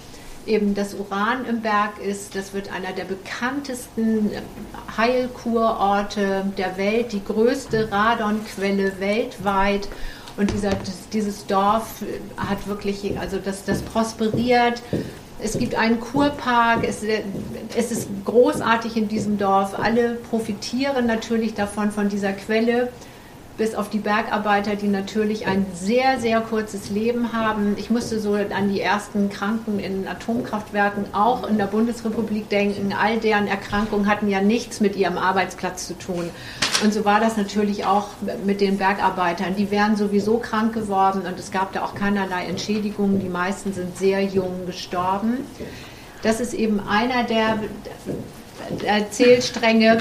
eben 0.46 0.74
das 0.74 0.94
Uran 0.94 1.44
im 1.44 1.60
Berg 1.60 1.98
ist. 1.98 2.36
Das 2.36 2.54
wird 2.54 2.70
einer 2.72 2.92
der 2.92 3.04
bekanntesten 3.04 4.30
Heilkurorte 4.96 6.44
der 6.56 6.76
Welt, 6.76 7.12
die 7.12 7.24
größte 7.24 7.90
Radonquelle 7.90 9.00
weltweit. 9.00 9.88
Und 10.36 10.52
dieser, 10.52 10.70
dieses 11.12 11.46
Dorf 11.46 12.02
hat 12.36 12.66
wirklich, 12.66 13.18
also 13.18 13.38
das, 13.38 13.64
das 13.64 13.82
prosperiert. 13.82 14.82
Es 15.38 15.58
gibt 15.58 15.74
einen 15.74 16.00
Kurpark, 16.00 16.86
es, 16.86 17.02
es 17.76 17.92
ist 17.92 18.08
großartig 18.24 18.96
in 18.96 19.08
diesem 19.08 19.38
Dorf. 19.38 19.78
Alle 19.78 20.14
profitieren 20.14 21.06
natürlich 21.06 21.54
davon, 21.54 21.90
von 21.90 22.08
dieser 22.08 22.32
Quelle 22.32 22.88
bis 23.58 23.74
auf 23.74 23.88
die 23.88 23.98
Bergarbeiter, 23.98 24.76
die 24.76 24.88
natürlich 24.88 25.46
ein 25.46 25.66
sehr, 25.74 26.20
sehr 26.20 26.40
kurzes 26.40 26.90
Leben 26.90 27.32
haben. 27.32 27.74
Ich 27.78 27.88
musste 27.88 28.20
so 28.20 28.34
an 28.34 28.68
die 28.68 28.80
ersten 28.80 29.30
Kranken 29.30 29.78
in 29.78 30.06
Atomkraftwerken 30.06 31.06
auch 31.14 31.48
in 31.48 31.56
der 31.56 31.66
Bundesrepublik 31.66 32.50
denken. 32.50 32.92
All 32.92 33.18
deren 33.18 33.46
Erkrankungen 33.46 34.08
hatten 34.08 34.28
ja 34.28 34.42
nichts 34.42 34.80
mit 34.80 34.94
ihrem 34.94 35.16
Arbeitsplatz 35.16 35.86
zu 35.86 35.94
tun. 35.94 36.28
Und 36.84 36.92
so 36.92 37.06
war 37.06 37.18
das 37.18 37.38
natürlich 37.38 37.86
auch 37.86 38.08
mit 38.44 38.60
den 38.60 38.76
Bergarbeitern. 38.76 39.56
Die 39.56 39.70
wären 39.70 39.96
sowieso 39.96 40.36
krank 40.36 40.74
geworden 40.74 41.22
und 41.26 41.38
es 41.38 41.50
gab 41.50 41.72
da 41.72 41.82
auch 41.82 41.94
keinerlei 41.94 42.44
Entschädigungen. 42.44 43.20
Die 43.20 43.28
meisten 43.28 43.72
sind 43.72 43.96
sehr 43.96 44.22
jung 44.22 44.66
gestorben. 44.66 45.38
Das 46.22 46.40
ist 46.40 46.52
eben 46.52 46.80
einer 46.80 47.24
der 47.24 47.58
Erzählstränge. 48.84 49.98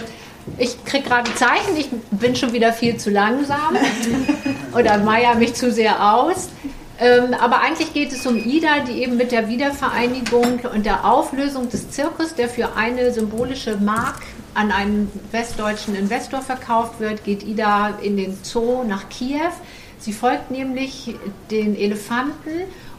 Ich 0.58 0.84
kriege 0.86 1.08
gerade 1.08 1.34
Zeichen, 1.36 1.76
ich 1.78 1.90
bin 2.12 2.36
schon 2.36 2.54
wieder 2.54 2.72
viel 2.72 2.98
zu 2.98 3.10
langsam 3.10 3.76
oder 4.78 4.98
meier 5.00 5.36
mich 5.36 5.54
zu 5.56 5.72
sehr 5.72 6.14
aus. 6.14 6.50
Ähm, 6.98 7.34
aber 7.34 7.60
eigentlich 7.60 7.94
geht 7.94 8.14
es 8.14 8.26
um 8.26 8.38
Ida, 8.38 8.80
die 8.88 9.04
eben 9.04 9.18
mit 9.18 9.32
der 9.32 9.50
Wiedervereinigung 9.50 10.60
und 10.74 10.86
der 10.86 11.04
Auflösung 11.04 11.70
des 11.70 11.90
Zirkus, 11.90 12.36
der 12.36 12.48
für 12.48 12.76
eine 12.76 13.12
symbolische 13.12 13.76
Mark 13.78 14.22
an 14.54 14.72
einen 14.72 15.12
westdeutschen 15.32 15.96
Investor 15.96 16.42
verkauft 16.42 17.00
wird, 17.00 17.26
geht 17.26 17.44
Ida 17.44 18.00
in 18.02 18.16
den 18.16 18.38
Zoo 18.44 18.84
nach 18.84 19.10
Kiew. 19.10 19.52
Sie 20.00 20.14
folgt 20.14 20.52
nämlich 20.52 21.16
den 21.52 21.76
Elefanten 21.76 22.52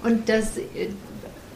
und 0.03 0.29
das 0.29 0.59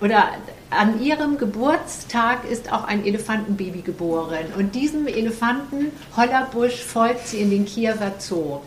oder 0.00 0.28
an 0.70 1.02
ihrem 1.02 1.36
Geburtstag 1.36 2.48
ist 2.50 2.72
auch 2.72 2.84
ein 2.84 3.04
Elefantenbaby 3.04 3.82
geboren. 3.82 4.46
Und 4.56 4.74
diesem 4.74 5.06
Elefanten 5.06 5.92
Hollerbusch 6.16 6.82
folgt 6.82 7.28
sie 7.28 7.40
in 7.40 7.50
den 7.50 7.66
Kiewer 7.66 8.12
Zoo. 8.18 8.60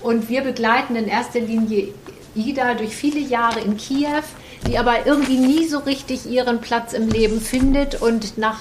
Und 0.00 0.28
wir 0.28 0.42
begleiten 0.42 0.96
in 0.96 1.06
erster 1.06 1.40
Linie 1.40 1.88
Ida 2.34 2.74
durch 2.74 2.94
viele 2.94 3.20
Jahre 3.20 3.60
in 3.60 3.76
Kiew, 3.76 4.22
die 4.66 4.78
aber 4.78 5.06
irgendwie 5.06 5.36
nie 5.36 5.66
so 5.66 5.78
richtig 5.78 6.26
ihren 6.26 6.60
Platz 6.60 6.92
im 6.92 7.08
Leben 7.08 7.40
findet 7.40 8.00
und 8.00 8.38
nach 8.38 8.60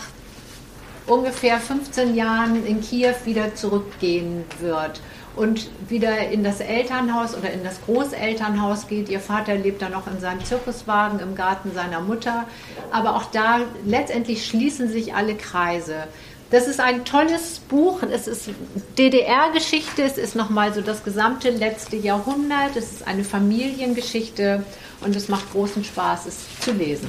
ungefähr 1.06 1.60
15 1.60 2.16
Jahren 2.16 2.66
in 2.66 2.82
Kiew 2.82 3.16
wieder 3.26 3.56
zurückgehen 3.56 4.44
wird 4.60 5.02
und 5.36 5.70
wieder 5.88 6.30
in 6.30 6.44
das 6.44 6.60
Elternhaus 6.60 7.36
oder 7.36 7.52
in 7.52 7.64
das 7.64 7.82
Großelternhaus 7.86 8.88
geht. 8.88 9.10
Ihr 9.10 9.20
Vater 9.20 9.56
lebt 9.56 9.82
da 9.82 9.90
noch 9.90 10.08
in 10.08 10.20
seinem 10.20 10.44
Zirkuswagen 10.44 11.20
im 11.20 11.36
Garten 11.36 11.72
seiner 11.74 12.02
Mutter. 12.02 12.46
Aber 12.92 13.16
auch 13.16 13.26
da 13.26 13.62
letztendlich 13.86 14.46
schließen 14.46 14.90
sich 14.90 15.14
alle 15.14 15.36
Kreise. 15.36 16.08
Das 16.52 16.68
ist 16.68 16.80
ein 16.80 17.06
tolles 17.06 17.60
Buch. 17.60 18.02
Es 18.02 18.28
ist 18.28 18.50
DDR-Geschichte. 18.98 20.02
Es 20.02 20.18
ist 20.18 20.36
nochmal 20.36 20.74
so 20.74 20.82
das 20.82 21.04
gesamte 21.04 21.52
letzte 21.52 21.96
Jahrhundert. 21.96 22.76
Es 22.76 22.92
ist 22.92 23.08
eine 23.08 23.24
Familiengeschichte 23.24 24.64
und 25.02 25.16
es 25.16 25.30
macht 25.30 25.52
großen 25.52 25.84
Spaß, 25.84 26.26
es 26.26 26.60
zu 26.60 26.72
lesen. 26.72 27.08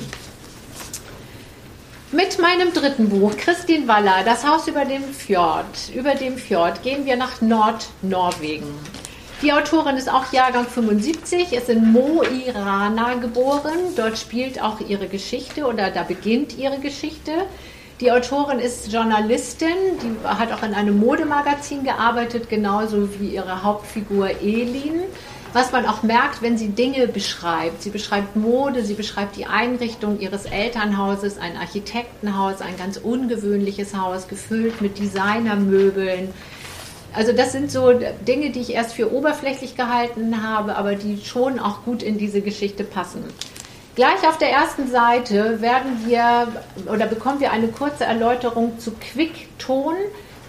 Mit 2.12 2.40
meinem 2.40 2.72
dritten 2.72 3.08
Buch, 3.08 3.36
Christine 3.36 3.86
Waller, 3.86 4.24
Das 4.24 4.44
Haus 4.44 4.66
über 4.66 4.84
dem 4.84 5.04
Fjord, 5.04 5.92
über 5.94 6.16
dem 6.16 6.38
Fjord, 6.38 6.82
gehen 6.82 7.06
wir 7.06 7.14
nach 7.14 7.40
Nordnorwegen. 7.40 8.66
Die 9.42 9.52
Autorin 9.52 9.96
ist 9.96 10.12
auch 10.12 10.32
Jahrgang 10.32 10.66
75, 10.66 11.52
ist 11.52 11.68
in 11.68 11.92
Mo 11.92 12.24
i 12.24 12.50
Rana 12.50 13.14
geboren. 13.14 13.94
Dort 13.94 14.18
spielt 14.18 14.60
auch 14.60 14.80
ihre 14.80 15.06
Geschichte 15.06 15.66
oder 15.66 15.92
da 15.92 16.02
beginnt 16.02 16.58
ihre 16.58 16.80
Geschichte. 16.80 17.30
Die 18.00 18.10
Autorin 18.10 18.58
ist 18.58 18.92
Journalistin, 18.92 19.68
die 20.02 20.26
hat 20.26 20.50
auch 20.50 20.64
in 20.64 20.74
einem 20.74 20.98
Modemagazin 20.98 21.84
gearbeitet, 21.84 22.48
genauso 22.48 23.08
wie 23.20 23.28
ihre 23.28 23.62
Hauptfigur 23.62 24.30
Elin 24.42 25.04
was 25.52 25.72
man 25.72 25.86
auch 25.86 26.02
merkt, 26.02 26.42
wenn 26.42 26.56
sie 26.56 26.68
Dinge 26.68 27.08
beschreibt. 27.08 27.82
Sie 27.82 27.90
beschreibt 27.90 28.36
Mode, 28.36 28.84
sie 28.84 28.94
beschreibt 28.94 29.36
die 29.36 29.46
Einrichtung 29.46 30.20
ihres 30.20 30.44
Elternhauses, 30.44 31.38
ein 31.38 31.56
Architektenhaus, 31.56 32.60
ein 32.60 32.76
ganz 32.76 32.96
ungewöhnliches 32.98 33.96
Haus, 33.96 34.28
gefüllt 34.28 34.80
mit 34.80 34.98
Designermöbeln. 34.98 36.32
Also 37.12 37.32
das 37.32 37.52
sind 37.52 37.72
so 37.72 37.92
Dinge, 38.26 38.50
die 38.50 38.60
ich 38.60 38.72
erst 38.72 38.94
für 38.94 39.12
oberflächlich 39.12 39.76
gehalten 39.76 40.46
habe, 40.46 40.76
aber 40.76 40.94
die 40.94 41.20
schon 41.24 41.58
auch 41.58 41.82
gut 41.84 42.02
in 42.02 42.18
diese 42.18 42.40
Geschichte 42.40 42.84
passen. 42.84 43.24
Gleich 43.96 44.26
auf 44.28 44.38
der 44.38 44.50
ersten 44.50 44.88
Seite 44.88 45.60
werden 45.60 46.06
wir 46.06 46.48
oder 46.86 47.06
bekommen 47.06 47.40
wir 47.40 47.50
eine 47.50 47.68
kurze 47.68 48.04
Erläuterung 48.04 48.78
zu 48.78 48.92
Quickton, 48.92 49.96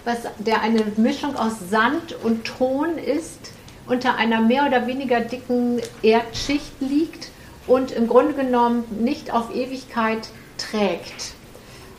was 0.04 0.18
der 0.38 0.62
eine 0.62 0.84
Mischung 0.96 1.34
aus 1.34 1.54
Sand 1.68 2.14
und 2.22 2.44
Ton 2.44 2.96
ist 2.98 3.51
unter 3.86 4.16
einer 4.16 4.40
mehr 4.40 4.66
oder 4.66 4.86
weniger 4.86 5.20
dicken 5.20 5.80
Erdschicht 6.02 6.80
liegt 6.80 7.30
und 7.66 7.92
im 7.92 8.08
Grunde 8.08 8.34
genommen 8.34 8.84
nicht 9.00 9.32
auf 9.32 9.54
Ewigkeit 9.54 10.28
trägt. 10.58 11.34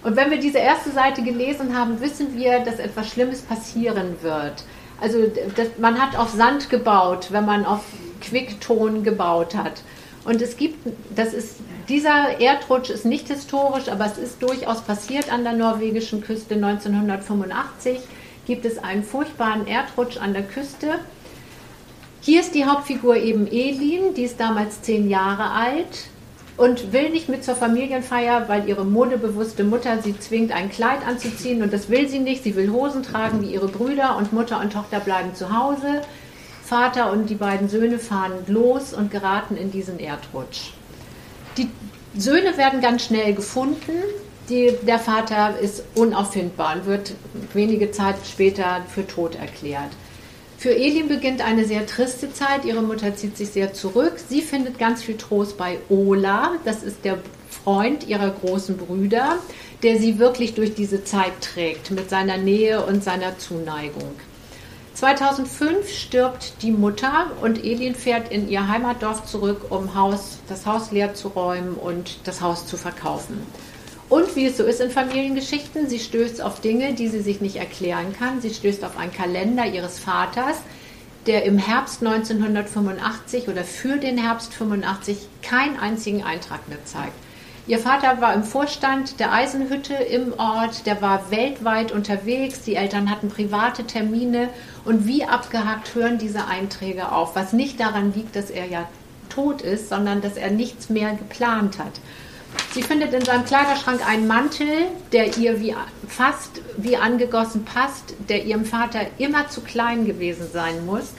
Und 0.04 0.16
wenn 0.18 0.32
wir 0.32 0.40
diese 0.40 0.58
erste 0.58 0.92
Seite 0.92 1.24
gelesen 1.24 1.78
haben, 1.78 2.02
wissen 2.02 2.36
wir, 2.38 2.60
dass 2.60 2.80
etwas 2.80 3.10
Schlimmes 3.10 3.42
passieren 3.42 4.18
wird. 4.22 4.64
Also 5.00 5.20
das, 5.56 5.68
man 5.78 6.02
hat 6.02 6.18
auf 6.18 6.30
Sand 6.30 6.70
gebaut, 6.70 7.28
wenn 7.32 7.46
man 7.46 7.66
auf 7.66 7.82
Quickton 8.22 9.04
gebaut 9.04 9.56
hat. 9.56 9.82
Und 10.26 10.42
es 10.42 10.56
gibt, 10.56 10.88
das 11.16 11.34
ist, 11.34 11.58
dieser 11.90 12.40
Erdrutsch 12.40 12.90
ist 12.90 13.06
nicht 13.06 13.28
historisch, 13.28 13.90
aber 13.90 14.06
es 14.06 14.18
ist 14.18 14.42
durchaus 14.42 14.82
passiert 14.82 15.32
an 15.32 15.44
der 15.44 15.54
norwegischen 15.54 16.22
Küste 16.22 16.56
1985. 16.56 18.00
Gibt 18.46 18.66
es 18.66 18.78
einen 18.78 19.04
furchtbaren 19.04 19.68
Erdrutsch 19.68 20.18
an 20.18 20.34
der 20.34 20.44
Küste 20.44 21.00
hier 22.24 22.40
ist 22.40 22.56
die 22.56 22.64
Hauptfigur 22.64 23.18
eben 23.18 23.48
Elin, 23.48 24.14
die 24.16 24.24
ist 24.24 24.40
damals 24.40 24.82
zehn 24.82 25.10
Jahre 25.10 25.52
alt 25.52 26.08
und 26.56 26.94
will 26.94 27.10
nicht 27.10 27.28
mit 27.28 27.44
zur 27.44 27.56
Familienfeier, 27.56 28.48
weil 28.48 28.70
ihre 28.70 28.86
modebewusste 28.86 29.66
Mutter 29.66 30.02
sie 30.02 30.18
zwingt, 30.18 30.54
ein 30.54 30.72
Kleid 30.72 31.06
anzuziehen 31.06 31.62
und 31.62 31.74
das 31.74 31.90
will 31.90 32.08
sie 32.08 32.20
nicht. 32.20 32.44
Sie 32.44 32.56
will 32.56 32.72
Hosen 32.72 33.04
tragen 33.04 33.42
wie 33.42 33.54
ihre 33.54 33.68
Brüder 33.68 34.16
und 34.16 34.32
Mutter 34.32 34.62
und 34.62 34.72
Tochter 34.72 35.02
bleiben 35.02 35.36
zu 35.36 35.54
Hause. 35.54 36.02
Vater 36.64 37.12
und 37.12 37.30
die 37.30 37.36
beiden 37.36 37.68
Söhne 37.68 38.00
fahren 38.00 38.32
los 38.48 38.94
und 38.94 39.12
geraten 39.12 39.58
in 39.58 39.72
diesen 39.72 40.00
Erdrutsch. 40.00 40.72
Die 41.58 41.70
Söhne 42.18 42.58
werden 42.58 42.80
ganz 42.80 43.04
schnell 43.04 43.34
gefunden. 43.34 43.92
Die, 44.48 44.74
der 44.84 45.00
Vater 45.00 45.60
ist 45.60 45.84
unauffindbar 45.96 46.78
und 46.78 46.86
wird 46.86 47.16
wenige 47.54 47.92
Zeit 47.92 48.16
später 48.26 48.82
für 48.88 49.06
tot 49.06 49.36
erklärt. 49.36 49.92
Für 50.64 50.74
Elin 50.74 51.10
beginnt 51.10 51.42
eine 51.42 51.66
sehr 51.66 51.86
triste 51.86 52.32
Zeit. 52.32 52.64
Ihre 52.64 52.82
Mutter 52.82 53.18
zieht 53.18 53.36
sich 53.36 53.50
sehr 53.50 53.74
zurück. 53.74 54.14
Sie 54.30 54.42
findet 54.42 54.80
ganz 54.80 55.04
viel 55.04 55.18
Trost 55.18 55.58
bei 55.58 55.80
Ola. 55.90 56.54
Das 56.64 56.84
ist 56.84 57.04
der 57.04 57.18
Freund 57.50 58.08
ihrer 58.08 58.30
großen 58.30 58.78
Brüder, 58.78 59.40
der 59.84 60.00
sie 60.00 60.20
wirklich 60.20 60.54
durch 60.54 60.74
diese 60.74 61.04
Zeit 61.04 61.34
trägt 61.42 61.92
mit 61.92 62.10
seiner 62.10 62.38
Nähe 62.38 62.82
und 62.86 63.04
seiner 63.04 63.38
Zuneigung. 63.40 64.14
2005 64.94 65.90
stirbt 65.90 66.54
die 66.62 66.72
Mutter 66.72 67.32
und 67.42 67.62
Elin 67.62 67.94
fährt 67.94 68.32
in 68.32 68.48
ihr 68.48 68.66
Heimatdorf 68.70 69.26
zurück, 69.26 69.66
um 69.70 69.96
Haus, 69.96 70.38
das 70.48 70.66
Haus 70.66 70.92
leer 70.92 71.14
zu 71.14 71.28
räumen 71.28 71.74
und 71.74 72.20
das 72.24 72.40
Haus 72.40 72.68
zu 72.68 72.78
verkaufen. 72.78 73.46
Und 74.10 74.36
wie 74.36 74.46
es 74.46 74.58
so 74.58 74.64
ist 74.64 74.82
in 74.82 74.92
Familiengeschichten, 74.92 75.90
sie 75.90 76.00
stößt 76.00 76.42
auf 76.42 76.62
Dinge, 76.62 76.94
die 76.94 77.08
sie 77.08 77.22
sich 77.22 77.42
nicht 77.42 77.56
erklären 77.56 78.14
kann. 78.18 78.42
Sie 78.42 78.54
stößt 78.54 78.84
auf 78.84 78.98
einen 78.98 79.14
Kalender 79.14 79.66
ihres 79.66 80.00
Vaters, 80.00 80.58
der 81.26 81.46
im 81.46 81.58
Herbst 81.58 82.06
1985 82.06 83.48
oder 83.48 83.64
für 83.64 83.98
den 83.98 84.18
Herbst 84.18 84.54
85 84.54 85.18
keinen 85.42 85.80
einzigen 85.80 86.24
Eintrag 86.24 86.68
mehr 86.68 86.84
zeigt. 86.86 87.14
Ihr 87.66 87.80
Vater 87.80 88.20
war 88.20 88.34
im 88.34 88.44
Vorstand 88.44 89.22
der 89.22 89.32
Eisenhütte 89.32 89.94
im 89.94 90.34
Ort, 90.38 90.86
der 90.86 91.02
war 91.02 91.32
weltweit 91.32 91.94
unterwegs, 91.94 92.62
die 92.64 92.76
Eltern 92.76 93.10
hatten 93.10 93.30
private 93.30 93.86
Termine 93.86 94.50
und 94.84 95.08
wie 95.08 95.24
abgehakt 95.24 95.96
hören 95.96 96.18
diese 96.18 96.46
Einträge 96.46 97.14
auf, 97.14 97.38
was 97.38 97.54
nicht 97.54 97.80
daran 97.80 98.14
liegt, 98.14 98.36
dass 98.36 98.50
er 98.50 98.66
ja 98.66 98.90
tot 99.30 99.62
ist, 99.62 99.88
sondern 99.88 100.22
dass 100.22 100.36
er 100.36 100.52
nichts 100.52 100.90
mehr 100.90 101.14
geplant 101.14 101.80
hat. 101.80 102.02
Sie 102.74 102.82
findet 102.82 103.14
in 103.14 103.24
seinem 103.24 103.46
Kleiderschrank 103.46 104.08
einen 104.08 104.26
Mantel, 104.26 104.88
der 105.12 105.38
ihr 105.38 105.60
wie 105.60 105.76
fast 106.08 106.62
wie 106.78 106.98
angegossen 106.98 107.66
passt, 107.66 108.16
der 108.30 108.46
ihrem 108.46 108.66
Vater 108.66 109.02
immer 109.20 109.48
zu 109.50 109.62
klein 109.62 110.06
gewesen 110.06 110.48
sein 110.52 110.86
muss. 110.86 111.14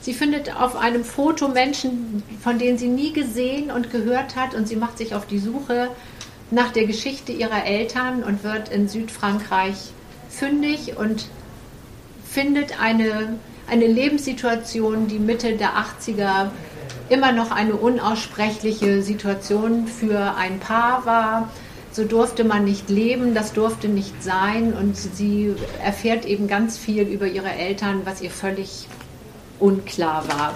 Sie 0.00 0.14
findet 0.14 0.56
auf 0.56 0.76
einem 0.76 1.04
Foto 1.04 1.48
Menschen, 1.48 2.22
von 2.42 2.58
denen 2.58 2.78
sie 2.78 2.88
nie 2.88 3.12
gesehen 3.12 3.70
und 3.70 3.90
gehört 3.90 4.36
hat, 4.36 4.54
und 4.54 4.66
sie 4.66 4.76
macht 4.76 4.98
sich 4.98 5.14
auf 5.14 5.26
die 5.26 5.38
Suche 5.38 5.88
nach 6.50 6.72
der 6.72 6.86
Geschichte 6.86 7.32
ihrer 7.32 7.64
Eltern 7.64 8.22
und 8.22 8.42
wird 8.42 8.70
in 8.70 8.88
Südfrankreich 8.88 9.76
fündig 10.28 10.96
und 10.96 11.26
findet 12.24 12.80
eine, 12.80 13.38
eine 13.68 13.86
Lebenssituation, 13.86 15.08
die 15.08 15.18
Mitte 15.18 15.56
der 15.56 15.72
80er 15.74 16.50
immer 17.10 17.32
noch 17.32 17.50
eine 17.50 17.74
unaussprechliche 17.74 19.02
Situation 19.02 19.86
für 19.86 20.36
ein 20.36 20.60
Paar 20.60 21.04
war. 21.04 21.48
So 21.92 22.04
durfte 22.04 22.44
man 22.44 22.64
nicht 22.64 22.88
leben, 22.88 23.34
das 23.34 23.52
durfte 23.52 23.88
nicht 23.88 24.22
sein 24.22 24.72
und 24.72 24.96
sie 24.96 25.54
erfährt 25.84 26.24
eben 26.24 26.46
ganz 26.46 26.78
viel 26.78 27.02
über 27.02 27.26
ihre 27.26 27.50
Eltern, 27.50 28.02
was 28.04 28.22
ihr 28.22 28.30
völlig 28.30 28.86
unklar 29.58 30.28
war. 30.28 30.54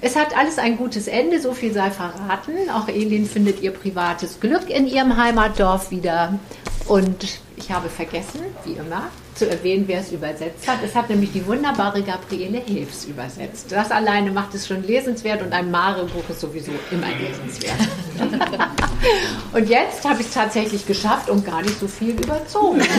Es 0.00 0.16
hat 0.16 0.36
alles 0.36 0.58
ein 0.58 0.76
gutes 0.76 1.06
Ende, 1.06 1.40
so 1.40 1.52
viel 1.52 1.72
sei 1.72 1.92
verraten. 1.92 2.54
Auch 2.74 2.88
Elin 2.88 3.24
findet 3.24 3.62
ihr 3.62 3.70
privates 3.70 4.40
Glück 4.40 4.68
in 4.68 4.88
ihrem 4.88 5.16
Heimatdorf 5.16 5.92
wieder. 5.92 6.40
Und 6.88 7.38
ich 7.54 7.70
habe 7.70 7.88
vergessen, 7.88 8.40
wie 8.64 8.72
immer, 8.72 9.04
zu 9.34 9.48
erwähnen, 9.48 9.84
wer 9.86 10.00
es 10.00 10.12
übersetzt 10.12 10.68
hat. 10.68 10.78
Es 10.84 10.94
hat 10.94 11.08
nämlich 11.10 11.32
die 11.32 11.46
wunderbare 11.46 12.02
Gabriele 12.02 12.58
Hilfs 12.58 13.06
übersetzt. 13.06 13.72
Das 13.72 13.90
alleine 13.90 14.30
macht 14.30 14.54
es 14.54 14.66
schon 14.66 14.82
lesenswert 14.86 15.42
und 15.42 15.52
ein 15.52 15.70
Mare-Buch 15.70 16.28
ist 16.28 16.40
sowieso 16.40 16.72
immer 16.90 17.08
lesenswert. 17.08 17.78
und 19.52 19.68
jetzt 19.68 20.04
habe 20.08 20.20
ich 20.20 20.26
es 20.26 20.34
tatsächlich 20.34 20.86
geschafft 20.86 21.30
und 21.30 21.44
gar 21.44 21.62
nicht 21.62 21.78
so 21.78 21.88
viel 21.88 22.10
überzogen. 22.10 22.82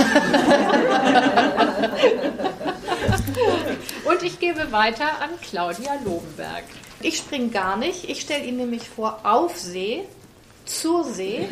Und 4.05 4.21
ich 4.21 4.39
gebe 4.39 4.71
weiter 4.71 5.21
an 5.21 5.29
Claudia 5.41 5.93
Lobenberg. 6.03 6.63
Ich 7.01 7.17
springe 7.17 7.49
gar 7.49 7.77
nicht. 7.77 8.09
Ich 8.09 8.21
stelle 8.21 8.43
Ihnen 8.43 8.57
nämlich 8.57 8.87
vor, 8.87 9.19
auf 9.23 9.57
See, 9.57 10.03
zur 10.65 11.03
See, 11.03 11.47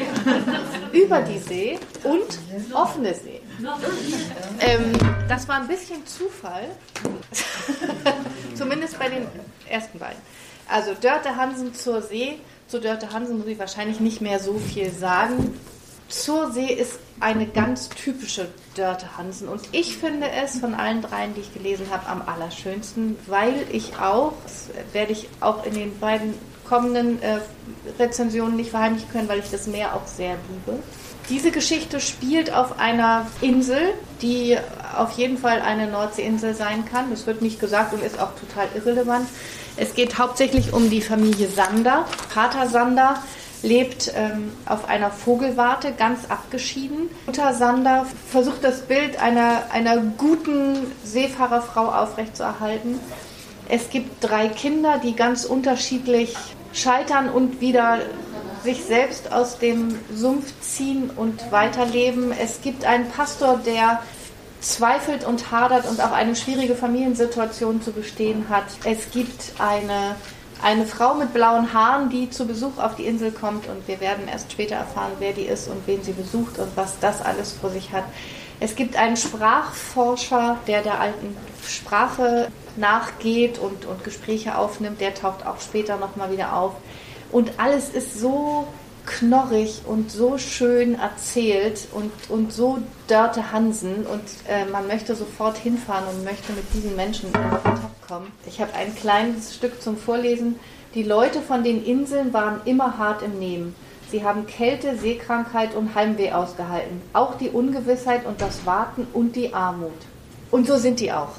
über 0.92 1.22
die 1.22 1.40
See 1.40 1.80
und 2.04 2.40
offene 2.74 3.14
See. 3.14 3.42
Ähm, 4.60 4.94
das 5.28 5.48
war 5.48 5.58
ein 5.58 5.68
bisschen 5.68 6.06
Zufall. 6.06 6.70
Zumindest 8.56 8.98
bei 8.98 9.10
den 9.10 9.28
ersten 9.68 10.00
beiden. 10.00 10.22
Also 10.68 10.94
Dörte 10.94 11.36
Hansen 11.36 11.74
zur 11.74 12.02
See. 12.02 12.40
Zu 12.68 12.80
Dörte 12.80 13.12
Hansen 13.12 13.38
muss 13.38 13.48
ich 13.48 13.60
wahrscheinlich 13.60 14.00
nicht 14.00 14.22
mehr 14.22 14.40
so 14.40 14.58
viel 14.58 14.92
sagen. 14.92 15.60
Zur 16.08 16.52
See 16.52 16.68
ist 16.74 17.00
eine 17.20 17.46
ganz 17.46 17.90
typische 17.90 18.48
Dörte 18.76 19.18
Hansen. 19.18 19.48
Und 19.48 19.62
ich 19.72 19.98
finde 19.98 20.30
es 20.30 20.60
von 20.60 20.74
allen 20.74 21.02
dreien, 21.02 21.34
die 21.34 21.42
ich 21.42 21.54
gelesen 21.54 21.88
habe, 21.90 22.08
am 22.08 22.22
allerschönsten, 22.22 23.18
weil 23.28 23.66
ich 23.72 23.98
auch, 23.98 24.34
das 24.44 24.70
werde 24.94 25.12
ich 25.14 25.30
auch 25.40 25.66
in 25.66 25.74
den 25.74 26.00
beiden 26.00 26.34
kommenden 26.72 27.22
äh, 27.22 27.40
Rezensionen 28.00 28.56
nicht 28.56 28.70
verheimlichen 28.70 29.12
können, 29.12 29.28
weil 29.28 29.40
ich 29.40 29.52
das 29.52 29.68
Meer 29.68 29.94
auch 29.94 30.08
sehr 30.08 30.38
liebe. 30.50 30.80
Diese 31.30 31.52
Geschichte 31.52 32.00
spielt 32.00 32.54
auf 32.54 32.80
einer 32.80 33.28
Insel, 33.42 33.94
die 34.22 34.58
auf 34.98 35.12
jeden 35.12 35.38
Fall 35.38 35.62
eine 35.62 35.88
Nordseeinsel 35.92 36.56
sein 36.56 36.86
kann. 36.86 37.10
Das 37.10 37.28
wird 37.28 37.42
nicht 37.42 37.60
gesagt 37.60 37.94
und 37.94 38.02
ist 38.02 38.20
auch 38.20 38.32
total 38.40 38.68
irrelevant. 38.74 39.28
Es 39.76 39.96
geht 39.96 40.18
hauptsächlich 40.18 40.72
um 40.72 40.90
die 40.90 41.02
Familie 41.02 41.50
Sander. 41.50 42.06
Vater 42.30 42.70
Sander 42.70 43.22
lebt 43.64 44.14
ähm, 44.16 44.54
auf 44.66 44.88
einer 44.88 45.12
Vogelwarte, 45.12 45.92
ganz 45.92 46.22
abgeschieden. 46.30 47.10
Mutter 47.26 47.54
Sander 47.54 48.06
versucht 48.30 48.64
das 48.64 48.82
Bild 48.84 49.22
einer, 49.22 49.64
einer 49.74 49.98
guten 49.98 50.78
Seefahrerfrau 51.04 51.88
aufrechtzuerhalten. 51.88 52.98
Es 53.68 53.90
gibt 53.90 54.24
drei 54.24 54.48
Kinder, 54.48 55.00
die 55.04 55.16
ganz 55.16 55.46
unterschiedlich 55.46 56.36
scheitern 56.74 57.30
und 57.30 57.62
wieder 57.62 58.00
sich 58.64 58.84
selbst 58.84 59.32
aus 59.32 59.58
dem 59.58 59.98
Sumpf 60.14 60.54
ziehen 60.62 61.10
und 61.16 61.52
weiterleben. 61.52 62.32
Es 62.32 62.62
gibt 62.62 62.86
einen 62.86 63.10
Pastor, 63.10 63.60
der 63.66 64.02
zweifelt 64.60 65.26
und 65.26 65.52
hadert 65.52 65.90
und 65.90 66.00
auch 66.02 66.12
eine 66.12 66.36
schwierige 66.36 66.76
Familiensituation 66.76 67.82
zu 67.82 67.92
bestehen 67.92 68.46
hat. 68.50 68.66
Es 68.84 69.10
gibt 69.12 69.54
eine 69.58 70.16
eine 70.64 70.86
Frau 70.86 71.16
mit 71.16 71.34
blauen 71.34 71.74
Haaren, 71.74 72.10
die 72.10 72.30
zu 72.30 72.46
Besuch 72.46 72.78
auf 72.78 72.96
die 72.96 73.06
Insel 73.06 73.32
kommt 73.32 73.68
und 73.68 73.88
wir 73.88 74.00
werden 74.00 74.28
erst 74.28 74.52
später 74.52 74.76
erfahren, 74.76 75.14
wer 75.20 75.34
die 75.34 75.46
ist 75.46 75.68
und 75.68 75.88
wen 75.88 76.04
sie 76.04 76.12
besucht 76.12 76.60
und 76.60 76.70
was 76.76 77.00
das 77.00 77.22
alles 77.22 77.54
vor 77.54 77.72
sich 77.72 77.92
hat. 77.92 78.04
Es 78.62 78.76
gibt 78.76 78.96
einen 78.96 79.18
Sprachforscher, 79.18 80.60
der 80.68 80.84
der 80.84 81.00
alten 81.00 81.36
Sprache 81.68 82.50
nachgeht 82.78 83.58
und, 83.58 83.86
und 83.86 84.04
Gespräche 84.04 84.56
aufnimmt, 84.56 85.02
der 85.02 85.16
taucht 85.16 85.48
auch 85.48 85.60
später 85.60 85.98
nochmal 85.98 86.32
wieder 86.32 86.56
auf. 86.56 86.74
Und 87.32 87.54
alles 87.58 87.90
ist 87.90 88.20
so 88.20 88.68
knorrig 89.08 89.82
und 89.88 90.12
so 90.12 90.38
schön 90.38 90.94
erzählt 90.94 91.88
und, 91.92 92.12
und 92.30 92.54
so 92.54 92.78
Dörte 93.08 93.52
Hansen 93.52 94.06
und 94.06 94.22
äh, 94.48 94.66
man 94.66 94.86
möchte 94.86 95.16
sofort 95.16 95.58
hinfahren 95.58 96.08
und 96.08 96.24
möchte 96.24 96.54
mit 96.54 96.72
diesen 96.76 96.96
Menschen 96.96 97.30
in 97.30 97.34
Kontakt 97.34 98.08
kommen. 98.08 98.32
Ich 98.46 98.62
habe 98.62 98.76
ein 98.76 98.96
kleines 98.96 99.56
Stück 99.56 99.82
zum 99.82 99.98
Vorlesen. 99.98 100.60
Die 100.94 101.02
Leute 101.04 101.42
von 101.42 101.64
den 101.64 101.84
Inseln 101.84 102.32
waren 102.32 102.62
immer 102.66 103.00
hart 103.00 103.24
im 103.24 103.40
Nehmen. 103.40 103.76
Sie 104.12 104.24
haben 104.24 104.46
Kälte, 104.46 104.98
Seekrankheit 104.98 105.74
und 105.74 105.96
Heimweh 105.96 106.32
ausgehalten. 106.32 107.02
Auch 107.14 107.36
die 107.36 107.50
Ungewissheit 107.50 108.26
und 108.26 108.42
das 108.42 108.66
Warten 108.66 109.08
und 109.14 109.36
die 109.36 109.54
Armut. 109.54 109.92
Und 110.52 110.68
so 110.68 110.78
sind 110.78 111.00
die 111.00 111.12
auch 111.12 111.36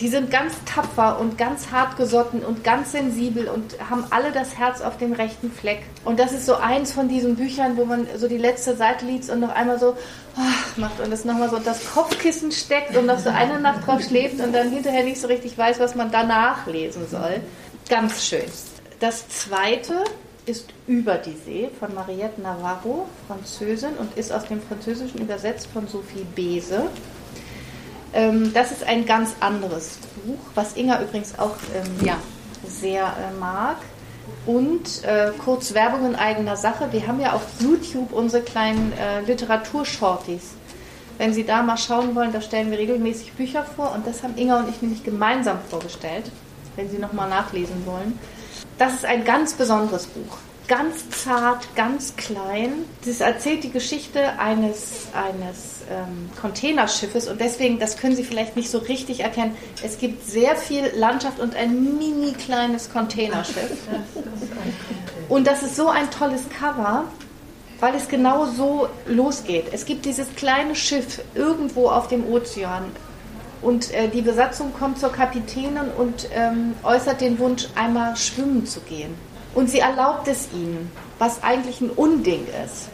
die 0.00 0.08
sind 0.08 0.30
ganz 0.30 0.54
tapfer 0.64 1.18
und 1.18 1.36
ganz 1.36 1.70
hart 1.72 1.96
gesotten 1.96 2.40
und 2.40 2.64
ganz 2.64 2.92
sensibel 2.92 3.48
und 3.48 3.76
haben 3.90 4.04
alle 4.10 4.32
das 4.32 4.56
Herz 4.56 4.80
auf 4.80 4.96
dem 4.96 5.12
rechten 5.12 5.50
Fleck. 5.50 5.82
Und 6.04 6.18
das 6.18 6.32
ist 6.32 6.46
so 6.46 6.54
eins 6.54 6.92
von 6.92 7.08
diesen 7.08 7.36
Büchern, 7.36 7.76
wo 7.76 7.84
man 7.84 8.06
so 8.16 8.26
die 8.26 8.38
letzte 8.38 8.76
Seite 8.76 9.04
liest 9.04 9.30
und 9.30 9.40
noch 9.40 9.54
einmal 9.54 9.78
so 9.78 9.96
oh, 10.36 10.80
macht 10.80 11.00
und 11.00 11.10
das 11.10 11.24
nochmal 11.24 11.50
so 11.50 11.58
das 11.58 11.90
Kopfkissen 11.92 12.50
steckt 12.52 12.96
und 12.96 13.06
noch 13.06 13.18
so 13.18 13.30
eine 13.30 13.60
Nacht 13.60 13.86
drauf 13.86 14.02
schläft 14.02 14.40
und 14.40 14.54
dann 14.54 14.70
hinterher 14.70 15.04
nicht 15.04 15.20
so 15.20 15.26
richtig 15.26 15.58
weiß, 15.58 15.78
was 15.80 15.94
man 15.94 16.10
danach 16.10 16.66
lesen 16.66 17.06
soll. 17.08 17.40
Ganz 17.88 18.24
schön. 18.24 18.44
Das 19.00 19.28
zweite 19.28 20.04
ist 20.46 20.66
Über 20.86 21.16
die 21.16 21.36
See 21.44 21.70
von 21.78 21.94
Mariette 21.94 22.40
Navarro, 22.40 23.06
Französin, 23.26 23.94
und 23.98 24.16
ist 24.16 24.32
aus 24.32 24.44
dem 24.44 24.60
Französischen 24.60 25.20
übersetzt 25.20 25.68
von 25.72 25.86
Sophie 25.86 26.26
Bese. 26.34 26.84
Ähm, 28.12 28.52
das 28.52 28.72
ist 28.72 28.84
ein 28.84 29.06
ganz 29.06 29.34
anderes 29.40 29.98
Buch, 30.24 30.38
was 30.54 30.76
Inga 30.76 31.02
übrigens 31.02 31.38
auch 31.38 31.56
ähm, 31.74 32.06
ja. 32.06 32.16
sehr 32.66 33.04
äh, 33.04 33.38
mag. 33.38 33.76
Und 34.46 35.04
äh, 35.04 35.32
kurz 35.44 35.74
Werbung 35.74 36.06
in 36.06 36.16
eigener 36.16 36.56
Sache. 36.56 36.88
Wir 36.92 37.06
haben 37.06 37.20
ja 37.20 37.32
auf 37.32 37.42
YouTube 37.60 38.12
unsere 38.12 38.42
kleinen 38.42 38.92
äh, 38.92 39.20
Literaturshorties. 39.22 40.54
Wenn 41.18 41.34
Sie 41.34 41.44
da 41.44 41.62
mal 41.62 41.76
schauen 41.76 42.14
wollen, 42.14 42.32
da 42.32 42.40
stellen 42.40 42.70
wir 42.70 42.78
regelmäßig 42.78 43.32
Bücher 43.34 43.62
vor 43.62 43.92
und 43.92 44.06
das 44.06 44.22
haben 44.22 44.38
Inga 44.38 44.60
und 44.60 44.70
ich 44.70 44.80
nämlich 44.80 45.04
gemeinsam 45.04 45.58
vorgestellt, 45.68 46.30
wenn 46.76 46.88
Sie 46.88 46.98
nochmal 46.98 47.28
nachlesen 47.28 47.84
wollen. 47.84 48.18
Das 48.78 48.94
ist 48.94 49.04
ein 49.04 49.24
ganz 49.24 49.54
besonderes 49.54 50.06
Buch 50.06 50.38
ganz 50.70 51.10
zart, 51.10 51.74
ganz 51.74 52.14
klein. 52.14 52.84
Das 53.04 53.20
erzählt 53.20 53.64
die 53.64 53.72
Geschichte 53.72 54.38
eines, 54.38 55.08
eines 55.12 55.80
ähm, 55.90 56.30
Containerschiffes 56.40 57.26
und 57.26 57.40
deswegen, 57.40 57.80
das 57.80 57.96
können 57.96 58.14
Sie 58.14 58.22
vielleicht 58.22 58.54
nicht 58.54 58.70
so 58.70 58.78
richtig 58.78 59.18
erkennen, 59.18 59.56
es 59.82 59.98
gibt 59.98 60.24
sehr 60.30 60.54
viel 60.54 60.84
Landschaft 60.94 61.40
und 61.40 61.56
ein 61.56 61.98
mini 61.98 62.34
kleines 62.34 62.90
Containerschiff. 62.92 63.78
Und 65.28 65.46
das 65.46 65.62
ist 65.62 65.76
so 65.76 65.88
ein 65.88 66.10
tolles 66.10 66.42
Cover, 66.58 67.04
weil 67.78 67.94
es 67.94 68.08
genau 68.08 68.46
so 68.46 68.88
losgeht. 69.06 69.66
Es 69.70 69.86
gibt 69.86 70.04
dieses 70.04 70.34
kleine 70.34 70.74
Schiff 70.74 71.22
irgendwo 71.36 71.88
auf 71.88 72.08
dem 72.08 72.28
Ozean 72.32 72.86
und 73.62 73.92
äh, 73.92 74.08
die 74.08 74.22
Besatzung 74.22 74.72
kommt 74.72 74.98
zur 74.98 75.12
Kapitänin 75.12 75.90
und 75.96 76.28
ähm, 76.34 76.74
äußert 76.82 77.20
den 77.20 77.38
Wunsch, 77.38 77.68
einmal 77.74 78.16
schwimmen 78.16 78.66
zu 78.66 78.80
gehen. 78.80 79.14
Und 79.54 79.68
sie 79.68 79.80
erlaubt 79.80 80.28
es 80.28 80.48
ihnen, 80.52 80.90
was 81.18 81.42
eigentlich 81.42 81.80
ein 81.80 81.90
Unding 81.90 82.46
ist. 82.64 82.88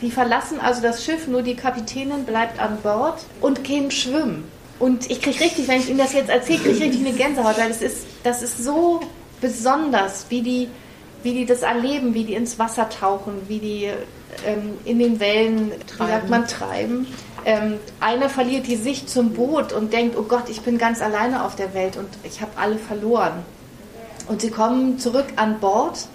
Die 0.00 0.10
verlassen 0.10 0.60
also 0.60 0.80
das 0.80 1.04
Schiff, 1.04 1.26
nur 1.26 1.42
die 1.42 1.54
Kapitänin 1.54 2.24
bleibt 2.24 2.60
an 2.60 2.78
Bord 2.82 3.24
und 3.40 3.64
gehen 3.64 3.90
schwimmen. 3.90 4.44
Und 4.78 5.10
ich 5.10 5.20
kriege 5.20 5.40
richtig, 5.40 5.66
wenn 5.66 5.80
ich 5.80 5.88
Ihnen 5.88 5.98
das 5.98 6.12
jetzt 6.12 6.30
erzähle, 6.30 6.60
kriege 6.60 6.74
ich 6.76 6.82
richtig 6.82 7.06
eine 7.06 7.16
Gänsehaut, 7.16 7.58
weil 7.58 7.68
das 7.68 7.82
ist, 7.82 8.06
das 8.22 8.42
ist 8.42 8.62
so 8.62 9.00
besonders, 9.40 10.26
wie 10.28 10.42
die 10.42 10.68
wie 11.22 11.34
die 11.34 11.46
das 11.46 11.62
erleben, 11.62 12.14
wie 12.14 12.24
die 12.24 12.34
ins 12.34 12.58
Wasser 12.58 12.88
tauchen, 12.88 13.34
wie 13.48 13.58
die 13.58 13.90
ähm, 14.46 14.78
in 14.84 14.98
den 14.98 15.18
Wellen, 15.20 15.72
treiben. 15.86 16.06
wie 16.06 16.12
sagt 16.12 16.30
man, 16.30 16.46
treiben. 16.46 17.06
Ähm, 17.48 17.80
einer 17.98 18.28
verliert 18.28 18.66
die 18.66 18.76
Sicht 18.76 19.08
zum 19.08 19.32
Boot 19.32 19.72
und 19.72 19.94
denkt, 19.94 20.18
oh 20.18 20.24
Gott, 20.24 20.50
ich 20.50 20.60
bin 20.60 20.76
ganz 20.76 21.00
alleine 21.00 21.46
auf 21.46 21.56
der 21.56 21.72
Welt 21.72 21.96
und 21.96 22.10
ich 22.22 22.42
habe 22.42 22.50
alle 22.56 22.76
verloren. 22.76 23.42
Und 24.28 24.42
sie 24.42 24.50
kommen 24.50 24.98
zurück 24.98 25.24
an 25.36 25.58
Bord 25.58 26.08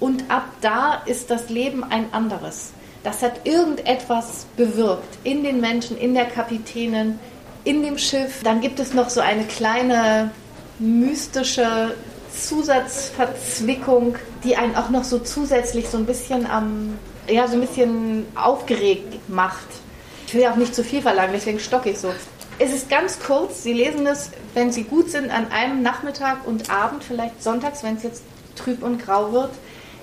und 0.00 0.30
ab 0.30 0.44
da 0.60 1.00
ist 1.06 1.30
das 1.30 1.48
Leben 1.48 1.82
ein 1.82 2.12
anderes. 2.12 2.72
Das 3.02 3.22
hat 3.22 3.46
irgendetwas 3.46 4.44
bewirkt 4.58 5.16
in 5.24 5.44
den 5.44 5.62
Menschen, 5.62 5.96
in 5.96 6.12
der 6.12 6.26
Kapitänin, 6.26 7.18
in 7.64 7.82
dem 7.82 7.96
Schiff. 7.96 8.42
Dann 8.44 8.60
gibt 8.60 8.80
es 8.80 8.92
noch 8.92 9.08
so 9.08 9.22
eine 9.22 9.44
kleine 9.44 10.30
mystische 10.78 11.94
Zusatzverzwickung, 12.38 14.16
die 14.44 14.58
einen 14.58 14.76
auch 14.76 14.90
noch 14.90 15.04
so 15.04 15.20
zusätzlich 15.20 15.88
so 15.88 15.96
ein 15.96 16.04
bisschen 16.04 16.44
am, 16.44 16.98
ja, 17.30 17.48
so 17.48 17.54
ein 17.54 17.62
bisschen 17.62 18.26
aufgeregt 18.34 19.26
macht. 19.30 19.79
Ich 20.30 20.34
will 20.34 20.42
ja 20.42 20.52
auch 20.52 20.56
nicht 20.56 20.76
zu 20.76 20.84
viel 20.84 21.02
verlangen, 21.02 21.32
deswegen 21.34 21.58
stocke 21.58 21.90
ich 21.90 21.98
so. 21.98 22.14
Es 22.60 22.72
ist 22.72 22.88
ganz 22.88 23.18
kurz, 23.18 23.64
Sie 23.64 23.72
lesen 23.72 24.06
es, 24.06 24.30
wenn 24.54 24.70
Sie 24.70 24.84
gut 24.84 25.10
sind, 25.10 25.28
an 25.28 25.50
einem 25.50 25.82
Nachmittag 25.82 26.46
und 26.46 26.70
Abend, 26.70 27.02
vielleicht 27.02 27.42
sonntags, 27.42 27.82
wenn 27.82 27.96
es 27.96 28.04
jetzt 28.04 28.22
trüb 28.54 28.84
und 28.84 29.04
grau 29.04 29.32
wird. 29.32 29.50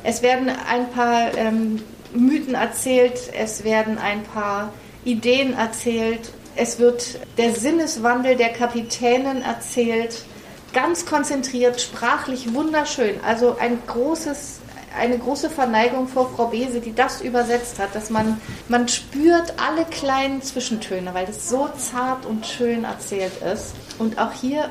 Es 0.04 0.22
werden 0.22 0.52
ein 0.70 0.92
paar 0.92 1.34
ähm, 1.38 1.82
Mythen 2.14 2.56
erzählt, 2.56 3.18
es 3.40 3.64
werden 3.64 3.98
ein 3.98 4.22
paar 4.24 4.74
Ideen 5.06 5.54
erzählt, 5.54 6.34
es 6.58 6.78
wird 6.78 7.20
der 7.38 7.54
Sinneswandel 7.56 8.36
der 8.36 8.50
Kapitänin 8.50 9.42
erzählt 9.44 10.26
ganz 10.74 11.06
konzentriert, 11.06 11.80
sprachlich 11.80 12.54
wunderschön. 12.54 13.22
Also 13.26 13.56
ein 13.62 13.80
großes, 13.88 14.57
eine 14.98 15.18
große 15.18 15.50
Verneigung 15.50 16.08
vor 16.08 16.30
Frau 16.36 16.48
Bese, 16.48 16.82
die 16.82 16.94
das 16.94 17.22
übersetzt 17.22 17.80
hat, 17.80 17.96
dass 17.96 18.10
man, 18.10 18.42
man 18.68 18.88
spürt 18.88 19.54
alle 19.58 19.86
kleinen 19.86 20.42
Zwischentöne, 20.42 21.14
weil 21.14 21.26
das 21.26 21.50
so 21.50 21.70
zart 21.78 22.26
und 22.26 22.46
schön 22.46 22.84
erzählt 22.84 23.42
ist. 23.42 23.74
Und 24.00 24.20
auch 24.20 24.34
hier 24.34 24.70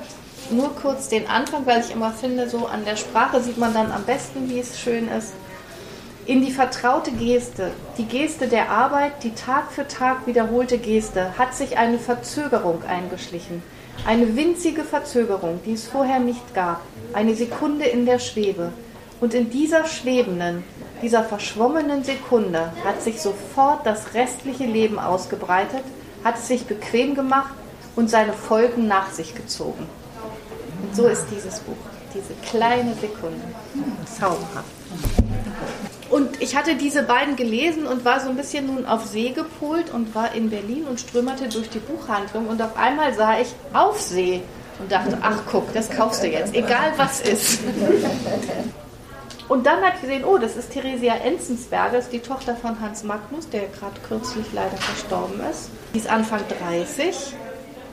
nur 0.51 0.75
kurz 0.75 1.09
den 1.09 1.27
Anfang, 1.29 1.67
weil 1.67 1.81
ich 1.81 1.91
immer 1.91 2.13
finde, 2.13 2.49
so 2.49 2.67
an 2.67 2.85
der 2.85 2.97
Sprache 2.97 3.41
sieht 3.41 3.59
man 3.59 3.75
dann 3.75 3.93
am 3.93 4.05
besten, 4.05 4.49
wie 4.49 4.61
es 4.61 4.79
schön 4.79 5.09
ist. 5.09 5.33
In 6.27 6.45
die 6.45 6.51
vertraute 6.51 7.13
Geste, 7.13 7.71
die 7.99 8.05
Geste 8.05 8.49
der 8.49 8.71
Arbeit, 8.71 9.23
die 9.23 9.35
Tag 9.35 9.71
für 9.71 9.87
Tag 9.87 10.27
wiederholte 10.27 10.79
Geste, 10.79 11.39
hat 11.39 11.55
sich 11.55 11.79
eine 11.79 11.99
Verzögerung 11.99 12.83
eingeschlichen. 12.85 13.63
Eine 14.05 14.37
winzige 14.37 14.83
Verzögerung, 14.83 15.61
die 15.65 15.73
es 15.73 15.87
vorher 15.87 16.19
nicht 16.19 16.55
gab, 16.55 16.83
eine 17.13 17.35
Sekunde 17.35 17.87
in 17.87 18.07
der 18.07 18.19
Schwebe. 18.19 18.73
Und 19.21 19.33
in 19.33 19.51
dieser 19.51 19.87
schwebenden, 19.87 20.63
dieser 21.03 21.25
verschwommenen 21.25 22.05
Sekunde 22.05 22.73
hat 22.85 23.03
sich 23.03 23.21
sofort 23.21 23.87
das 23.87 24.15
restliche 24.15 24.65
Leben 24.65 24.99
ausgebreitet, 24.99 25.83
hat 26.23 26.37
es 26.37 26.49
sich 26.49 26.67
bequem 26.67 27.15
gemacht 27.15 27.55
und 27.95 28.11
seine 28.11 28.33
Folgen 28.33 28.87
nach 28.87 29.11
sich 29.11 29.35
gezogen. 29.35 29.87
Und 30.83 30.95
so 30.95 31.07
ist 31.07 31.27
dieses 31.31 31.61
Buch, 31.61 31.77
diese 32.15 32.35
kleine 32.49 32.95
Sekunde. 32.95 33.41
Zauberhaft. 34.19 34.67
Und 36.11 36.41
ich 36.41 36.55
hatte 36.55 36.77
diese 36.77 37.03
beiden 37.03 37.37
gelesen 37.37 37.87
und 37.87 38.05
war 38.05 38.21
so 38.21 38.29
ein 38.29 38.37
bisschen 38.37 38.67
nun 38.67 38.87
auf 38.87 39.07
See 39.07 39.31
gepolt 39.31 39.93
und 39.93 40.15
war 40.15 40.35
in 40.35 40.51
Berlin 40.51 40.85
und 40.89 41.01
strömerte 41.01 41.49
durch 41.49 41.69
die 41.69 41.81
Buchhandlung 41.81 42.47
und 42.47 42.63
auf 42.63 42.77
einmal 42.77 43.13
sah 43.15 43.39
ich 43.41 43.49
auf 43.73 44.01
See 44.01 44.43
und 44.79 44.93
dachte, 44.93 45.19
ach 45.21 45.39
guck, 45.51 45.73
das 45.73 45.91
kaufst 45.91 46.23
du 46.23 46.29
jetzt, 46.29 46.55
egal 46.55 46.93
was 46.97 47.21
ist. 47.21 47.61
Und 49.49 49.67
dann 49.67 49.81
hat 49.83 50.01
gesehen, 50.01 50.25
oh, 50.25 50.39
das 50.39 50.57
ist 50.57 50.73
Theresia 50.73 51.15
Enzensberger, 51.15 51.99
ist 51.99 52.13
die 52.13 52.19
Tochter 52.19 52.57
von 52.57 52.81
Hans 52.81 53.05
Magnus, 53.05 53.49
der 53.49 53.69
gerade 53.69 54.01
kürzlich 54.07 54.47
leider 54.53 54.77
verstorben 54.77 55.41
ist. 55.51 55.71
Die 55.95 55.99
ist 55.99 56.09
Anfang 56.09 56.41
30. 56.61 57.35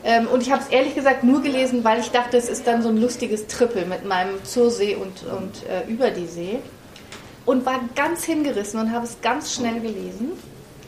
Ähm, 0.04 0.28
und 0.28 0.42
ich 0.42 0.52
habe 0.52 0.62
es 0.62 0.70
ehrlich 0.70 0.96
gesagt 0.96 1.24
nur 1.24 1.42
gelesen, 1.42 1.84
weil 1.84 2.00
ich 2.00 2.12
dachte, 2.12 2.38
es 2.38 2.50
ist 2.50 2.66
dann 2.66 2.82
so 2.82 2.90
ein 2.90 2.98
lustiges 2.98 3.48
Trippel 3.48 3.86
mit 3.86 4.06
meinem 4.06 4.44
Zur 4.44 4.72
See 4.72 4.96
und, 4.96 5.24
und 5.24 5.66
äh, 5.70 5.90
über 5.90 6.10
die 6.10 6.26
See 6.26 6.60
und 7.46 7.66
war 7.66 7.80
ganz 7.96 8.24
hingerissen 8.24 8.80
und 8.80 8.92
habe 8.92 9.06
es 9.06 9.22
ganz 9.22 9.54
schnell 9.54 9.80
gelesen. 9.80 10.32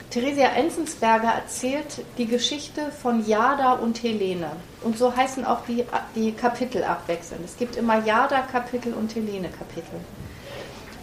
Theresia 0.10 0.48
Enzensberger 0.50 1.28
erzählt 1.30 2.04
die 2.18 2.26
Geschichte 2.26 2.92
von 3.02 3.26
Jada 3.28 3.74
und 3.74 4.02
Helene. 4.02 4.52
Und 4.82 4.98
so 4.98 5.16
heißen 5.16 5.46
auch 5.46 5.66
die, 5.66 5.84
die 6.16 6.32
Kapitel 6.32 6.84
abwechselnd. 6.84 7.44
Es 7.44 7.58
gibt 7.58 7.76
immer 7.76 8.04
Jada-Kapitel 8.06 8.94
und 8.94 9.14
Helene-Kapitel. 9.14 10.00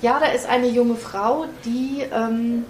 Jada 0.02 0.26
ist 0.26 0.46
eine 0.46 0.66
junge 0.66 0.96
Frau, 0.96 1.46
die 1.64 2.02
ähm, 2.12 2.64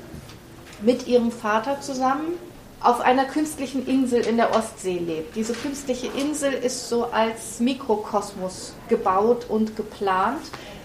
mit 0.83 1.07
ihrem 1.07 1.33
Vater 1.33 1.81
zusammen 1.81 2.39
auf 2.81 3.01
einer 3.01 3.25
künstlichen 3.25 3.87
Insel 3.87 4.21
in 4.21 4.37
der 4.37 4.55
Ostsee 4.55 4.99
lebt. 4.99 5.35
Diese 5.35 5.55
künstliche 5.55 6.09
Insel 6.09 6.53
ist 6.53 6.89
so 6.89 7.07
als 7.07 7.59
Mikrokosmos 7.61 8.75
gebaut 8.89 9.47
und 9.49 9.77
geplant 9.77 10.43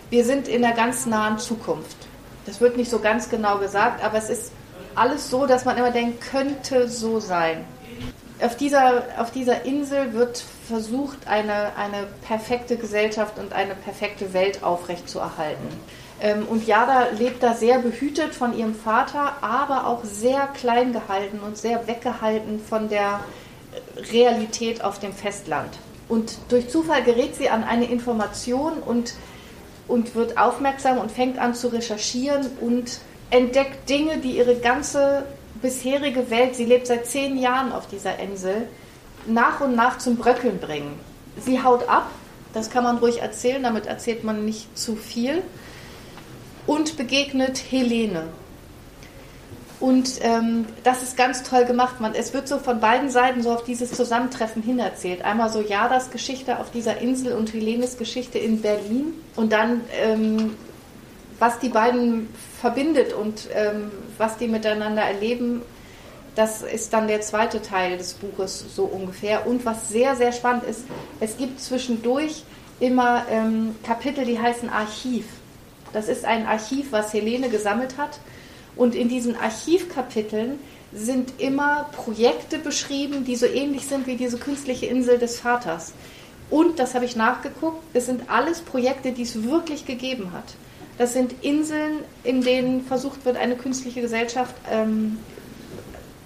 wir 0.10 0.24
sind 0.24 0.48
in 0.48 0.62
der 0.62 0.72
ganz 0.72 1.06
nahen 1.06 1.38
Zukunft. 1.38 1.98
Das 2.46 2.62
wird 2.62 2.78
nicht 2.78 2.90
so 2.90 3.00
ganz 3.00 3.30
genau 3.30 3.58
gesagt, 3.58 4.02
aber 4.02 4.18
es 4.18 4.30
ist 4.30 4.54
alles 4.96 5.30
so, 5.30 5.46
dass 5.46 5.66
man 5.66 5.78
immer 5.78 5.92
denkt, 5.92 6.22
könnte 6.22 6.88
so 6.88 7.20
sein. 7.20 7.66
Auf 8.40 8.56
dieser, 8.56 9.04
auf 9.18 9.32
dieser 9.32 9.66
Insel 9.66 10.14
wird 10.14 10.46
versucht, 10.66 11.28
eine, 11.28 11.76
eine 11.76 12.08
perfekte 12.26 12.78
Gesellschaft 12.78 13.38
und 13.38 13.52
eine 13.52 13.76
perfekte 13.76 14.32
Welt 14.32 14.64
aufrechtzuerhalten. 14.64 15.68
Ähm, 16.22 16.46
und 16.48 16.66
Jada 16.66 17.08
lebt 17.18 17.44
da 17.44 17.54
sehr 17.54 17.80
behütet 17.80 18.34
von 18.34 18.58
ihrem 18.58 18.76
Vater, 18.76 19.38
aber 19.42 19.88
auch 19.88 20.04
sehr 20.04 20.48
klein 20.48 20.94
gehalten 20.94 21.40
und 21.40 21.58
sehr 21.58 21.88
weggehalten 21.88 22.60
von 22.60 22.90
der 22.90 23.20
Realität 24.12 24.84
auf 24.84 25.00
dem 25.00 25.14
Festland. 25.14 25.78
Und 26.10 26.38
durch 26.50 26.70
Zufall 26.70 27.04
gerät 27.04 27.36
sie 27.36 27.50
an 27.50 27.64
eine 27.64 27.86
Information 27.86 28.74
und 28.74 29.14
und 29.88 30.16
wird 30.16 30.38
aufmerksam 30.38 30.98
und 30.98 31.12
fängt 31.12 31.40
an 31.40 31.54
zu 31.54 31.70
recherchieren 31.70 32.46
und 32.62 33.00
entdeckt 33.30 33.90
Dinge, 33.90 34.18
die 34.18 34.38
ihre 34.38 34.56
ganze 34.56 35.26
bisherige 35.62 36.30
Welt, 36.30 36.56
sie 36.56 36.66
lebt 36.66 36.88
seit 36.88 37.08
zehn 37.08 37.38
Jahren 37.38 37.72
auf 37.72 37.88
dieser 37.88 38.20
Insel, 38.20 38.68
nach 39.26 39.62
und 39.62 39.76
nach 39.76 39.98
zum 39.98 40.18
Bröckeln 40.18 40.60
bringen. 40.60 41.00
Sie 41.40 41.64
haut 41.64 41.88
ab, 41.90 42.10
das 42.54 42.70
kann 42.70 42.84
man 42.84 42.98
ruhig 42.98 43.22
erzählen, 43.22 43.64
damit 43.64 43.86
erzählt 43.86 44.24
man 44.24 44.46
nicht 44.46 44.78
zu 44.78 44.96
viel, 44.96 45.42
und 46.68 46.98
begegnet 46.98 47.64
Helene. 47.72 48.28
Und 49.80 50.20
ähm, 50.22 50.66
das 50.84 51.04
ist 51.04 51.18
ganz 51.18 51.44
toll 51.44 51.66
gemacht. 51.66 52.00
Man, 52.00 52.16
es 52.16 52.34
wird 52.34 52.48
so 52.48 52.58
von 52.58 52.80
beiden 52.80 53.10
Seiten 53.10 53.44
so 53.44 53.52
auf 53.52 53.64
dieses 53.64 53.92
Zusammentreffen 53.92 54.64
hin 54.64 54.80
erzählt. 54.80 55.24
Einmal 55.24 55.52
so 55.52 55.62
Jadas 55.62 56.10
Geschichte 56.10 56.60
auf 56.60 56.72
dieser 56.72 57.00
Insel 57.00 57.34
und 57.34 57.54
Helenes 57.54 57.98
Geschichte 57.98 58.40
in 58.40 58.62
Berlin. 58.62 59.14
Und 59.36 59.54
dann, 59.54 59.82
ähm, 60.02 60.56
was 61.38 61.60
die 61.60 61.70
beiden 61.70 62.28
verbindet 62.60 63.14
und 63.14 63.50
ähm, 63.54 63.92
was 64.18 64.38
die 64.38 64.48
miteinander 64.48 65.04
erleben, 65.04 65.62
das 66.34 66.64
ist 66.64 66.94
dann 66.94 67.08
der 67.08 67.22
zweite 67.22 67.62
Teil 67.62 67.98
des 67.98 68.14
Buches 68.14 68.66
so 68.76 68.86
ungefähr. 68.86 69.46
Und 69.46 69.64
was 69.66 69.90
sehr, 69.90 70.16
sehr 70.16 70.32
spannend 70.32 70.64
ist, 70.64 70.86
es 71.20 71.38
gibt 71.38 71.62
zwischendurch 71.62 72.44
immer 72.80 73.26
ähm, 73.30 73.76
Kapitel, 73.84 74.26
die 74.26 74.40
heißen 74.40 74.70
Archiv. 74.70 75.26
Das 75.98 76.10
ist 76.10 76.26
ein 76.26 76.46
Archiv, 76.46 76.92
was 76.92 77.12
Helene 77.12 77.50
gesammelt 77.50 77.98
hat 77.98 78.20
und 78.76 78.94
in 78.94 79.10
diesen 79.10 79.36
Archivkapiteln 79.36 80.60
sind 80.94 81.42
immer 81.42 81.90
Projekte 81.92 82.60
beschrieben, 82.60 83.26
die 83.26 83.36
so 83.36 83.48
ähnlich 83.48 83.88
sind 83.88 84.06
wie 84.06 84.16
diese 84.16 84.38
künstliche 84.38 84.86
Insel 84.86 85.18
des 85.18 85.40
Vaters. 85.40 85.94
Und, 86.52 86.78
das 86.78 86.94
habe 86.94 87.06
ich 87.06 87.16
nachgeguckt, 87.16 87.82
es 87.96 88.06
sind 88.06 88.30
alles 88.30 88.62
Projekte, 88.62 89.12
die 89.12 89.24
es 89.24 89.42
wirklich 89.42 89.88
gegeben 89.88 90.34
hat. 90.34 90.54
Das 91.00 91.14
sind 91.14 91.34
Inseln, 91.44 92.04
in 92.24 92.42
denen 92.42 92.86
versucht 92.86 93.26
wird, 93.26 93.36
eine 93.36 93.56
künstliche 93.56 94.02
Gesellschaft 94.02 94.54
ähm, 94.72 95.18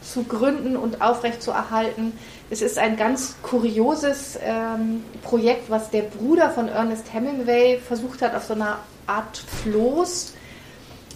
zu 0.02 0.26
gründen 0.26 0.76
und 0.76 1.02
aufrechtzuerhalten. 1.02 2.12
Es 2.52 2.62
ist 2.62 2.78
ein 2.78 2.98
ganz 2.98 3.38
kurioses 3.44 4.38
ähm, 4.44 5.06
Projekt, 5.24 5.70
was 5.70 5.90
der 5.90 6.02
Bruder 6.02 6.50
von 6.50 6.68
Ernest 6.68 7.14
Hemingway 7.14 7.80
versucht 7.80 8.22
hat, 8.22 8.36
auf 8.36 8.44
so 8.44 8.54
einer 8.54 8.80
Art 9.08 9.42
Floß. 9.64 10.34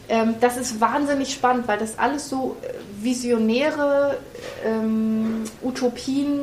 Ähm, 0.08 0.36
das 0.40 0.56
ist 0.56 0.80
wahnsinnig 0.80 1.34
spannend, 1.34 1.68
weil 1.68 1.78
das 1.78 2.00
alles 2.00 2.30
so 2.30 2.56
äh, 2.62 3.04
visionäre 3.04 4.18
ähm, 4.66 5.44
Utopien 5.62 6.40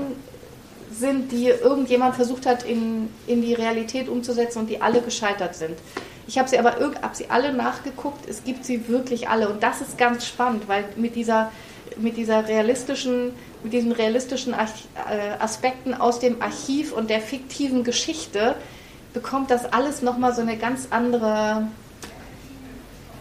sind, 0.92 1.32
die 1.32 1.46
irgendjemand 1.46 2.14
versucht 2.14 2.44
hat, 2.44 2.62
in, 2.64 3.08
in 3.26 3.40
die 3.40 3.54
Realität 3.54 4.10
umzusetzen 4.10 4.58
und 4.58 4.68
die 4.68 4.82
alle 4.82 5.00
gescheitert 5.00 5.54
sind. 5.54 5.78
Ich 6.26 6.38
habe 6.38 6.50
sie 6.50 6.58
aber 6.58 6.76
hab 7.00 7.16
sie 7.16 7.30
alle 7.30 7.54
nachgeguckt, 7.54 8.28
es 8.28 8.44
gibt 8.44 8.66
sie 8.66 8.88
wirklich 8.88 9.30
alle. 9.30 9.48
Und 9.48 9.62
das 9.62 9.80
ist 9.80 9.96
ganz 9.96 10.26
spannend, 10.26 10.68
weil 10.68 10.84
mit 10.96 11.14
dieser, 11.16 11.50
mit 11.98 12.16
dieser 12.16 12.48
realistischen, 12.48 13.32
mit 13.62 13.72
diesen 13.72 13.92
realistischen 13.92 14.54
äh, 14.54 14.56
Aspekten 15.38 15.94
aus 15.94 16.18
dem 16.18 16.40
Archiv 16.42 16.92
und 16.92 17.10
der 17.10 17.20
fiktiven 17.20 17.84
Geschichte 17.84 18.56
bekommt 19.12 19.50
das 19.50 19.72
alles 19.72 20.02
nochmal 20.02 20.34
so 20.34 20.40
eine 20.40 20.56
ganz 20.56 20.88
andere 20.90 21.68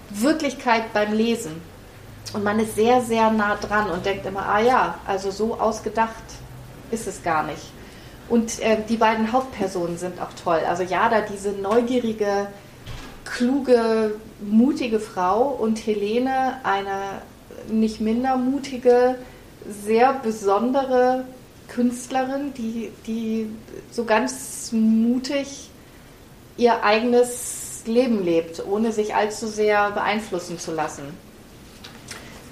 Wirklichkeit 0.09 0.93
beim 0.93 1.13
Lesen. 1.13 1.61
Und 2.33 2.43
man 2.43 2.59
ist 2.59 2.75
sehr, 2.75 3.01
sehr 3.01 3.29
nah 3.29 3.55
dran 3.55 3.89
und 3.89 4.05
denkt 4.05 4.25
immer, 4.25 4.45
ah 4.45 4.61
ja, 4.61 4.99
also 5.05 5.31
so 5.31 5.59
ausgedacht 5.59 6.23
ist 6.91 7.07
es 7.07 7.23
gar 7.23 7.43
nicht. 7.43 7.71
Und 8.29 8.61
äh, 8.61 8.77
die 8.87 8.95
beiden 8.95 9.31
Hauptpersonen 9.31 9.97
sind 9.97 10.21
auch 10.21 10.31
toll. 10.41 10.61
Also 10.67 10.83
Jada, 10.83 11.21
diese 11.21 11.51
neugierige, 11.51 12.47
kluge, 13.25 14.15
mutige 14.39 14.99
Frau 14.99 15.47
und 15.47 15.85
Helene, 15.85 16.61
eine 16.63 17.21
nicht 17.69 18.01
minder 18.01 18.37
mutige, 18.37 19.15
sehr 19.69 20.13
besondere 20.13 21.25
Künstlerin, 21.67 22.53
die, 22.53 22.91
die 23.07 23.49
so 23.91 24.05
ganz 24.05 24.71
mutig 24.71 25.69
ihr 26.57 26.83
eigenes 26.83 27.83
Leben 27.85 28.23
lebt, 28.23 28.65
ohne 28.65 28.91
sich 28.91 29.15
allzu 29.15 29.47
sehr 29.47 29.91
beeinflussen 29.91 30.59
zu 30.59 30.73
lassen. 30.73 31.03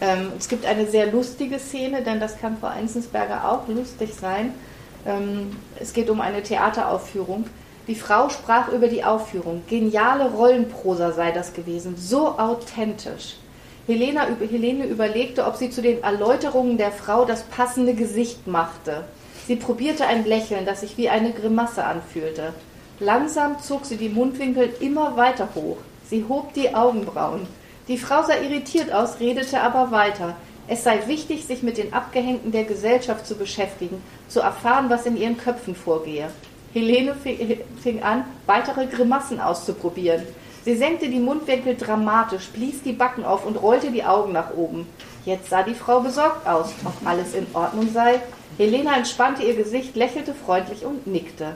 Ähm, 0.02 0.32
es 0.38 0.48
gibt 0.48 0.66
eine 0.66 0.88
sehr 0.88 1.12
lustige 1.12 1.60
Szene, 1.60 2.02
denn 2.04 2.20
das 2.20 2.40
kann 2.40 2.58
Frau 2.58 2.68
Einzensberger 2.68 3.50
auch 3.50 3.68
lustig 3.68 4.14
sein. 4.14 4.54
Ähm, 5.06 5.58
es 5.80 5.94
geht 5.94 6.10
um 6.10 6.22
eine 6.22 6.42
Theateraufführung. 6.42 7.46
Die 7.88 7.96
Frau 7.96 8.30
sprach 8.30 8.70
über 8.70 8.88
die 8.88 9.04
Aufführung. 9.04 9.64
Geniale 9.68 10.30
Rollenprosa 10.30 11.12
sei 11.12 11.32
das 11.32 11.54
gewesen, 11.54 11.96
so 11.98 12.38
authentisch. 12.38 13.36
Helena, 13.90 14.28
Helene 14.52 14.86
überlegte, 14.86 15.48
ob 15.48 15.56
sie 15.56 15.72
zu 15.72 15.82
den 15.82 16.04
Erläuterungen 16.04 16.78
der 16.78 16.92
Frau 16.92 17.26
das 17.26 17.42
passende 17.42 17.96
Gesicht 17.96 18.46
machte. 18.46 19.04
Sie 19.48 19.56
probierte 19.56 20.06
ein 20.06 20.26
Lächeln, 20.26 20.64
das 20.68 20.82
sich 20.82 20.96
wie 20.98 21.10
eine 21.10 21.32
Grimasse 21.32 21.84
anfühlte. 21.84 22.54
Langsam 23.00 23.60
zog 23.60 23.86
sie 23.86 23.98
die 23.98 24.10
Mundwinkel 24.10 24.72
immer 24.80 25.18
weiter 25.18 25.50
hoch. 25.56 25.78
Sie 26.08 26.24
hob 26.30 26.54
die 26.54 26.76
Augenbrauen. 26.76 27.48
Die 27.88 27.98
Frau 27.98 28.22
sah 28.22 28.36
irritiert 28.36 28.94
aus, 28.94 29.20
redete 29.20 29.60
aber 29.60 29.90
weiter. 29.90 30.36
Es 30.68 30.84
sei 30.84 31.08
wichtig, 31.08 31.46
sich 31.46 31.64
mit 31.64 31.80
den 31.80 31.92
Abgehängten 31.92 32.52
der 32.52 32.66
Gesellschaft 32.66 33.26
zu 33.26 33.34
beschäftigen, 33.34 34.04
zu 34.28 34.40
erfahren, 34.40 34.92
was 34.92 35.08
in 35.08 35.18
ihren 35.18 35.38
Köpfen 35.40 35.74
vorgehe. 35.74 36.30
Helene 36.74 37.16
fing 37.82 38.04
an, 38.04 38.24
weitere 38.46 38.86
Grimassen 38.86 39.40
auszuprobieren. 39.40 40.22
Sie 40.70 40.78
senkte 40.78 41.10
die 41.10 41.20
Mundwinkel 41.20 41.76
dramatisch, 41.76 42.50
blies 42.50 42.84
die 42.84 42.94
Backen 42.94 43.26
auf 43.26 43.44
und 43.44 43.56
rollte 43.56 43.90
die 43.90 44.04
Augen 44.04 44.34
nach 44.34 44.54
oben. 44.54 44.86
Jetzt 45.26 45.50
sah 45.50 45.64
die 45.64 45.74
Frau 45.74 46.02
besorgt 46.02 46.46
aus, 46.46 46.76
ob 46.86 46.94
alles 47.08 47.34
in 47.34 47.48
Ordnung 47.56 47.92
sei. 47.92 48.22
Helena 48.56 48.96
entspannte 48.96 49.42
ihr 49.42 49.56
Gesicht, 49.56 49.96
lächelte 49.96 50.36
freundlich 50.36 50.86
und 50.86 51.08
nickte. 51.08 51.56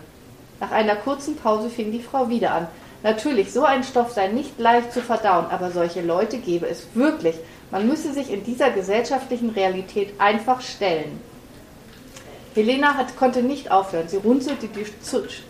Nach 0.60 0.72
einer 0.72 0.96
kurzen 0.96 1.36
Pause 1.36 1.70
fing 1.70 1.92
die 1.92 2.02
Frau 2.02 2.30
wieder 2.30 2.56
an. 2.56 2.68
Natürlich, 3.04 3.54
so 3.54 3.64
ein 3.64 3.84
Stoff 3.84 4.14
sei 4.14 4.30
nicht 4.30 4.60
leicht 4.60 4.92
zu 4.92 5.02
verdauen, 5.02 5.46
aber 5.52 5.70
solche 5.70 6.02
Leute 6.02 6.40
gäbe 6.40 6.66
es 6.68 6.88
wirklich. 6.96 7.36
Man 7.70 7.88
müsse 7.88 8.14
sich 8.14 8.34
in 8.34 8.44
dieser 8.44 8.72
gesellschaftlichen 8.72 9.52
Realität 9.52 10.20
einfach 10.20 10.62
stellen. 10.62 11.22
Helena 12.56 12.96
hat, 12.96 13.16
konnte 13.16 13.44
nicht 13.44 13.70
aufhören. 13.70 14.08
Sie 14.08 14.18
runzelte, 14.18 14.68
die, 14.68 14.86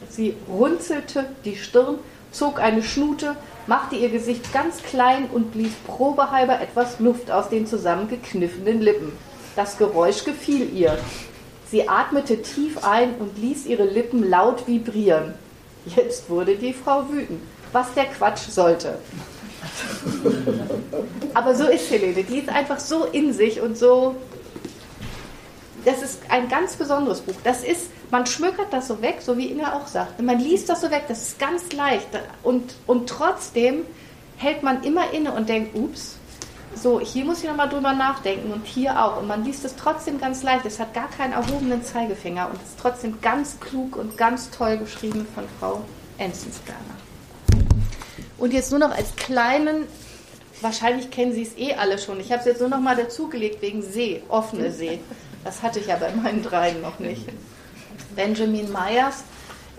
sie 0.09 0.35
runzelte 0.49 1.29
die 1.45 1.55
Stirn, 1.55 1.99
zog 2.33 2.59
eine 2.59 2.83
Schnute, 2.83 3.37
machte 3.67 3.95
ihr 3.95 4.09
Gesicht 4.09 4.51
ganz 4.51 4.83
klein 4.83 5.29
und 5.31 5.53
blies 5.53 5.73
probehalber 5.87 6.59
etwas 6.59 6.99
Luft 6.99 7.31
aus 7.31 7.47
den 7.49 7.65
zusammengekniffenen 7.65 8.81
Lippen. 8.81 9.13
Das 9.55 9.77
Geräusch 9.77 10.25
gefiel 10.25 10.73
ihr. 10.73 10.97
Sie 11.69 11.87
atmete 11.87 12.41
tief 12.41 12.83
ein 12.83 13.15
und 13.19 13.37
ließ 13.37 13.65
ihre 13.67 13.85
Lippen 13.85 14.29
laut 14.29 14.67
vibrieren. 14.67 15.33
Jetzt 15.85 16.29
wurde 16.29 16.55
die 16.55 16.73
Frau 16.73 17.09
wütend, 17.09 17.41
was 17.71 17.93
der 17.93 18.05
Quatsch 18.05 18.49
sollte. 18.49 18.97
Aber 21.33 21.55
so 21.55 21.67
ist 21.67 21.89
Helene, 21.89 22.23
die 22.23 22.39
ist 22.39 22.49
einfach 22.49 22.79
so 22.79 23.05
in 23.05 23.33
sich 23.33 23.61
und 23.61 23.77
so. 23.77 24.15
Das 25.85 26.01
ist 26.01 26.21
ein 26.29 26.47
ganz 26.47 26.75
besonderes 26.75 27.21
Buch. 27.21 27.35
Das 27.43 27.63
ist, 27.63 27.87
man 28.09 28.25
schmückert 28.25 28.71
das 28.71 28.87
so 28.87 29.01
weg, 29.01 29.17
so 29.19 29.37
wie 29.37 29.51
Inga 29.51 29.73
auch 29.73 29.87
sagt. 29.87 30.21
Man 30.21 30.39
liest 30.39 30.69
das 30.69 30.81
so 30.81 30.91
weg, 30.91 31.05
das 31.07 31.29
ist 31.29 31.39
ganz 31.39 31.71
leicht. 31.73 32.07
Und, 32.41 32.75
und 32.87 33.09
trotzdem 33.09 33.85
hält 34.37 34.63
man 34.63 34.83
immer 34.83 35.11
inne 35.11 35.33
und 35.33 35.49
denkt, 35.49 35.75
ups, 35.75 36.17
so, 36.75 36.99
hier 36.99 37.23
muss 37.25 37.43
ich 37.43 37.49
nochmal 37.49 37.69
drüber 37.69 37.93
nachdenken 37.93 38.51
und 38.51 38.65
hier 38.65 39.03
auch. 39.03 39.17
Und 39.19 39.27
man 39.27 39.43
liest 39.43 39.63
es 39.65 39.75
trotzdem 39.75 40.19
ganz 40.19 40.41
leicht. 40.41 40.65
Es 40.65 40.79
hat 40.79 40.93
gar 40.93 41.09
keinen 41.09 41.33
erhobenen 41.33 41.83
Zeigefinger 41.83 42.49
und 42.49 42.55
ist 42.55 42.79
trotzdem 42.79 43.19
ganz 43.21 43.59
klug 43.59 43.95
und 43.95 44.17
ganz 44.17 44.49
toll 44.49 44.77
geschrieben 44.77 45.27
von 45.35 45.43
Frau 45.59 45.81
Enzensberger. 46.17 46.79
Und 48.37 48.53
jetzt 48.53 48.71
nur 48.71 48.79
noch 48.79 48.91
als 48.91 49.15
kleinen, 49.15 49.87
wahrscheinlich 50.61 51.11
kennen 51.11 51.33
Sie 51.33 51.43
es 51.43 51.57
eh 51.57 51.75
alle 51.75 51.99
schon. 51.99 52.19
Ich 52.19 52.31
habe 52.31 52.39
es 52.39 52.45
jetzt 52.45 52.59
nur 52.59 52.69
noch 52.69 52.79
mal 52.79 52.95
dazugelegt 52.95 53.61
wegen 53.61 53.81
See, 53.81 54.23
offene 54.29 54.71
See. 54.71 54.99
Das 55.43 55.61
hatte 55.61 55.79
ich 55.79 55.87
ja 55.87 55.97
bei 55.97 56.11
meinen 56.11 56.43
dreien 56.43 56.81
noch 56.81 56.99
nicht. 56.99 57.27
Benjamin 58.15 58.71
Meyers, 58.71 59.23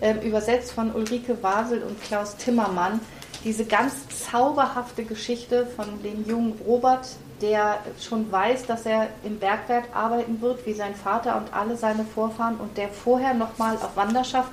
äh, 0.01 0.15
übersetzt 0.27 0.73
von 0.73 0.95
Ulrike 0.95 1.43
Wasel 1.43 1.83
und 1.83 2.03
Klaus 2.03 2.37
Timmermann 2.37 3.01
diese 3.45 3.65
ganz 3.65 3.95
zauberhafte 4.31 5.05
Geschichte 5.05 5.67
von 5.67 6.03
dem 6.03 6.27
jungen 6.27 6.59
Robert, 6.67 7.07
der 7.41 7.79
schon 8.01 8.31
weiß, 8.33 8.67
dass 8.67 8.87
er 8.87 9.09
im 9.23 9.39
Bergwerk 9.39 9.85
arbeiten 9.93 10.41
wird, 10.41 10.65
wie 10.67 10.73
sein 10.73 10.95
Vater 10.95 11.37
und 11.37 11.53
alle 11.53 11.77
seine 11.77 12.05
Vorfahren, 12.05 12.57
und 12.57 12.77
der 12.79 12.89
vorher 12.89 13.35
nochmal 13.35 13.77
auf 13.77 13.97
Wanderschaft 13.97 14.51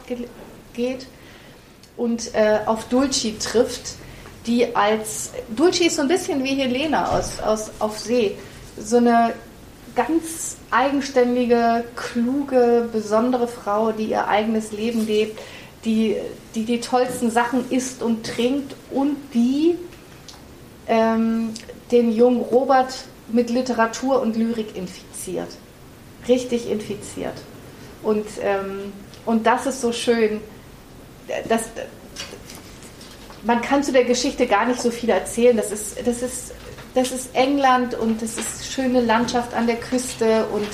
geht 0.74 1.08
und 1.96 2.36
äh, 2.36 2.60
auf 2.66 2.86
Dulci 2.90 3.38
trifft, 3.40 3.96
die 4.46 4.76
als 4.76 5.32
Dulci 5.56 5.86
ist 5.86 5.96
so 5.96 6.02
ein 6.02 6.08
bisschen 6.08 6.44
wie 6.44 6.56
Helena 6.56 7.12
aus, 7.12 7.40
aus 7.40 7.72
auf 7.80 7.98
See, 7.98 8.38
so 8.78 8.98
eine 8.98 9.34
ganz 9.96 10.58
eigenständige, 10.70 11.84
kluge, 11.96 12.90
besondere 12.92 13.48
Frau, 13.48 13.92
die 13.92 14.06
ihr 14.06 14.28
eigenes 14.28 14.72
Leben 14.72 15.06
lebt, 15.06 15.40
die, 15.86 16.16
die 16.56 16.66
die 16.66 16.80
tollsten 16.80 17.32
Sachen 17.32 17.70
isst 17.72 18.02
und 18.02 18.26
trinkt 18.26 18.76
und 18.92 19.18
die 19.34 19.76
ähm, 20.88 21.54
den 21.92 22.12
jungen 22.12 22.42
Robert 22.42 23.06
mit 23.28 23.50
Literatur 23.50 24.22
und 24.22 24.36
Lyrik 24.36 24.76
infiziert. 24.76 25.50
Richtig 26.28 26.70
infiziert. 26.70 27.34
Und, 28.04 28.26
ähm, 28.42 28.94
und 29.26 29.46
das 29.46 29.66
ist 29.66 29.82
so 29.82 29.92
schön. 29.92 30.42
Das, 31.48 31.64
man 33.44 33.62
kann 33.62 33.84
zu 33.84 33.92
der 33.92 34.04
Geschichte 34.04 34.48
gar 34.48 34.66
nicht 34.66 34.82
so 34.82 34.92
viel 34.92 35.10
erzählen. 35.10 35.56
Das 35.56 35.72
ist, 35.72 36.06
das 36.06 36.22
ist, 36.22 36.54
das 36.94 37.12
ist 37.12 37.36
England 37.36 37.96
und 37.96 38.22
das 38.22 38.38
ist 38.38 38.72
schöne 38.72 39.02
Landschaft 39.02 39.54
an 39.54 39.68
der 39.68 39.78
Küste 39.78 40.46
und 40.54 40.68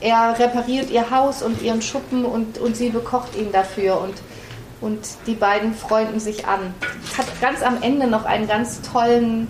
er 0.00 0.38
repariert 0.38 0.90
ihr 0.90 1.10
Haus 1.10 1.42
und 1.42 1.60
ihren 1.62 1.82
Schuppen 1.82 2.24
und, 2.24 2.58
und 2.58 2.76
sie 2.76 2.90
bekocht 2.90 3.36
ihn 3.36 3.50
dafür. 3.52 4.00
Und 4.00 4.14
und 4.80 5.00
die 5.26 5.34
beiden 5.34 5.74
freunden 5.74 6.20
sich 6.20 6.46
an. 6.46 6.74
Es 7.04 7.18
hat 7.18 7.26
ganz 7.40 7.62
am 7.62 7.82
Ende 7.82 8.06
noch 8.06 8.24
einen 8.24 8.46
ganz 8.46 8.80
tollen, 8.80 9.48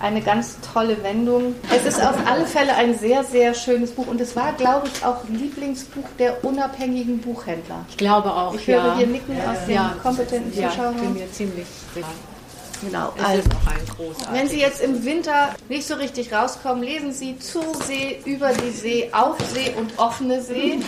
eine 0.00 0.22
ganz 0.22 0.56
tolle 0.72 1.02
Wendung. 1.02 1.54
Es 1.70 1.84
ist 1.84 2.02
auf 2.02 2.16
alle 2.26 2.46
Fälle 2.46 2.74
ein 2.74 2.98
sehr, 2.98 3.22
sehr 3.22 3.54
schönes 3.54 3.92
Buch 3.92 4.06
und 4.06 4.20
es 4.20 4.34
war, 4.34 4.52
glaube 4.54 4.88
ich, 4.88 5.04
auch 5.04 5.24
Lieblingsbuch 5.28 6.06
der 6.18 6.42
unabhängigen 6.44 7.18
Buchhändler. 7.20 7.84
Ich 7.90 7.98
glaube 7.98 8.32
auch. 8.32 8.54
Ich 8.54 8.66
höre 8.66 8.86
ja. 8.86 8.96
hier 8.96 9.06
Nicken 9.08 9.36
aus 9.40 9.66
den 9.66 9.74
ja. 9.74 9.94
kompetenten 10.02 10.52
Zuschauern. 10.52 10.76
Ja, 10.78 10.90
ich 10.90 11.00
bin 11.02 11.14
mir 11.14 11.32
ziemlich 11.32 11.66
sicher. 11.94 12.06
Genau. 12.82 13.12
Es 13.16 13.24
also. 13.24 13.50
Wenn 14.32 14.48
Sie 14.48 14.60
jetzt 14.60 14.80
im 14.80 15.04
Winter 15.04 15.54
nicht 15.68 15.86
so 15.86 15.94
richtig 15.94 16.32
rauskommen, 16.32 16.82
lesen 16.82 17.12
Sie 17.12 17.38
zur 17.38 17.74
See, 17.84 18.20
über 18.24 18.52
die 18.52 18.70
See, 18.70 19.10
auf 19.12 19.36
See 19.52 19.72
und 19.78 19.98
offene 19.98 20.42
See 20.42 20.80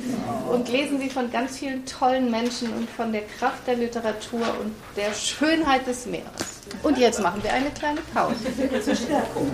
und 0.50 0.68
lesen 0.68 0.98
Sie 0.98 1.10
von 1.10 1.30
ganz 1.30 1.58
vielen 1.58 1.84
tollen 1.84 2.30
Menschen 2.30 2.72
und 2.72 2.88
von 2.90 3.12
der 3.12 3.22
Kraft 3.22 3.66
der 3.66 3.76
Literatur 3.76 4.40
und 4.60 4.74
der 4.96 5.12
Schönheit 5.14 5.86
des 5.86 6.06
Meeres. 6.06 6.62
Und 6.82 6.98
jetzt 6.98 7.20
machen 7.20 7.42
wir 7.42 7.52
eine 7.52 7.70
kleine 7.70 8.00
Pause 8.14 8.36
zur 8.82 8.94
Stärkung. 8.94 9.50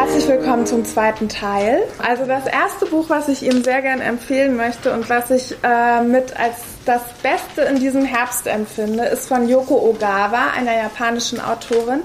Herzlich 0.00 0.28
willkommen 0.28 0.64
zum 0.64 0.86
zweiten 0.86 1.28
Teil. 1.28 1.82
Also 1.98 2.24
das 2.24 2.46
erste 2.46 2.86
Buch, 2.86 3.10
was 3.10 3.28
ich 3.28 3.42
Ihnen 3.42 3.62
sehr 3.62 3.82
gerne 3.82 4.02
empfehlen 4.02 4.56
möchte 4.56 4.94
und 4.94 5.10
was 5.10 5.30
ich 5.30 5.54
äh, 5.62 6.00
mit 6.02 6.34
als 6.38 6.54
das 6.86 7.02
Beste 7.22 7.60
in 7.70 7.80
diesem 7.80 8.06
Herbst 8.06 8.46
empfinde, 8.46 9.04
ist 9.04 9.28
von 9.28 9.46
Yoko 9.46 9.74
Ogawa, 9.74 10.52
einer 10.56 10.74
japanischen 10.74 11.38
Autorin. 11.38 12.00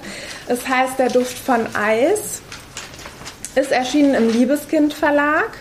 Es 0.50 0.68
heißt 0.68 1.00
Der 1.00 1.08
Duft 1.08 1.40
von 1.40 1.62
Eis, 1.74 2.42
ist 3.56 3.72
erschienen 3.72 4.14
im 4.14 4.28
Liebeskind 4.28 4.94
Verlag 4.94 5.52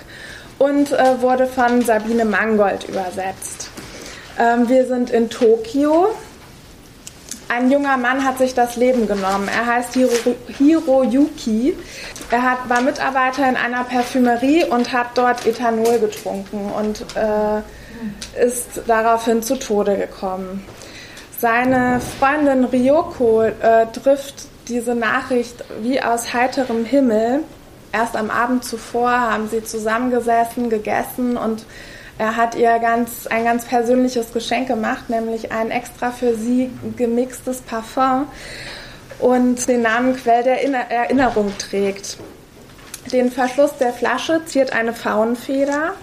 und 0.58 0.90
äh, 0.90 1.22
wurde 1.22 1.46
von 1.46 1.82
Sabine 1.82 2.24
Mangold 2.24 2.88
übersetzt. 2.88 3.70
Ähm, 4.40 4.68
wir 4.68 4.88
sind 4.88 5.10
in 5.10 5.30
Tokio 5.30 6.08
ein 7.48 7.70
junger 7.70 7.96
Mann 7.96 8.24
hat 8.24 8.38
sich 8.38 8.54
das 8.54 8.76
Leben 8.76 9.06
genommen. 9.06 9.48
Er 9.48 9.66
heißt 9.66 9.94
Hiro, 9.94 10.34
Hiroyuki. 10.58 11.76
Er 12.30 12.42
hat, 12.42 12.68
war 12.68 12.80
Mitarbeiter 12.80 13.48
in 13.48 13.56
einer 13.56 13.84
Parfümerie 13.84 14.64
und 14.64 14.92
hat 14.92 15.08
dort 15.14 15.46
Ethanol 15.46 15.98
getrunken 15.98 16.72
und 16.72 17.04
äh, 17.16 18.44
ist 18.44 18.82
daraufhin 18.86 19.42
zu 19.42 19.58
Tode 19.58 19.96
gekommen. 19.96 20.64
Seine 21.38 22.00
Freundin 22.18 22.64
Ryoko 22.64 23.42
äh, 23.42 23.86
trifft 23.92 24.46
diese 24.68 24.94
Nachricht 24.94 25.64
wie 25.82 26.00
aus 26.00 26.32
heiterem 26.32 26.84
Himmel. 26.84 27.40
Erst 27.92 28.16
am 28.16 28.30
Abend 28.30 28.64
zuvor 28.64 29.10
haben 29.10 29.48
sie 29.48 29.62
zusammengesessen, 29.62 30.70
gegessen 30.70 31.36
und 31.36 31.64
er 32.18 32.36
hat 32.36 32.54
ihr 32.54 32.78
ganz, 32.78 33.26
ein 33.26 33.44
ganz 33.44 33.64
persönliches 33.64 34.32
Geschenk 34.32 34.68
gemacht, 34.68 35.10
nämlich 35.10 35.50
ein 35.50 35.70
extra 35.70 36.12
für 36.12 36.36
sie 36.36 36.70
gemixtes 36.96 37.60
Parfum 37.60 38.28
und 39.18 39.66
den 39.68 39.82
Namen 39.82 40.16
Quell 40.16 40.44
der 40.44 40.62
Erinnerung 40.90 41.52
trägt. 41.58 42.18
Den 43.12 43.30
Verschluss 43.30 43.76
der 43.78 43.92
Flasche 43.92 44.42
ziert 44.46 44.72
eine 44.72 44.92
Faunfeder 44.94 45.94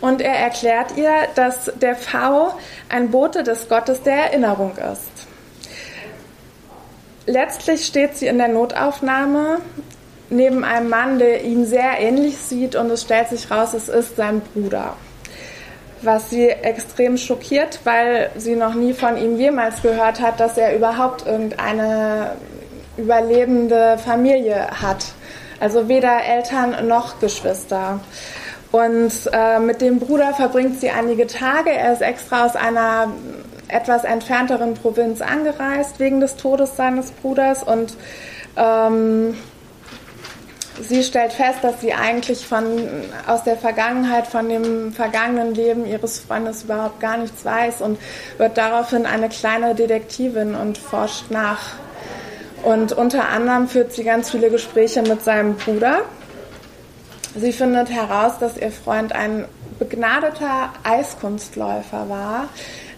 und 0.00 0.20
er 0.20 0.34
erklärt 0.34 0.96
ihr, 0.96 1.12
dass 1.34 1.70
der 1.80 1.94
V 1.94 2.54
ein 2.88 3.10
Bote 3.10 3.42
des 3.42 3.68
Gottes 3.68 4.02
der 4.02 4.16
Erinnerung 4.16 4.72
ist. 4.76 5.26
Letztlich 7.26 7.86
steht 7.86 8.16
sie 8.16 8.26
in 8.26 8.38
der 8.38 8.48
Notaufnahme 8.48 9.60
neben 10.30 10.64
einem 10.64 10.88
Mann, 10.88 11.18
der 11.18 11.44
ihn 11.44 11.66
sehr 11.66 12.00
ähnlich 12.00 12.38
sieht 12.38 12.76
und 12.76 12.90
es 12.90 13.02
stellt 13.02 13.28
sich 13.28 13.50
raus, 13.50 13.74
es 13.74 13.88
ist 13.88 14.16
sein 14.16 14.40
Bruder. 14.40 14.96
Was 16.04 16.30
sie 16.30 16.48
extrem 16.48 17.16
schockiert, 17.16 17.80
weil 17.84 18.30
sie 18.36 18.56
noch 18.56 18.74
nie 18.74 18.92
von 18.92 19.16
ihm 19.16 19.36
jemals 19.36 19.82
gehört 19.82 20.20
hat, 20.20 20.38
dass 20.38 20.58
er 20.58 20.76
überhaupt 20.76 21.26
irgendeine 21.26 22.32
überlebende 22.96 23.98
Familie 23.98 24.68
hat. 24.82 25.06
Also 25.60 25.88
weder 25.88 26.22
Eltern 26.24 26.86
noch 26.86 27.20
Geschwister. 27.20 28.00
Und 28.70 29.12
äh, 29.32 29.60
mit 29.60 29.80
dem 29.80 30.00
Bruder 30.00 30.34
verbringt 30.34 30.80
sie 30.80 30.90
einige 30.90 31.26
Tage. 31.26 31.70
Er 31.70 31.92
ist 31.92 32.02
extra 32.02 32.44
aus 32.44 32.56
einer 32.56 33.08
etwas 33.68 34.04
entfernteren 34.04 34.74
Provinz 34.74 35.20
angereist 35.20 35.98
wegen 36.00 36.20
des 36.20 36.36
Todes 36.36 36.76
seines 36.76 37.12
Bruders 37.12 37.62
und 37.62 37.96
ähm, 38.56 39.36
sie 40.82 41.02
stellt 41.02 41.32
fest, 41.32 41.58
dass 41.62 41.80
sie 41.80 41.94
eigentlich 41.94 42.46
von, 42.46 42.64
aus 43.26 43.44
der 43.44 43.56
Vergangenheit, 43.56 44.26
von 44.26 44.48
dem 44.48 44.92
vergangenen 44.92 45.54
Leben 45.54 45.86
ihres 45.86 46.18
Freundes 46.18 46.64
überhaupt 46.64 47.00
gar 47.00 47.16
nichts 47.16 47.44
weiß 47.44 47.80
und 47.80 47.98
wird 48.38 48.56
daraufhin 48.56 49.06
eine 49.06 49.28
kleine 49.28 49.74
Detektivin 49.74 50.54
und 50.54 50.78
forscht 50.78 51.30
nach. 51.30 51.60
Und 52.62 52.92
unter 52.92 53.28
anderem 53.28 53.68
führt 53.68 53.92
sie 53.92 54.04
ganz 54.04 54.30
viele 54.30 54.50
Gespräche 54.50 55.02
mit 55.02 55.22
seinem 55.22 55.56
Bruder 55.56 56.02
Sie 57.36 57.52
findet 57.52 57.90
heraus, 57.90 58.38
dass 58.38 58.56
ihr 58.56 58.70
Freund 58.70 59.12
ein 59.12 59.46
begnadeter 59.80 60.72
Eiskunstläufer 60.84 62.08
war, 62.08 62.48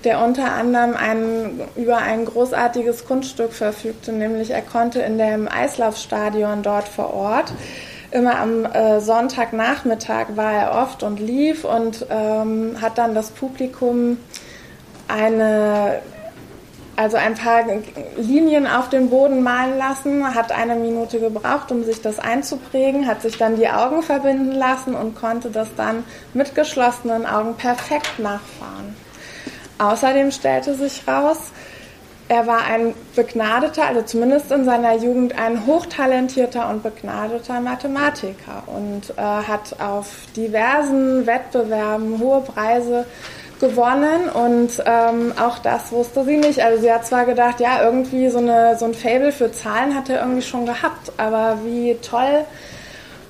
der 0.07 0.25
unter 0.25 0.53
anderem 0.53 0.95
ein, 0.97 1.61
über 1.77 1.99
ein 1.99 2.25
großartiges 2.25 3.07
Kunststück 3.07 3.53
verfügte, 3.53 4.13
nämlich 4.13 4.51
er 4.51 4.63
konnte 4.63 5.01
in 5.01 5.19
dem 5.19 5.49
Eislaufstadion 5.49 6.63
dort 6.63 6.89
vor 6.89 7.13
Ort 7.13 7.53
immer 8.13 8.39
am 8.39 8.65
äh, 8.65 9.01
Sonntagnachmittag 9.01 10.37
war 10.37 10.53
er 10.53 10.83
oft 10.83 11.03
und 11.03 11.21
lief 11.21 11.65
und 11.65 12.07
ähm, 12.09 12.77
hat 12.81 12.99
dann 12.99 13.15
das 13.15 13.31
Publikum 13.31 14.19
eine 15.09 16.01
also 16.99 17.19
ein 17.19 17.35
paar 17.35 17.63
Linien 18.17 18.67
auf 18.67 18.89
den 18.89 19.11
Boden 19.11 19.43
malen 19.43 19.77
lassen, 19.77 20.35
hat 20.35 20.51
eine 20.51 20.77
Minute 20.77 21.21
gebraucht, 21.21 21.71
um 21.71 21.85
sich 21.85 22.01
das 22.01 22.19
einzuprägen, 22.19 23.07
hat 23.07 23.21
sich 23.21 23.37
dann 23.37 23.57
die 23.57 23.69
Augen 23.69 24.03
verbinden 24.03 24.53
lassen 24.53 24.95
und 24.95 25.15
konnte 25.15 25.51
das 25.51 25.69
dann 25.77 26.05
mit 26.33 26.55
geschlossenen 26.55 27.27
Augen 27.27 27.55
perfekt 27.57 28.19
nachfahren. 28.19 28.97
Außerdem 29.79 30.31
stellte 30.31 30.75
sich 30.75 31.07
raus, 31.07 31.53
er 32.29 32.47
war 32.47 32.65
ein 32.65 32.95
begnadeter, 33.15 33.87
also 33.87 34.03
zumindest 34.03 34.51
in 34.51 34.65
seiner 34.65 34.97
Jugend 34.97 35.39
ein 35.39 35.65
hochtalentierter 35.65 36.69
und 36.71 36.83
begnadeter 36.83 37.61
Mathematiker 37.61 38.65
und 38.67 39.11
äh, 39.17 39.23
hat 39.23 39.77
auf 39.81 40.09
diversen 40.35 41.25
Wettbewerben 41.27 42.19
hohe 42.19 42.41
Preise 42.41 43.07
gewonnen 43.61 44.29
und 44.29 44.71
ähm, 44.85 45.33
auch 45.41 45.59
das 45.59 45.93
wusste 45.93 46.25
sie 46.25 46.37
nicht. 46.37 46.61
Also 46.61 46.83
sie 46.83 46.93
hat 46.93 47.07
zwar 47.07 47.27
gedacht, 47.27 47.61
ja, 47.61 47.83
irgendwie 47.83 48.29
so, 48.29 48.39
eine, 48.39 48.77
so 48.77 48.87
ein 48.87 48.95
Fable 48.95 49.31
für 49.31 49.53
Zahlen 49.53 49.95
hat 49.95 50.11
er 50.11 50.21
irgendwie 50.21 50.43
schon 50.43 50.67
gehabt, 50.67 51.13
aber 51.17 51.59
wie 51.65 51.97
toll 52.03 52.45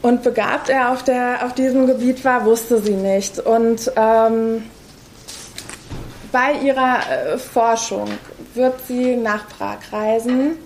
und 0.03 0.23
begabt 0.23 0.69
er 0.69 0.91
auf, 0.93 1.03
der, 1.03 1.45
auf 1.45 1.53
diesem 1.53 1.87
Gebiet 1.87 2.25
war, 2.25 2.45
wusste 2.45 2.81
sie 2.81 2.95
nicht. 2.95 3.41
Und 3.41 3.91
ähm, 3.97 4.65
bei 6.37 6.53
ihrer 6.53 6.99
äh, 6.99 7.39
Forschung 7.39 8.09
wird 8.53 8.87
sie 8.87 9.17
nach 9.17 9.49
Prag 9.49 9.79
reisen. 9.91 10.59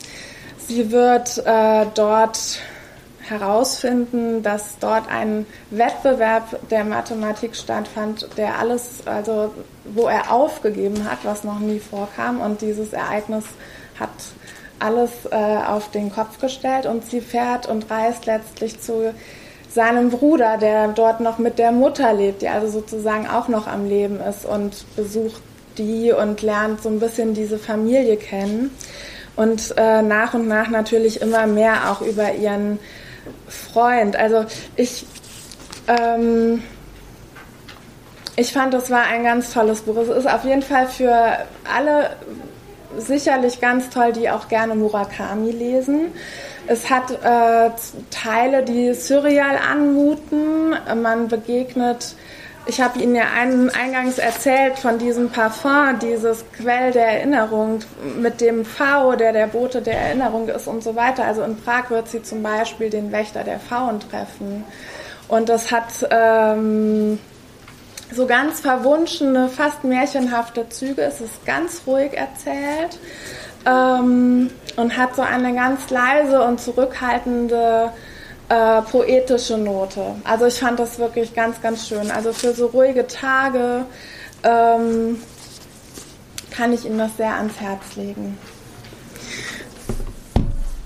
Sie 0.58 0.90
wird 0.90 1.38
äh, 1.46 1.86
dort 1.94 2.58
herausfinden, 3.20 4.42
dass 4.42 4.78
dort 4.80 5.08
ein 5.08 5.46
Wettbewerb 5.70 6.68
der 6.70 6.82
Mathematik 6.82 7.54
stattfand, 7.54 8.26
der 8.36 8.58
alles, 8.58 9.06
also 9.06 9.54
wo 9.84 10.08
er 10.08 10.32
aufgegeben 10.32 11.08
hat, 11.08 11.18
was 11.22 11.44
noch 11.44 11.60
nie 11.60 11.78
vorkam. 11.78 12.40
Und 12.40 12.62
dieses 12.62 12.92
Ereignis 12.92 13.44
hat 14.00 14.10
alles 14.80 15.10
äh, 15.30 15.36
auf 15.36 15.88
den 15.92 16.10
Kopf 16.10 16.40
gestellt 16.40 16.86
und 16.86 17.08
sie 17.08 17.20
fährt 17.20 17.68
und 17.68 17.88
reist 17.88 18.26
letztlich 18.26 18.80
zu 18.80 19.14
seinem 19.68 20.10
Bruder, 20.10 20.58
der 20.58 20.88
dort 20.88 21.20
noch 21.20 21.38
mit 21.38 21.60
der 21.60 21.70
Mutter 21.70 22.12
lebt, 22.12 22.42
die 22.42 22.48
also 22.48 22.80
sozusagen 22.80 23.28
auch 23.28 23.46
noch 23.46 23.68
am 23.68 23.86
Leben 23.86 24.18
ist 24.18 24.44
und 24.44 24.84
besucht 24.96 25.40
die 25.78 26.12
und 26.12 26.42
lernt 26.42 26.82
so 26.82 26.88
ein 26.88 27.00
bisschen 27.00 27.34
diese 27.34 27.58
Familie 27.58 28.16
kennen 28.16 28.70
und 29.36 29.74
äh, 29.76 30.02
nach 30.02 30.34
und 30.34 30.48
nach 30.48 30.68
natürlich 30.68 31.20
immer 31.20 31.46
mehr 31.46 31.90
auch 31.90 32.02
über 32.02 32.34
ihren 32.34 32.78
Freund. 33.48 34.16
Also 34.16 34.44
ich, 34.76 35.06
ähm, 35.88 36.62
ich 38.36 38.52
fand, 38.52 38.74
das 38.74 38.90
war 38.90 39.04
ein 39.04 39.24
ganz 39.24 39.52
tolles 39.52 39.82
Buch. 39.82 39.96
Es 39.96 40.08
ist 40.08 40.28
auf 40.28 40.44
jeden 40.44 40.62
Fall 40.62 40.88
für 40.88 41.38
alle 41.74 42.10
sicherlich 42.98 43.60
ganz 43.60 43.88
toll, 43.90 44.12
die 44.12 44.30
auch 44.30 44.48
gerne 44.48 44.74
Murakami 44.74 45.52
lesen. 45.52 46.12
Es 46.66 46.90
hat 46.90 47.10
äh, 47.10 47.70
Teile, 48.10 48.62
die 48.62 48.94
surreal 48.94 49.56
anmuten. 49.56 50.76
Man 51.02 51.28
begegnet 51.28 52.14
ich 52.66 52.80
habe 52.80 52.98
Ihnen 52.98 53.14
ja 53.14 53.24
eingangs 53.32 54.18
erzählt 54.18 54.78
von 54.78 54.98
diesem 54.98 55.30
Parfum, 55.30 55.98
dieses 56.00 56.44
Quell 56.52 56.92
der 56.92 57.06
Erinnerung 57.06 57.80
mit 58.18 58.40
dem 58.40 58.64
V, 58.64 59.16
der 59.16 59.32
der 59.32 59.46
Bote 59.46 59.82
der 59.82 59.98
Erinnerung 59.98 60.48
ist 60.48 60.66
und 60.66 60.82
so 60.82 60.94
weiter. 60.94 61.24
Also 61.24 61.42
in 61.42 61.56
Prag 61.56 61.90
wird 61.90 62.08
sie 62.08 62.22
zum 62.22 62.42
Beispiel 62.42 62.90
den 62.90 63.12
Wächter 63.12 63.44
der 63.44 63.58
Pfauen 63.58 64.00
treffen. 64.00 64.64
Und 65.28 65.48
das 65.48 65.70
hat 65.70 65.88
ähm, 66.10 67.18
so 68.12 68.26
ganz 68.26 68.60
verwunschene, 68.60 69.48
fast 69.48 69.84
märchenhafte 69.84 70.68
Züge. 70.68 71.02
Es 71.02 71.20
ist 71.20 71.44
ganz 71.46 71.82
ruhig 71.86 72.12
erzählt 72.12 72.98
ähm, 73.66 74.50
und 74.76 74.96
hat 74.96 75.14
so 75.16 75.22
eine 75.22 75.54
ganz 75.54 75.90
leise 75.90 76.42
und 76.42 76.60
zurückhaltende 76.60 77.92
äh, 78.50 78.82
poetische 78.82 79.56
Note. 79.56 80.16
Also 80.24 80.46
ich 80.46 80.58
fand 80.58 80.78
das 80.78 80.98
wirklich 80.98 81.34
ganz, 81.34 81.62
ganz 81.62 81.88
schön. 81.88 82.10
Also 82.10 82.32
für 82.32 82.52
so 82.52 82.66
ruhige 82.66 83.06
Tage 83.06 83.86
ähm, 84.42 85.22
kann 86.50 86.72
ich 86.72 86.84
Ihnen 86.84 86.98
das 86.98 87.16
sehr 87.16 87.34
ans 87.36 87.58
Herz 87.60 87.96
legen. 87.96 88.36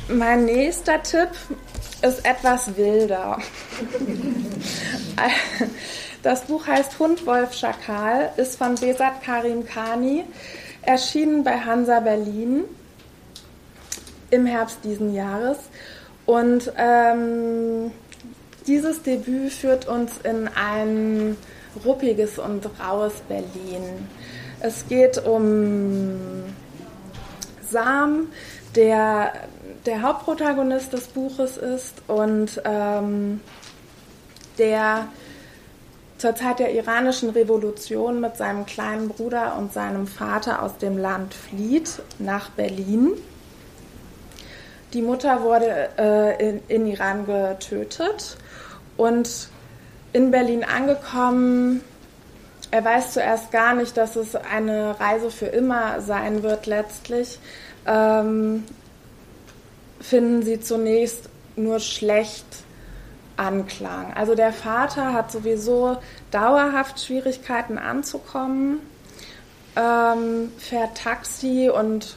Mein 0.08 0.44
nächster 0.44 1.02
Tipp 1.02 1.30
ist 2.02 2.24
etwas 2.24 2.76
wilder. 2.76 3.38
Das 6.22 6.46
Buch 6.46 6.66
heißt 6.66 6.98
Hund, 7.00 7.26
Wolf, 7.26 7.52
Schakal, 7.52 8.30
ist 8.38 8.56
von 8.56 8.76
Besat 8.76 9.22
Karim 9.22 9.66
Kani, 9.66 10.24
erschienen 10.80 11.44
bei 11.44 11.60
Hansa 11.60 12.00
Berlin 12.00 12.64
im 14.30 14.46
Herbst 14.46 14.78
diesen 14.84 15.12
Jahres. 15.12 15.58
Und 16.26 16.72
ähm, 16.76 17.90
dieses 18.66 19.02
Debüt 19.02 19.52
führt 19.52 19.86
uns 19.86 20.12
in 20.22 20.48
ein 20.48 21.36
ruppiges 21.84 22.38
und 22.38 22.68
raues 22.80 23.14
Berlin. 23.28 24.08
Es 24.60 24.86
geht 24.88 25.24
um 25.26 26.44
Sam, 27.68 28.28
der 28.74 29.32
der 29.86 30.00
Hauptprotagonist 30.00 30.92
des 30.94 31.08
Buches 31.08 31.58
ist 31.58 32.02
und 32.06 32.60
ähm, 32.64 33.40
der 34.56 35.08
zur 36.16 36.34
Zeit 36.34 36.58
der 36.58 36.72
iranischen 36.72 37.30
Revolution 37.30 38.20
mit 38.20 38.36
seinem 38.36 38.64
kleinen 38.64 39.08
Bruder 39.08 39.56
und 39.58 39.72
seinem 39.74 40.06
Vater 40.06 40.62
aus 40.62 40.78
dem 40.78 40.96
Land 40.96 41.34
flieht 41.34 42.00
nach 42.18 42.48
Berlin 42.50 43.12
die 44.94 45.02
Mutter 45.02 45.42
wurde 45.42 45.90
äh, 45.98 46.48
in, 46.48 46.62
in 46.68 46.86
Iran 46.86 47.26
getötet 47.26 48.36
und 48.96 49.48
in 50.12 50.30
Berlin 50.30 50.64
angekommen 50.64 51.82
er 52.74 52.84
weiß 52.84 53.12
zuerst 53.12 53.52
gar 53.52 53.72
nicht, 53.74 53.96
dass 53.96 54.16
es 54.16 54.34
eine 54.34 54.98
Reise 54.98 55.30
für 55.30 55.46
immer 55.46 56.00
sein 56.00 56.42
wird 56.42 56.66
letztlich. 56.66 57.38
Ähm, 57.86 58.64
finden 60.00 60.42
sie 60.42 60.58
zunächst 60.58 61.28
nur 61.54 61.78
schlecht 61.78 62.44
Anklang. 63.36 64.12
Also 64.14 64.34
der 64.34 64.52
Vater 64.52 65.12
hat 65.12 65.30
sowieso 65.30 65.98
dauerhaft 66.32 66.98
Schwierigkeiten 66.98 67.78
anzukommen, 67.78 68.80
ähm, 69.76 70.50
fährt 70.58 70.96
Taxi 70.96 71.70
und 71.72 72.16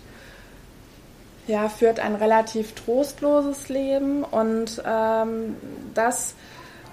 ja, 1.47 1.69
führt 1.69 1.99
ein 1.99 2.15
relativ 2.15 2.73
trostloses 2.73 3.69
Leben 3.69 4.23
und 4.23 4.81
ähm, 4.85 5.55
das 5.93 6.35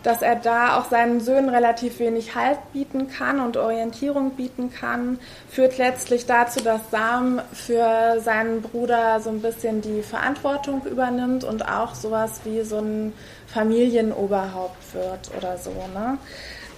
dass 0.05 0.21
er 0.21 0.37
da 0.37 0.79
auch 0.79 0.91
seinen 0.91 1.21
Söhnen 1.21 1.49
relativ 1.49 1.99
wenig 1.99 2.35
Halt 2.35 2.59
bieten 2.73 3.09
kann 3.09 3.41
und 3.41 3.57
Orientierung 3.57 4.33
bieten 4.33 4.71
kann, 4.71 5.19
führt 5.51 5.79
letztlich 5.79 6.27
dazu, 6.27 6.61
dass 6.63 6.91
Sam 6.91 7.41
für 7.53 8.21
seinen 8.21 8.61
Bruder 8.61 9.19
so 9.21 9.31
ein 9.31 9.41
bisschen 9.41 9.81
die 9.81 10.03
Verantwortung 10.03 10.85
übernimmt 10.85 11.43
und 11.43 11.67
auch 11.67 11.95
sowas 11.95 12.41
wie 12.45 12.63
so 12.63 12.79
ein 12.79 13.15
Familienoberhaupt 13.47 14.95
wird 14.95 15.31
oder 15.39 15.57
so. 15.57 15.71
Ne? 15.71 16.19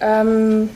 Ähm, 0.00 0.70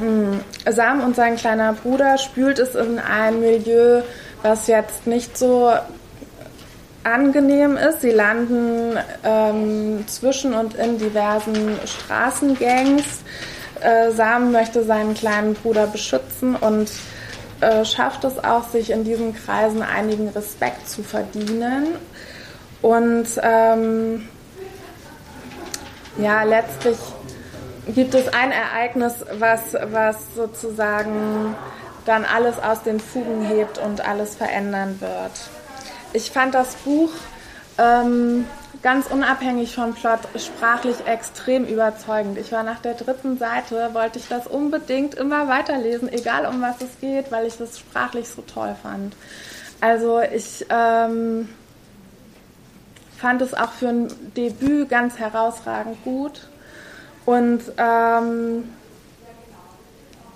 hm, 0.00 0.40
Sam 0.68 1.00
und 1.00 1.14
sein 1.14 1.36
kleiner 1.36 1.74
Bruder 1.74 2.18
spült 2.18 2.58
es 2.58 2.74
in 2.74 2.98
ein 2.98 3.40
Milieu, 3.40 4.02
was 4.42 4.66
jetzt 4.66 5.06
nicht 5.06 5.36
so 5.36 5.72
angenehm 7.04 7.76
ist. 7.76 8.02
Sie 8.02 8.10
landen 8.10 8.98
ähm, 9.24 10.04
zwischen 10.06 10.54
und 10.54 10.74
in 10.74 10.98
diversen 10.98 11.78
Straßengangs. 11.84 13.22
Äh, 13.80 14.10
Sam 14.10 14.52
möchte 14.52 14.84
seinen 14.84 15.14
kleinen 15.14 15.54
Bruder 15.54 15.86
beschützen 15.86 16.54
und 16.56 16.90
äh, 17.60 17.84
schafft 17.84 18.24
es 18.24 18.42
auch, 18.42 18.68
sich 18.68 18.90
in 18.90 19.04
diesen 19.04 19.34
Kreisen 19.34 19.82
einigen 19.82 20.28
Respekt 20.28 20.88
zu 20.88 21.02
verdienen. 21.02 21.88
Und 22.82 23.26
ähm, 23.42 24.28
ja, 26.18 26.42
letztlich 26.42 26.96
gibt 27.94 28.14
es 28.14 28.28
ein 28.28 28.52
Ereignis, 28.52 29.24
was, 29.38 29.74
was 29.90 30.16
sozusagen 30.34 31.54
dann 32.04 32.24
alles 32.24 32.58
aus 32.58 32.82
den 32.82 33.00
Fugen 33.00 33.42
hebt 33.42 33.78
und 33.78 34.06
alles 34.06 34.34
verändern 34.34 35.00
wird 35.00 35.32
ich 36.12 36.30
fand 36.30 36.54
das 36.54 36.74
Buch 36.76 37.10
ähm, 37.78 38.46
ganz 38.82 39.06
unabhängig 39.06 39.74
vom 39.74 39.94
Plot 39.94 40.20
sprachlich 40.36 41.06
extrem 41.06 41.64
überzeugend. 41.64 42.38
Ich 42.38 42.52
war 42.52 42.62
nach 42.62 42.80
der 42.80 42.94
dritten 42.94 43.38
Seite, 43.38 43.90
wollte 43.92 44.18
ich 44.18 44.28
das 44.28 44.46
unbedingt 44.46 45.14
immer 45.14 45.48
weiterlesen, 45.48 46.12
egal 46.12 46.46
um 46.46 46.60
was 46.60 46.80
es 46.80 47.00
geht, 47.00 47.30
weil 47.30 47.46
ich 47.46 47.56
das 47.56 47.78
sprachlich 47.78 48.28
so 48.28 48.42
toll 48.42 48.74
fand. 48.82 49.14
Also 49.80 50.20
ich 50.20 50.66
ähm, 50.68 51.48
fand 53.16 53.42
es 53.42 53.54
auch 53.54 53.72
für 53.72 53.88
ein 53.88 54.08
Debüt 54.36 54.88
ganz 54.88 55.18
herausragend 55.18 56.02
gut 56.04 56.48
und 57.24 57.60
ähm, 57.78 58.64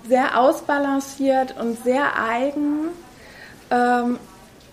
sehr 0.07 0.39
ausbalanciert 0.39 1.55
und 1.59 1.83
sehr 1.83 2.19
eigen. 2.19 2.89
Ähm, 3.71 4.19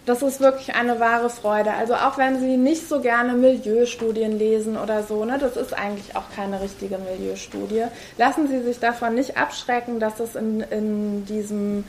das 0.04 0.22
ist 0.22 0.40
wirklich 0.40 0.74
eine 0.74 0.98
wahre 0.98 1.30
Freude. 1.30 1.72
Also 1.74 1.94
auch 1.94 2.18
wenn 2.18 2.40
Sie 2.40 2.56
nicht 2.56 2.88
so 2.88 3.00
gerne 3.00 3.34
Milieustudien 3.34 4.36
lesen 4.36 4.76
oder 4.76 5.04
so, 5.04 5.24
ne, 5.24 5.38
das 5.38 5.56
ist 5.56 5.74
eigentlich 5.74 6.16
auch 6.16 6.24
keine 6.34 6.60
richtige 6.60 6.98
Milieustudie. 6.98 7.84
Lassen 8.18 8.48
Sie 8.48 8.60
sich 8.62 8.80
davon 8.80 9.14
nicht 9.14 9.36
abschrecken, 9.36 10.00
dass 10.00 10.18
es 10.18 10.34
in, 10.34 10.60
in 10.60 11.24
diesem 11.26 11.84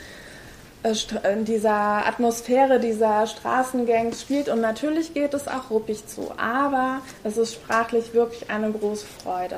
äh, 0.84 0.94
in 1.34 1.46
dieser 1.46 2.06
Atmosphäre 2.06 2.80
dieser 2.80 3.26
Straßengangs 3.26 4.22
spielt 4.22 4.48
und 4.48 4.62
natürlich 4.62 5.14
geht 5.16 5.34
es 5.34 5.48
auch 5.48 5.72
ruppig 5.72 6.06
zu, 6.06 6.32
aber 6.38 7.02
es 7.24 7.38
ist 7.38 7.54
sprachlich 7.54 8.14
wirklich 8.14 8.50
eine 8.52 8.72
große 8.72 9.06
Freude. 9.24 9.58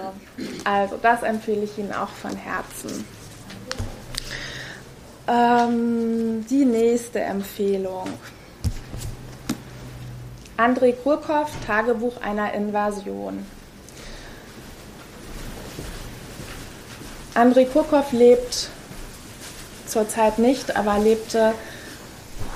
Also 0.64 0.98
das 1.02 1.24
empfehle 1.24 1.64
ich 1.64 1.78
Ihnen 1.78 1.94
auch 1.94 2.10
von 2.10 2.36
Herzen. 2.38 3.06
Ähm, 5.28 6.46
die 6.48 6.66
nächste 6.66 7.20
Empfehlung. 7.20 8.08
Andrei 10.58 10.92
Kurkov, 10.92 11.50
Tagebuch 11.66 12.22
einer 12.22 12.54
Invasion. 12.54 13.46
Andrei 17.34 17.66
Kurkov 17.66 18.12
lebt 18.12 18.70
zurzeit 19.88 20.40
nicht, 20.40 20.76
aber 20.76 21.00
lebte 21.00 21.54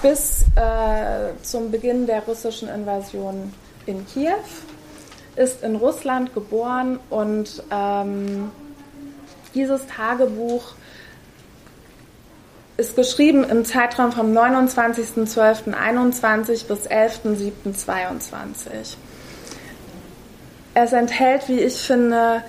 bis 0.01 0.43
äh, 0.55 1.33
zum 1.41 1.71
Beginn 1.71 2.05
der 2.05 2.23
russischen 2.23 2.69
Invasion 2.69 3.51
in 3.85 4.05
Kiew, 4.05 4.35
ist 5.35 5.63
in 5.63 5.75
Russland 5.75 6.33
geboren 6.33 6.99
und 7.09 7.63
ähm, 7.71 8.51
dieses 9.53 9.87
Tagebuch 9.87 10.75
ist 12.79 12.95
geschrieben 12.95 13.43
im 13.43 13.65
Zeitraum 13.65 14.13
vom 14.13 14.35
29.12.21 14.35 16.65
bis 16.65 16.87
11.07.22. 16.87 18.95
Es 20.73 20.93
enthält, 20.93 21.47
wie 21.49 21.59
ich 21.59 21.75
finde, 21.75 22.41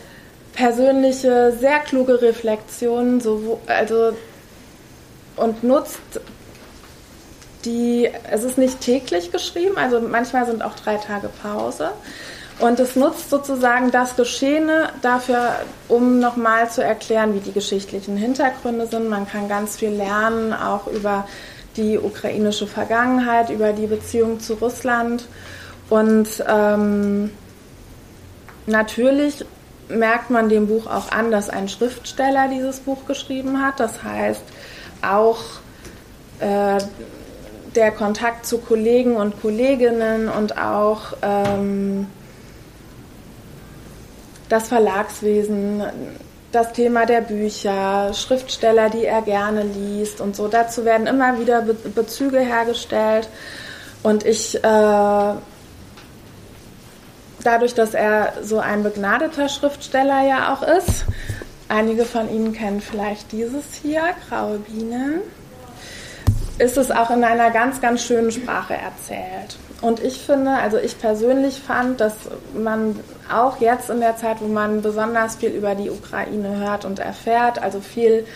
persönliche, 0.53 1.53
sehr 1.59 1.81
kluge 1.81 2.22
Reflexionen 2.22 3.20
so, 3.20 3.61
also, 3.66 4.16
und 5.37 5.62
nutzt 5.64 5.99
die, 7.64 8.09
es 8.31 8.45
ist 8.45 8.57
nicht 8.57 8.81
täglich 8.81 9.33
geschrieben, 9.33 9.76
also 9.76 10.01
manchmal 10.01 10.47
sind 10.47 10.62
auch 10.62 10.76
drei 10.76 10.95
Tage 10.97 11.28
Pause, 11.43 11.91
und 12.61 12.78
es 12.78 12.94
nutzt 12.94 13.30
sozusagen 13.30 13.90
das 13.90 14.16
Geschehene 14.16 14.90
dafür, 15.00 15.56
um 15.88 16.18
nochmal 16.18 16.70
zu 16.70 16.84
erklären, 16.84 17.34
wie 17.34 17.40
die 17.40 17.52
geschichtlichen 17.52 18.16
Hintergründe 18.16 18.86
sind. 18.86 19.08
Man 19.08 19.26
kann 19.26 19.48
ganz 19.48 19.76
viel 19.76 19.90
lernen, 19.90 20.52
auch 20.52 20.86
über 20.86 21.26
die 21.76 21.98
ukrainische 21.98 22.66
Vergangenheit, 22.66 23.50
über 23.50 23.72
die 23.72 23.86
Beziehung 23.86 24.40
zu 24.40 24.54
Russland. 24.54 25.24
Und 25.88 26.28
ähm, 26.46 27.30
natürlich 28.66 29.44
merkt 29.88 30.30
man 30.30 30.48
dem 30.48 30.66
Buch 30.66 30.86
auch 30.86 31.11
an, 31.11 31.30
dass 31.30 31.48
ein 31.48 31.68
Schriftsteller 31.68 32.48
dieses 32.48 32.80
Buch 32.80 33.06
geschrieben 33.06 33.62
hat. 33.62 33.80
Das 33.80 34.02
heißt, 34.02 34.42
auch 35.02 35.40
äh, 36.40 36.78
der 37.74 37.90
Kontakt 37.92 38.44
zu 38.44 38.58
Kollegen 38.58 39.16
und 39.16 39.40
Kolleginnen 39.40 40.28
und 40.28 40.58
auch 40.58 41.14
ähm, 41.22 42.06
das 44.51 44.68
Verlagswesen, 44.68 45.82
das 46.53 46.72
Thema 46.72 47.07
der 47.07 47.20
Bücher, 47.22 48.12
Schriftsteller, 48.12 48.90
die 48.90 49.07
er 49.07 49.22
gerne 49.22 49.62
liest 49.62 50.20
und 50.20 50.36
so. 50.36 50.48
Dazu 50.48 50.84
werden 50.84 51.07
immer 51.07 51.38
wieder 51.38 51.62
Be 51.62 51.74
Bezüge 51.74 52.40
hergestellt. 52.40 53.28
Und 54.03 54.26
ich, 54.26 54.57
äh, 54.57 55.34
dadurch, 57.44 57.74
dass 57.74 57.94
er 57.94 58.32
so 58.42 58.59
ein 58.59 58.82
begnadeter 58.82 59.48
Schriftsteller 59.48 60.26
ja 60.26 60.53
auch 60.53 60.62
ist, 60.62 61.05
einige 61.68 62.05
von 62.05 62.28
Ihnen 62.28 62.53
kennen 62.53 62.80
vielleicht 62.80 63.30
dieses 63.30 63.74
hier, 63.80 64.03
Graue 64.28 64.59
Bienen, 64.59 65.20
ist 66.59 66.76
es 66.76 66.90
auch 66.90 67.11
in 67.11 67.22
einer 67.22 67.51
ganz, 67.53 67.80
ganz 67.80 68.03
schönen 68.03 68.32
Sprache 68.32 68.74
erzählt. 68.74 69.57
Und 69.80 70.01
ich 70.01 70.18
finde, 70.18 70.51
also 70.51 70.76
ich 70.76 70.98
persönlich 70.98 71.61
fand, 71.61 72.01
dass 72.01 72.14
man 72.55 72.98
auch 73.31 73.61
jetzt 73.61 73.91
in 73.91 74.01
der 74.01 74.16
Zeit, 74.16 74.41
wo 74.41 74.47
man 74.47 74.83
besonders 74.83 75.37
viel 75.37 75.51
über 75.51 75.74
die 75.74 75.91
Ukraine 75.91 76.59
hört 76.59 76.85
und 76.85 76.99
erfährt, 76.99 77.62
also 77.62 77.81
viel 77.81 78.26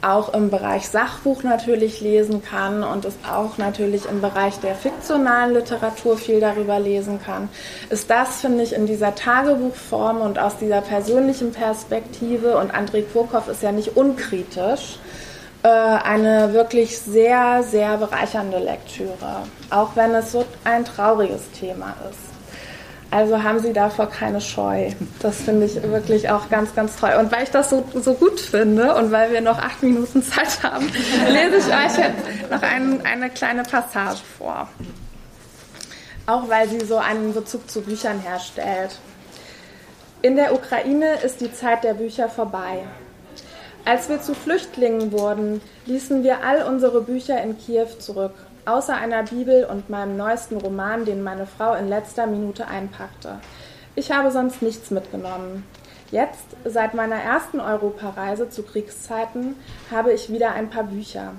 auch 0.00 0.32
im 0.32 0.50
Bereich 0.50 0.88
Sachbuch 0.88 1.42
natürlich 1.42 2.00
lesen 2.00 2.42
kann 2.42 2.84
und 2.84 3.04
es 3.04 3.14
auch 3.28 3.58
natürlich 3.58 4.06
im 4.08 4.20
Bereich 4.20 4.58
der 4.60 4.74
fiktionalen 4.74 5.54
Literatur 5.54 6.16
viel 6.16 6.40
darüber 6.40 6.78
lesen 6.78 7.20
kann, 7.20 7.48
ist 7.90 8.08
das, 8.08 8.40
finde 8.40 8.62
ich, 8.62 8.74
in 8.74 8.86
dieser 8.86 9.14
Tagebuchform 9.14 10.20
und 10.20 10.38
aus 10.38 10.56
dieser 10.58 10.82
persönlichen 10.82 11.52
Perspektive, 11.52 12.58
und 12.58 12.72
Andrei 12.72 13.02
Kurkov 13.02 13.48
ist 13.48 13.62
ja 13.62 13.72
nicht 13.72 13.96
unkritisch, 13.96 14.98
äh, 15.64 15.68
eine 15.68 16.52
wirklich 16.52 16.98
sehr, 16.98 17.64
sehr 17.64 17.96
bereichernde 17.96 18.58
Lektüre, 18.58 19.42
auch 19.70 19.96
wenn 19.96 20.14
es 20.14 20.30
so 20.30 20.44
ein 20.62 20.84
trauriges 20.84 21.50
Thema 21.58 21.96
ist. 22.08 22.27
Also 23.10 23.42
haben 23.42 23.58
Sie 23.60 23.72
davor 23.72 24.06
keine 24.10 24.40
Scheu. 24.40 24.90
Das 25.20 25.40
finde 25.40 25.64
ich 25.64 25.82
wirklich 25.82 26.28
auch 26.28 26.50
ganz, 26.50 26.74
ganz 26.74 26.96
toll. 26.96 27.12
Und 27.18 27.32
weil 27.32 27.44
ich 27.44 27.50
das 27.50 27.70
so, 27.70 27.82
so 27.94 28.12
gut 28.14 28.38
finde 28.38 28.94
und 28.96 29.10
weil 29.10 29.32
wir 29.32 29.40
noch 29.40 29.58
acht 29.58 29.82
Minuten 29.82 30.22
Zeit 30.22 30.62
haben, 30.62 30.86
lese 31.28 31.56
ich 31.56 31.66
euch 31.66 31.98
jetzt 31.98 32.50
noch 32.50 32.62
ein, 32.62 33.04
eine 33.06 33.30
kleine 33.30 33.62
Passage 33.62 34.20
vor. 34.36 34.68
Auch 36.26 36.50
weil 36.50 36.68
sie 36.68 36.84
so 36.84 36.98
einen 36.98 37.32
Bezug 37.32 37.70
zu 37.70 37.80
Büchern 37.80 38.20
herstellt. 38.20 38.98
In 40.20 40.36
der 40.36 40.52
Ukraine 40.52 41.14
ist 41.24 41.40
die 41.40 41.52
Zeit 41.52 41.84
der 41.84 41.94
Bücher 41.94 42.28
vorbei. 42.28 42.84
Als 43.86 44.10
wir 44.10 44.20
zu 44.20 44.34
Flüchtlingen 44.34 45.12
wurden, 45.12 45.62
ließen 45.86 46.22
wir 46.22 46.44
all 46.44 46.64
unsere 46.64 47.00
Bücher 47.00 47.42
in 47.42 47.56
Kiew 47.56 47.86
zurück, 47.98 48.34
außer 48.68 48.94
einer 48.94 49.22
Bibel 49.22 49.64
und 49.64 49.88
meinem 49.88 50.16
neuesten 50.16 50.58
Roman, 50.58 51.04
den 51.04 51.22
meine 51.22 51.46
Frau 51.46 51.74
in 51.74 51.88
letzter 51.88 52.26
Minute 52.26 52.68
einpackte. 52.68 53.40
Ich 53.94 54.12
habe 54.12 54.30
sonst 54.30 54.62
nichts 54.62 54.90
mitgenommen. 54.90 55.64
Jetzt, 56.10 56.44
seit 56.64 56.94
meiner 56.94 57.16
ersten 57.16 57.60
Europareise 57.60 58.48
zu 58.48 58.62
Kriegszeiten, 58.62 59.56
habe 59.90 60.12
ich 60.12 60.32
wieder 60.32 60.52
ein 60.52 60.70
paar 60.70 60.84
Bücher. 60.84 61.32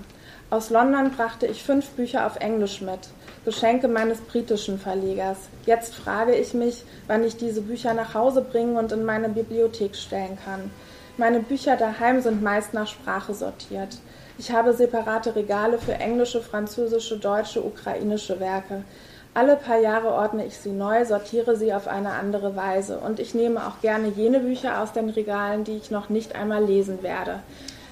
Aus 0.52 0.70
London 0.70 1.12
brachte 1.12 1.46
ich 1.46 1.64
fünf 1.64 1.90
Bücher 1.92 2.26
auf 2.26 2.38
Englisch 2.38 2.82
mit, 2.82 3.00
Geschenke 3.46 3.88
meines 3.88 4.20
britischen 4.22 4.80
Verlegers. 4.80 5.38
Jetzt 5.66 5.96
frage 5.96 6.36
ich 6.36 6.54
mich, 6.54 6.84
wann 7.08 7.24
ich 7.24 7.38
diese 7.38 7.62
Bücher 7.62 7.94
nach 7.94 8.14
Hause 8.16 8.42
bringen 8.42 8.76
und 8.76 8.92
in 8.92 9.06
meine 9.06 9.30
Bibliothek 9.30 9.96
stellen 9.96 10.38
kann. 10.44 10.72
Meine 11.20 11.42
Bücher 11.42 11.76
daheim 11.76 12.22
sind 12.22 12.42
meist 12.42 12.74
nach 12.74 12.88
Sprache 12.88 13.34
sortiert. 13.34 13.98
Ich 14.38 14.54
habe 14.54 14.72
separate 14.72 15.36
Regale 15.36 15.78
für 15.78 15.96
englische, 15.96 16.40
französische, 16.40 17.18
deutsche, 17.18 17.62
ukrainische 17.62 18.40
Werke. 18.40 18.86
Alle 19.34 19.58
paar 19.58 19.80
Jahre 19.80 20.14
ordne 20.14 20.46
ich 20.46 20.56
sie 20.56 20.72
neu, 20.72 21.04
sortiere 21.04 21.58
sie 21.58 21.74
auf 21.74 21.90
eine 21.90 22.12
andere 22.12 22.56
Weise 22.56 23.00
und 23.00 23.20
ich 23.20 23.34
nehme 23.34 23.68
auch 23.68 23.82
gerne 23.82 24.08
jene 24.08 24.40
Bücher 24.40 24.82
aus 24.82 24.94
den 24.94 25.10
Regalen, 25.10 25.66
die 25.66 25.76
ich 25.76 25.92
noch 25.92 26.08
nicht 26.08 26.36
einmal 26.36 26.64
lesen 26.64 27.04
werde. 27.04 27.42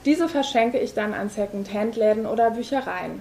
Diese 0.06 0.30
verschenke 0.30 0.80
ich 0.80 0.94
dann 0.94 1.14
an 1.14 1.30
Second-Hand-Läden 1.30 2.28
oder 2.28 2.52
Büchereien. 2.52 3.20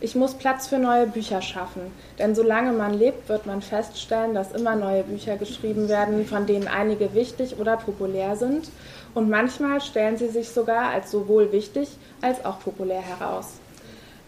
Ich 0.00 0.14
muss 0.14 0.34
Platz 0.34 0.68
für 0.68 0.78
neue 0.78 1.08
Bücher 1.08 1.42
schaffen, 1.42 1.90
denn 2.20 2.36
solange 2.36 2.72
man 2.72 2.94
lebt, 2.94 3.28
wird 3.28 3.46
man 3.46 3.62
feststellen, 3.62 4.32
dass 4.32 4.52
immer 4.52 4.76
neue 4.76 5.02
Bücher 5.02 5.36
geschrieben 5.36 5.88
werden, 5.88 6.24
von 6.24 6.46
denen 6.46 6.68
einige 6.68 7.14
wichtig 7.14 7.58
oder 7.58 7.76
populär 7.78 8.36
sind, 8.36 8.70
und 9.18 9.28
manchmal 9.28 9.80
stellen 9.80 10.16
sie 10.16 10.28
sich 10.28 10.50
sogar 10.50 10.90
als 10.90 11.10
sowohl 11.10 11.50
wichtig 11.50 11.88
als 12.20 12.44
auch 12.44 12.60
populär 12.60 13.00
heraus. 13.00 13.54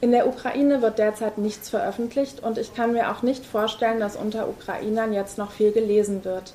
In 0.01 0.11
der 0.11 0.27
Ukraine 0.27 0.83
wird 0.83 0.99
derzeit 0.99 1.39
nichts 1.39 1.71
veröffentlicht 1.71 2.43
und 2.43 2.59
ich 2.59 2.75
kann 2.75 2.93
mir 2.93 3.13
auch 3.13 3.23
nicht 3.23 3.47
vorstellen, 3.47 4.01
dass 4.01 4.17
unter 4.17 4.49
Ukrainern 4.49 5.13
jetzt 5.13 5.39
noch 5.39 5.53
viel 5.53 5.71
gelesen 5.71 6.25
wird. 6.25 6.55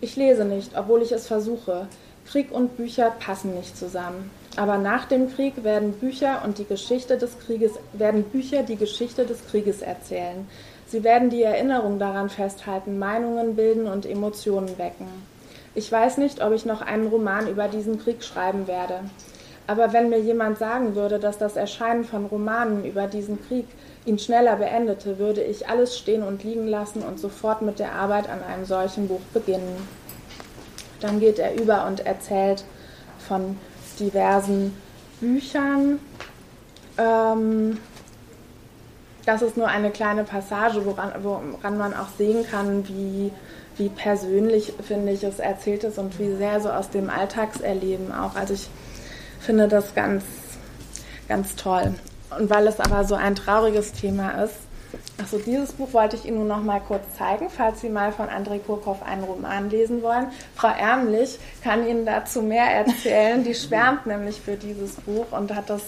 Ich 0.00 0.16
lese 0.16 0.44
nicht, 0.44 0.76
obwohl 0.76 1.00
ich 1.00 1.12
es 1.12 1.28
versuche. 1.28 1.86
Krieg 2.26 2.50
und 2.50 2.76
Bücher 2.76 3.12
passen 3.20 3.54
nicht 3.54 3.78
zusammen. 3.78 4.32
Aber 4.56 4.78
nach 4.78 5.04
dem 5.04 5.32
Krieg 5.32 5.62
werden 5.62 5.92
Bücher 5.92 6.42
und 6.44 6.58
die 6.58 6.64
Geschichte 6.64 7.16
des 7.16 7.38
Krieges 7.38 7.72
werden 7.92 8.24
Bücher 8.24 8.64
die 8.64 8.76
Geschichte 8.76 9.26
des 9.26 9.46
Krieges 9.46 9.80
erzählen. 9.80 10.48
Sie 10.88 11.04
werden 11.04 11.30
die 11.30 11.44
Erinnerung 11.44 12.00
daran 12.00 12.30
festhalten, 12.30 12.98
Meinungen 12.98 13.54
bilden 13.54 13.86
und 13.86 14.06
Emotionen 14.06 14.76
wecken. 14.76 15.35
Ich 15.76 15.92
weiß 15.92 16.16
nicht, 16.16 16.42
ob 16.42 16.54
ich 16.54 16.64
noch 16.64 16.80
einen 16.80 17.06
Roman 17.06 17.48
über 17.48 17.68
diesen 17.68 18.02
Krieg 18.02 18.24
schreiben 18.24 18.66
werde. 18.66 19.00
Aber 19.66 19.92
wenn 19.92 20.08
mir 20.08 20.18
jemand 20.18 20.56
sagen 20.56 20.94
würde, 20.94 21.18
dass 21.18 21.36
das 21.36 21.54
Erscheinen 21.54 22.04
von 22.04 22.24
Romanen 22.24 22.86
über 22.86 23.06
diesen 23.06 23.46
Krieg 23.46 23.66
ihn 24.06 24.18
schneller 24.18 24.56
beendete, 24.56 25.18
würde 25.18 25.42
ich 25.42 25.68
alles 25.68 25.98
stehen 25.98 26.22
und 26.22 26.44
liegen 26.44 26.66
lassen 26.66 27.02
und 27.02 27.20
sofort 27.20 27.60
mit 27.60 27.78
der 27.78 27.92
Arbeit 27.92 28.26
an 28.30 28.42
einem 28.42 28.64
solchen 28.64 29.06
Buch 29.06 29.20
beginnen. 29.34 29.86
Dann 31.00 31.20
geht 31.20 31.38
er 31.38 31.60
über 31.60 31.86
und 31.86 32.06
erzählt 32.06 32.64
von 33.28 33.58
diversen 34.00 34.74
Büchern. 35.20 35.98
Ähm, 36.96 37.76
das 39.26 39.42
ist 39.42 39.58
nur 39.58 39.68
eine 39.68 39.90
kleine 39.90 40.24
Passage, 40.24 40.86
woran, 40.86 41.12
woran 41.22 41.76
man 41.76 41.92
auch 41.92 42.08
sehen 42.16 42.46
kann, 42.50 42.88
wie, 42.88 43.30
wie 43.78 43.88
persönlich, 43.88 44.72
finde 44.82 45.12
ich, 45.12 45.22
es 45.22 45.38
erzählt 45.38 45.84
ist 45.84 45.98
und 45.98 46.18
wie 46.18 46.34
sehr 46.36 46.60
so 46.60 46.70
aus 46.70 46.90
dem 46.90 47.10
Alltagserleben 47.10 48.12
auch. 48.12 48.34
Also 48.34 48.54
ich 48.54 48.68
finde 49.40 49.68
das 49.68 49.94
ganz, 49.94 50.24
ganz 51.28 51.56
toll. 51.56 51.94
Und 52.38 52.50
weil 52.50 52.66
es 52.66 52.80
aber 52.80 53.04
so 53.04 53.14
ein 53.14 53.34
trauriges 53.34 53.92
Thema 53.92 54.42
ist, 54.42 54.54
also 55.18 55.38
dieses 55.38 55.72
Buch 55.72 55.92
wollte 55.92 56.16
ich 56.16 56.26
Ihnen 56.26 56.38
nur 56.38 56.46
noch 56.46 56.62
mal 56.62 56.80
kurz 56.80 57.02
zeigen, 57.16 57.48
falls 57.48 57.80
Sie 57.80 57.88
mal 57.88 58.12
von 58.12 58.28
André 58.28 58.58
Kurkow 58.60 59.02
einen 59.02 59.24
Roman 59.24 59.70
lesen 59.70 60.02
wollen. 60.02 60.28
Frau 60.54 60.68
Ärmlich 60.68 61.38
kann 61.62 61.86
Ihnen 61.86 62.04
dazu 62.04 62.42
mehr 62.42 62.66
erzählen. 62.66 63.42
Die 63.42 63.54
schwärmt 63.54 64.06
nämlich 64.06 64.40
für 64.40 64.56
dieses 64.56 64.96
Buch 64.96 65.26
und 65.30 65.54
hat 65.54 65.70
das 65.70 65.82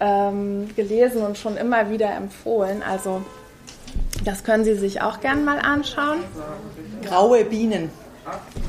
ähm, 0.00 0.70
gelesen 0.76 1.22
und 1.22 1.36
schon 1.36 1.56
immer 1.56 1.90
wieder 1.90 2.10
empfohlen. 2.14 2.82
Also 2.82 3.22
das 4.24 4.44
können 4.44 4.64
Sie 4.64 4.74
sich 4.74 5.00
auch 5.00 5.20
gern 5.20 5.44
mal 5.44 5.58
anschauen. 5.58 6.18
Graue 7.04 7.44
Bienen. 7.44 7.90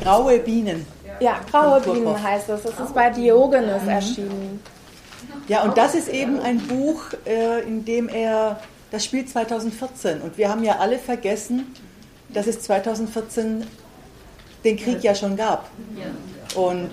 Graue 0.02 0.39
Bienen. 0.39 0.86
Ja, 1.20 1.39
Graue 1.49 1.82
Bienen 1.82 2.22
heißt 2.22 2.49
es. 2.49 2.66
Es 2.66 2.80
ist 2.80 2.93
bei 2.93 3.10
Diogenes 3.10 3.84
mhm. 3.84 3.89
erschienen. 3.89 4.60
Ja, 5.47 5.64
und 5.64 5.78
das 5.78 5.95
ist 5.95 6.08
eben 6.08 6.39
ein 6.39 6.60
Buch, 6.60 7.02
äh, 7.26 7.62
in 7.62 7.84
dem 7.86 8.08
er 8.08 8.60
das 8.91 9.06
spielt 9.06 9.30
2014 9.30 10.22
und 10.22 10.38
wir 10.38 10.49
haben 10.49 10.64
ja 10.66 10.80
alle 10.80 10.99
vergessen, 10.99 11.74
dass 12.30 12.45
es 12.45 12.62
2014 12.62 13.66
den 14.66 14.78
Krieg 14.78 15.02
ja 15.02 15.16
schon 15.16 15.38
gab 15.38 15.70
und 16.56 16.89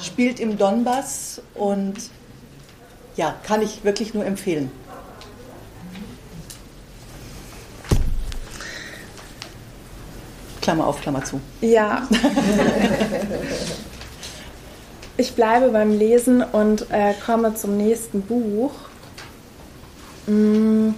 spielt 0.00 0.40
im 0.40 0.56
Donbass 0.56 1.42
und 1.54 1.94
ja, 3.16 3.36
kann 3.42 3.60
ich 3.60 3.84
wirklich 3.84 4.14
nur 4.14 4.24
empfehlen. 4.24 4.70
Klammer 10.62 10.86
auf, 10.86 11.00
Klammer 11.02 11.24
zu. 11.24 11.40
Ja. 11.60 12.08
ich 15.16 15.34
bleibe 15.34 15.68
beim 15.70 15.98
Lesen 15.98 16.42
und 16.42 16.90
äh, 16.90 17.12
komme 17.26 17.54
zum 17.54 17.76
nächsten 17.76 18.22
Buch. 18.22 18.72
Mm, 20.26 20.90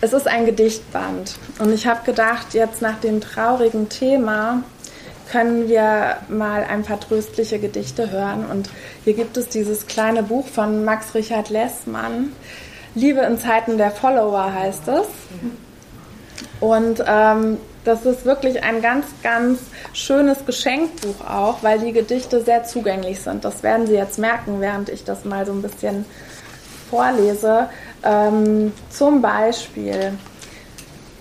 es 0.00 0.12
ist 0.12 0.28
ein 0.28 0.44
Gedichtband. 0.44 1.36
Und 1.58 1.72
ich 1.72 1.86
habe 1.86 2.04
gedacht, 2.04 2.52
jetzt 2.52 2.82
nach 2.82 3.00
dem 3.00 3.20
traurigen 3.20 3.88
Thema 3.88 4.62
können 5.30 5.68
wir 5.68 6.16
mal 6.28 6.64
ein 6.64 6.82
paar 6.82 6.98
tröstliche 6.98 7.58
Gedichte 7.58 8.10
hören. 8.10 8.44
Und 8.46 8.68
hier 9.04 9.14
gibt 9.14 9.36
es 9.36 9.48
dieses 9.48 9.86
kleine 9.86 10.22
Buch 10.22 10.46
von 10.46 10.84
Max 10.84 11.14
Richard 11.14 11.50
Lessmann. 11.50 12.32
Liebe 12.94 13.20
in 13.20 13.38
Zeiten 13.38 13.78
der 13.78 13.92
Follower 13.92 14.52
heißt 14.52 14.88
es. 14.88 15.06
Und 16.60 17.04
ähm, 17.06 17.58
das 17.84 18.04
ist 18.04 18.24
wirklich 18.24 18.62
ein 18.62 18.82
ganz, 18.82 19.06
ganz 19.22 19.60
schönes 19.92 20.44
Geschenkbuch 20.44 21.26
auch, 21.26 21.62
weil 21.62 21.78
die 21.78 21.92
Gedichte 21.92 22.42
sehr 22.42 22.64
zugänglich 22.64 23.20
sind. 23.20 23.44
Das 23.44 23.62
werden 23.62 23.86
Sie 23.86 23.94
jetzt 23.94 24.18
merken, 24.18 24.60
während 24.60 24.88
ich 24.88 25.04
das 25.04 25.24
mal 25.24 25.46
so 25.46 25.52
ein 25.52 25.62
bisschen 25.62 26.04
vorlese. 26.90 27.68
Ähm, 28.02 28.72
zum 28.90 29.22
Beispiel, 29.22 30.12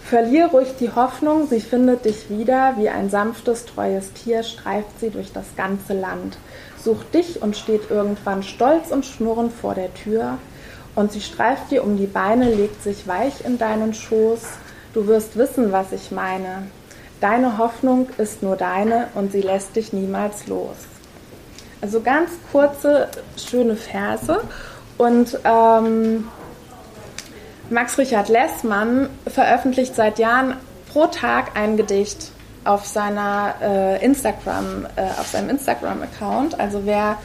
verlier 0.04 0.48
ruhig 0.48 0.70
die 0.80 0.92
Hoffnung, 0.94 1.48
sie 1.48 1.62
findet 1.62 2.06
dich 2.06 2.30
wieder, 2.30 2.74
wie 2.78 2.90
ein 2.90 3.10
sanftes, 3.10 3.66
treues 3.66 4.12
Tier 4.14 4.44
streift 4.44 5.00
sie 5.00 5.12
durch 5.12 5.32
das 5.32 5.46
ganze 5.56 5.94
Land. 5.94 6.38
Sucht 6.84 7.14
dich 7.14 7.42
und 7.42 7.56
steht 7.56 7.92
irgendwann 7.92 8.42
stolz 8.42 8.92
und 8.92 9.06
schnurrend 9.06 9.54
vor 9.54 9.76
der 9.76 9.94
Tür. 9.94 10.40
Und 10.96 11.12
sie 11.12 11.22
streift 11.22 11.72
dir 11.72 11.84
um 11.84 11.98
die 11.98 12.08
Beine, 12.08 12.54
legt 12.54 12.82
sich 12.84 13.08
weich 13.08 13.46
in 13.46 13.58
deinen 13.58 13.94
Schoß. 13.94 14.40
Du 14.94 15.08
wirst 15.08 15.38
wissen, 15.38 15.72
was 15.72 15.92
ich 15.92 16.12
meine. 16.12 16.68
Deine 17.22 17.58
Hoffnung 17.58 18.08
ist 18.18 18.42
nur 18.42 18.56
deine 18.56 19.08
und 19.14 19.32
sie 19.32 19.42
lässt 19.42 19.76
dich 19.76 19.94
niemals 19.94 20.48
los. 20.48 20.78
Also 21.82 22.02
ganz 22.02 22.32
kurze, 22.52 23.10
schöne 23.38 23.76
Verse. 23.76 24.42
Und 24.98 25.40
ähm, 25.44 26.28
Max 27.70 27.98
Richard 27.98 28.30
Lessmann 28.30 29.10
veröffentlicht 29.28 29.96
seit 29.96 30.18
Jahren 30.18 30.56
pro 30.92 31.06
Tag 31.06 31.56
ein 31.56 31.78
Gedicht 31.78 32.32
auf 32.66 32.86
seiner 32.86 33.56
äh, 33.62 34.04
Instagram, 34.04 34.88
äh, 34.96 35.04
auf 35.20 35.28
seinem 35.28 35.50
Instagram-Account. 35.52 36.60
Also 36.60 36.86
wer, 36.86 37.18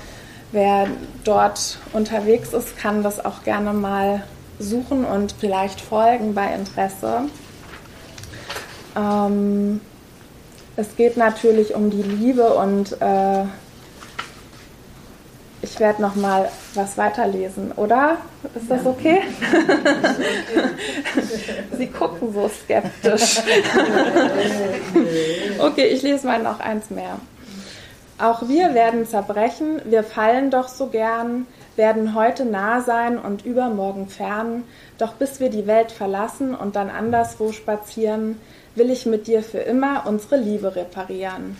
wer 0.52 0.86
dort 1.24 1.78
unterwegs 1.92 2.52
ist, 2.52 2.76
kann 2.76 3.02
das 3.02 3.24
auch 3.24 3.42
gerne 3.42 3.72
mal 3.72 4.22
suchen 4.58 5.04
und 5.04 5.34
vielleicht 5.38 5.80
folgen 5.80 6.34
bei 6.34 6.52
Interesse. 6.54 7.22
Ähm, 8.96 9.80
es 10.76 10.96
geht 10.96 11.16
natürlich 11.16 11.74
um 11.74 11.90
die 11.90 12.02
Liebe 12.02 12.54
und 12.54 13.00
äh, 13.00 13.44
ich 15.62 15.80
werde 15.80 16.02
noch 16.02 16.14
mal 16.14 16.50
was 16.74 16.98
weiterlesen, 16.98 17.72
oder? 17.72 18.18
Ist 18.54 18.70
das 18.70 18.84
okay? 18.86 19.22
Sie 21.76 21.86
gucken 21.86 22.32
so 22.32 22.48
skeptisch. 22.48 23.38
okay, 25.58 25.86
ich 25.86 26.02
lese 26.02 26.26
mal 26.26 26.42
noch 26.42 26.60
eins 26.60 26.90
mehr. 26.90 27.18
Auch 28.18 28.48
wir 28.48 28.74
werden 28.74 29.06
zerbrechen, 29.06 29.80
wir 29.84 30.04
fallen 30.04 30.50
doch 30.50 30.68
so 30.68 30.86
gern, 30.86 31.46
werden 31.76 32.14
heute 32.14 32.44
nah 32.44 32.80
sein 32.80 33.18
und 33.18 33.44
übermorgen 33.44 34.08
fern, 34.08 34.62
doch 34.98 35.14
bis 35.14 35.40
wir 35.40 35.50
die 35.50 35.66
Welt 35.66 35.90
verlassen 35.90 36.54
und 36.54 36.76
dann 36.76 36.90
anderswo 36.90 37.50
spazieren, 37.50 38.38
will 38.74 38.90
ich 38.90 39.06
mit 39.06 39.26
dir 39.26 39.42
für 39.42 39.58
immer 39.58 40.04
unsere 40.06 40.36
Liebe 40.36 40.74
reparieren. 40.74 41.56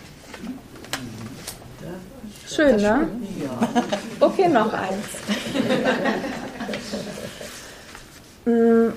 Schön, 2.47 2.77
ne? 2.77 3.07
Okay. 4.19 4.47
Noch 4.47 4.73
eins. 4.73 5.05
Mm, 8.45 8.93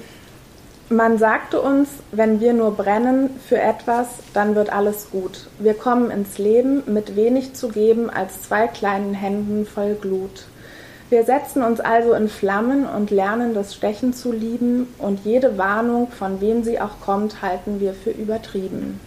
man 0.91 1.19
sagte 1.19 1.61
uns, 1.61 1.89
wenn 2.13 2.41
wir 2.41 2.53
nur 2.53 2.77
brennen 2.77 3.31
für 3.49 3.59
etwas, 3.59 4.09
dann 4.35 4.55
wird 4.55 4.71
alles 4.71 5.09
gut. 5.11 5.49
Wir 5.59 5.75
kommen 5.75 6.11
ins 6.11 6.39
Leben 6.39 6.83
mit 6.87 7.17
wenig 7.17 7.55
zu 7.55 7.69
geben 7.69 8.11
als 8.11 8.43
zwei 8.43 8.67
kleinen 8.67 9.15
Händen 9.15 9.67
voll 9.67 9.95
Glut. 9.95 10.47
Wir 11.11 11.25
setzen 11.25 11.63
uns 11.63 11.81
also 11.81 12.13
in 12.13 12.29
Flammen 12.29 12.87
und 12.87 13.11
lernen 13.11 13.55
das 13.55 13.75
Stechen 13.75 14.13
zu 14.13 14.31
lieben, 14.31 14.93
und 14.99 15.21
jede 15.25 15.57
Warnung, 15.57 16.09
von 16.09 16.43
wem 16.43 16.63
sie 16.65 16.79
auch 16.81 17.01
kommt, 17.01 17.41
halten 17.41 17.81
wir 17.81 17.95
für 17.95 18.11
übertrieben. 18.11 19.01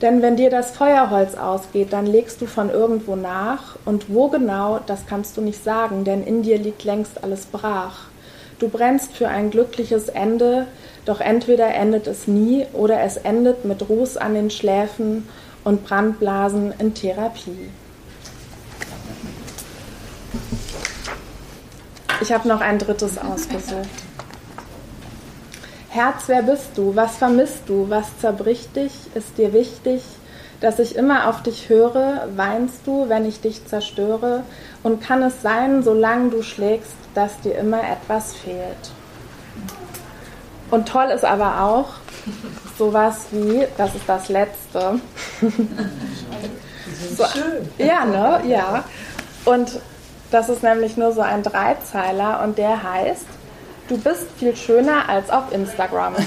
Denn 0.00 0.22
wenn 0.22 0.36
dir 0.36 0.48
das 0.48 0.70
Feuerholz 0.70 1.34
ausgeht, 1.34 1.92
dann 1.92 2.06
legst 2.06 2.40
du 2.40 2.46
von 2.46 2.70
irgendwo 2.70 3.16
nach, 3.16 3.76
und 3.84 4.06
wo 4.08 4.28
genau, 4.28 4.80
das 4.86 5.04
kannst 5.06 5.36
du 5.36 5.42
nicht 5.42 5.62
sagen, 5.62 6.04
denn 6.04 6.24
in 6.24 6.42
dir 6.42 6.56
liegt 6.56 6.84
längst 6.84 7.22
alles 7.22 7.44
brach. 7.44 8.06
Du 8.58 8.70
brennst 8.70 9.12
für 9.12 9.28
ein 9.28 9.50
glückliches 9.50 10.08
Ende, 10.08 10.66
doch 11.04 11.20
entweder 11.20 11.74
endet 11.74 12.06
es 12.06 12.28
nie 12.28 12.64
oder 12.72 13.02
es 13.02 13.18
endet 13.18 13.66
mit 13.66 13.86
Ruß 13.86 14.16
an 14.16 14.32
den 14.32 14.50
Schläfen 14.50 15.28
und 15.64 15.84
Brandblasen 15.84 16.72
in 16.78 16.94
Therapie. 16.94 17.68
Ich 22.20 22.32
habe 22.32 22.46
noch 22.46 22.60
ein 22.60 22.78
drittes 22.78 23.16
ausgesucht. 23.18 23.88
Herz, 25.88 26.24
wer 26.26 26.42
bist 26.42 26.76
du? 26.76 26.94
Was 26.94 27.16
vermisst 27.16 27.62
du? 27.66 27.88
Was 27.88 28.18
zerbricht 28.20 28.76
dich? 28.76 28.92
Ist 29.14 29.38
dir 29.38 29.52
wichtig, 29.52 30.02
dass 30.60 30.78
ich 30.78 30.96
immer 30.96 31.28
auf 31.28 31.42
dich 31.42 31.68
höre? 31.68 32.28
Weinst 32.36 32.86
du, 32.86 33.08
wenn 33.08 33.24
ich 33.24 33.40
dich 33.40 33.66
zerstöre? 33.66 34.44
Und 34.82 35.02
kann 35.02 35.22
es 35.22 35.40
sein, 35.40 35.82
solange 35.82 36.30
du 36.30 36.42
schlägst, 36.42 36.94
dass 37.14 37.40
dir 37.40 37.56
immer 37.56 37.80
etwas 37.82 38.34
fehlt? 38.34 38.92
Und 40.70 40.88
toll 40.88 41.06
ist 41.06 41.24
aber 41.24 41.62
auch 41.62 41.88
sowas 42.78 43.26
wie, 43.30 43.66
das 43.76 43.94
ist 43.94 44.06
das 44.06 44.28
Letzte. 44.28 45.00
so, 47.16 47.24
ja, 47.78 48.04
ne? 48.04 48.42
Ja. 48.46 48.84
Und 49.44 49.80
das 50.30 50.48
ist 50.48 50.62
nämlich 50.62 50.96
nur 50.96 51.12
so 51.12 51.20
ein 51.20 51.42
Dreizeiler 51.42 52.42
und 52.44 52.56
der 52.58 52.82
heißt, 52.82 53.26
du 53.88 53.98
bist 53.98 54.26
viel 54.38 54.54
schöner 54.56 55.08
als 55.08 55.30
auf 55.30 55.52
Instagram. 55.52 56.14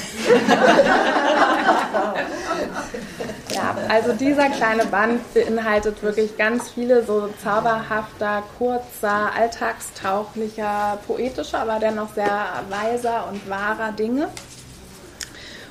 ja, 3.52 3.76
also 3.88 4.14
dieser 4.14 4.50
kleine 4.50 4.86
Band 4.86 5.34
beinhaltet 5.34 6.04
wirklich 6.04 6.38
ganz 6.38 6.70
viele 6.70 7.04
so 7.04 7.30
zauberhafter, 7.42 8.44
kurzer, 8.58 9.32
alltagstauglicher, 9.38 11.00
poetischer, 11.08 11.60
aber 11.60 11.80
dennoch 11.80 12.14
sehr 12.14 12.48
weiser 12.70 13.28
und 13.32 13.50
wahrer 13.50 13.94
Dinge. 13.94 14.28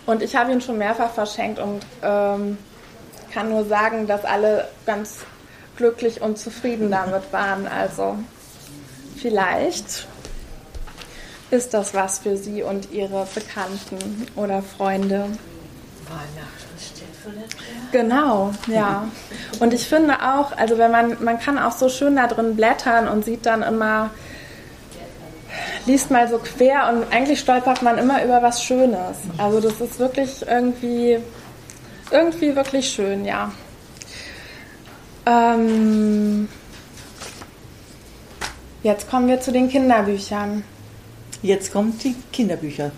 Und 0.07 0.23
ich 0.23 0.35
habe 0.35 0.51
ihn 0.53 0.61
schon 0.61 0.79
mehrfach 0.79 1.11
verschenkt 1.11 1.61
und 1.61 1.83
ähm, 2.03 2.59
kann 3.33 3.51
nur 3.51 3.65
sagen, 3.65 4.07
dass 4.07 4.25
alle 4.25 4.69
ganz 4.87 5.21
glücklich 5.77 6.21
und 6.21 6.39
zufrieden 6.39 6.91
damit 6.91 7.33
waren. 7.33 7.67
Also 7.67 8.17
vielleicht 9.17 10.07
ist 11.51 11.75
das 11.75 11.95
was 11.95 12.21
für 12.21 12.37
Sie 12.37 12.63
und 12.63 12.93
Ihre 12.93 13.27
Bekannten 13.35 14.27
oder 14.37 14.63
Freunde. 14.63 15.27
Weihnachten 16.09 16.79
steht 16.79 17.15
für 17.23 17.31
das 17.31 17.51
Genau, 17.93 18.53
ja. 18.67 19.07
Und 19.61 19.75
ich 19.75 19.87
finde 19.87 20.15
auch, 20.23 20.57
also 20.57 20.79
wenn 20.79 20.91
man, 20.91 21.23
man 21.23 21.39
kann 21.39 21.59
auch 21.59 21.73
so 21.73 21.89
schön 21.89 22.17
da 22.17 22.27
drin 22.27 22.57
blättern 22.57 23.07
und 23.07 23.25
sieht 23.25 23.45
dann 23.45 23.63
immer, 23.63 24.11
liest 25.87 26.11
mal 26.11 26.29
so 26.29 26.39
quer 26.39 26.89
und 26.91 27.13
eigentlich 27.13 27.41
stolpert 27.41 27.83
man 27.83 27.99
immer 27.99 28.25
über 28.25 28.43
was 28.43 28.65
Schönes. 28.65 29.19
Also 29.37 29.61
das 29.61 29.81
ist 29.81 29.99
wirklich 29.99 30.47
irgendwie, 30.49 31.19
irgendwie 32.11 32.57
wirklich 32.57 32.89
schön, 32.89 33.25
ja. 33.27 33.53
Ähm, 35.25 36.49
jetzt 38.83 39.09
kommen 39.09 39.29
wir 39.29 39.41
zu 39.41 39.53
den 39.53 39.69
Kinderbüchern. 39.69 40.65
Jetzt 41.43 41.73
kommen 41.73 41.99
die 42.03 42.15
Kinderbücher. 42.33 42.91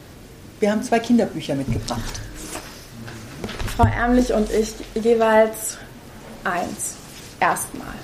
Wir 0.60 0.70
haben 0.70 0.82
zwei 0.82 0.98
Kinderbücher 0.98 1.54
mitgebracht. 1.54 2.20
Frau 3.76 3.84
Ärmlich 3.84 4.32
und 4.32 4.48
ich 4.50 4.74
jeweils 4.94 5.78
eins. 6.44 6.96
Erstmal. 7.40 7.94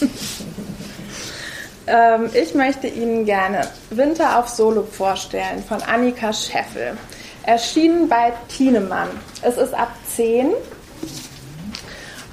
ähm, 1.86 2.30
ich 2.32 2.54
möchte 2.54 2.88
Ihnen 2.88 3.24
gerne 3.24 3.68
Winter 3.90 4.38
auf 4.38 4.48
Solo 4.48 4.82
vorstellen 4.82 5.62
von 5.62 5.82
Annika 5.82 6.32
Scheffel. 6.32 6.96
Erschienen 7.44 8.08
bei 8.08 8.32
Tienemann. 8.48 9.08
Es 9.42 9.56
ist 9.56 9.74
ab 9.74 9.92
10 10.16 10.48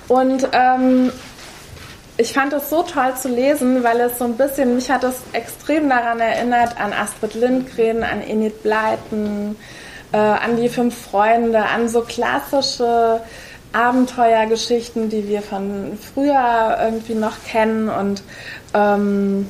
und 0.07 0.47
ähm, 0.51 1.11
ich 2.17 2.33
fand 2.33 2.53
es 2.53 2.69
so 2.69 2.83
toll 2.83 3.15
zu 3.19 3.29
lesen, 3.29 3.83
weil 3.83 3.99
es 4.01 4.19
so 4.19 4.25
ein 4.25 4.37
bisschen, 4.37 4.75
mich 4.75 4.91
hat 4.91 5.03
es 5.03 5.21
extrem 5.33 5.89
daran 5.89 6.19
erinnert, 6.19 6.79
an 6.79 6.93
Astrid 6.93 7.33
Lindgren, 7.33 8.03
an 8.03 8.21
Enid 8.21 8.61
Blyton, 8.61 9.55
äh, 10.11 10.17
an 10.17 10.57
die 10.57 10.69
fünf 10.69 10.95
Freunde, 10.95 11.65
an 11.65 11.89
so 11.89 12.01
klassische 12.01 13.21
Abenteuergeschichten, 13.71 15.09
die 15.09 15.27
wir 15.27 15.41
von 15.41 15.97
früher 16.13 16.77
irgendwie 16.83 17.15
noch 17.15 17.43
kennen 17.43 17.89
und 17.89 18.21
ähm, 18.75 19.47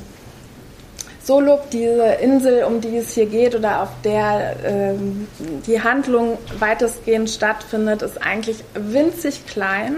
Solub, 1.22 1.70
diese 1.70 2.04
Insel, 2.04 2.64
um 2.64 2.82
die 2.82 2.98
es 2.98 3.12
hier 3.12 3.26
geht 3.26 3.54
oder 3.54 3.82
auf 3.82 3.88
der 4.04 4.56
ähm, 4.64 5.26
die 5.66 5.82
Handlung 5.82 6.36
weitestgehend 6.58 7.30
stattfindet, 7.30 8.02
ist 8.02 8.22
eigentlich 8.22 8.62
winzig 8.74 9.46
klein. 9.46 9.96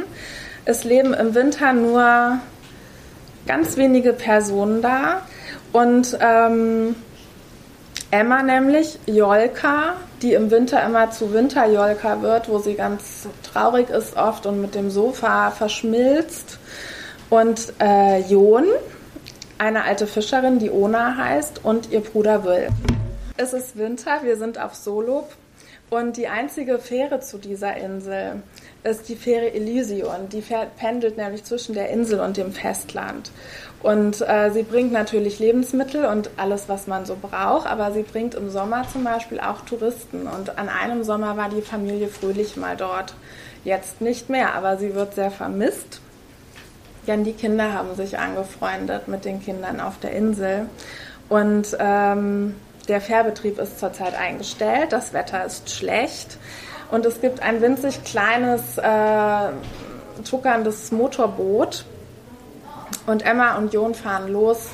Es 0.68 0.82
leben 0.82 1.14
im 1.14 1.36
Winter 1.36 1.72
nur 1.72 2.40
ganz 3.46 3.76
wenige 3.76 4.12
Personen 4.12 4.82
da. 4.82 5.22
Und 5.72 6.18
ähm, 6.20 6.96
Emma 8.10 8.42
nämlich, 8.42 8.98
Jolka, 9.06 9.94
die 10.22 10.32
im 10.32 10.50
Winter 10.50 10.84
immer 10.84 11.12
zu 11.12 11.32
Winterjolka 11.32 12.20
wird, 12.20 12.48
wo 12.48 12.58
sie 12.58 12.74
ganz 12.74 13.28
traurig 13.44 13.90
ist 13.90 14.16
oft 14.16 14.44
und 14.46 14.60
mit 14.60 14.74
dem 14.74 14.90
Sofa 14.90 15.52
verschmilzt. 15.52 16.58
Und 17.30 17.72
äh, 17.80 18.22
Jon, 18.22 18.64
eine 19.58 19.84
alte 19.84 20.08
Fischerin, 20.08 20.58
die 20.58 20.72
Ona 20.72 21.16
heißt, 21.16 21.64
und 21.64 21.92
ihr 21.92 22.00
Bruder 22.00 22.44
Will. 22.44 22.70
Es 23.36 23.52
ist 23.52 23.78
Winter, 23.78 24.18
wir 24.24 24.36
sind 24.36 24.60
auf 24.60 24.74
Solob 24.74 25.32
und 25.90 26.16
die 26.16 26.26
einzige 26.26 26.80
Fähre 26.80 27.20
zu 27.20 27.38
dieser 27.38 27.76
Insel 27.76 28.42
ist 28.86 29.08
die 29.08 29.16
Fähre 29.16 29.52
Elysion. 29.52 30.28
Die 30.30 30.42
pendelt 30.78 31.16
nämlich 31.16 31.44
zwischen 31.44 31.74
der 31.74 31.90
Insel 31.90 32.20
und 32.20 32.36
dem 32.36 32.52
Festland. 32.52 33.30
Und 33.82 34.20
äh, 34.20 34.50
sie 34.50 34.62
bringt 34.62 34.92
natürlich 34.92 35.38
Lebensmittel 35.38 36.06
und 36.06 36.30
alles, 36.36 36.68
was 36.68 36.86
man 36.86 37.04
so 37.04 37.16
braucht, 37.20 37.66
aber 37.66 37.92
sie 37.92 38.02
bringt 38.02 38.34
im 38.34 38.50
Sommer 38.50 38.84
zum 38.90 39.04
Beispiel 39.04 39.38
auch 39.38 39.60
Touristen. 39.62 40.26
Und 40.26 40.58
an 40.58 40.68
einem 40.68 41.04
Sommer 41.04 41.36
war 41.36 41.48
die 41.48 41.62
Familie 41.62 42.08
Fröhlich 42.08 42.56
mal 42.56 42.76
dort. 42.76 43.14
Jetzt 43.64 44.00
nicht 44.00 44.30
mehr, 44.30 44.54
aber 44.54 44.76
sie 44.76 44.94
wird 44.94 45.14
sehr 45.14 45.30
vermisst. 45.30 46.00
Denn 47.06 47.24
die 47.24 47.32
Kinder 47.32 47.72
haben 47.72 47.94
sich 47.94 48.18
angefreundet 48.18 49.08
mit 49.08 49.24
den 49.24 49.40
Kindern 49.42 49.80
auf 49.80 49.98
der 50.00 50.12
Insel. 50.12 50.66
Und 51.28 51.76
ähm, 51.78 52.54
der 52.88 53.00
Fährbetrieb 53.00 53.58
ist 53.58 53.80
zurzeit 53.80 54.14
eingestellt, 54.14 54.92
das 54.92 55.12
Wetter 55.12 55.44
ist 55.44 55.70
schlecht. 55.70 56.38
Und 56.90 57.04
es 57.06 57.20
gibt 57.20 57.42
ein 57.42 57.60
winzig 57.60 58.04
kleines, 58.04 58.78
äh, 58.78 59.52
tuckerndes 60.28 60.92
Motorboot. 60.92 61.84
Und 63.06 63.24
Emma 63.24 63.56
und 63.56 63.72
Jon 63.72 63.94
fahren 63.94 64.32
los 64.32 64.70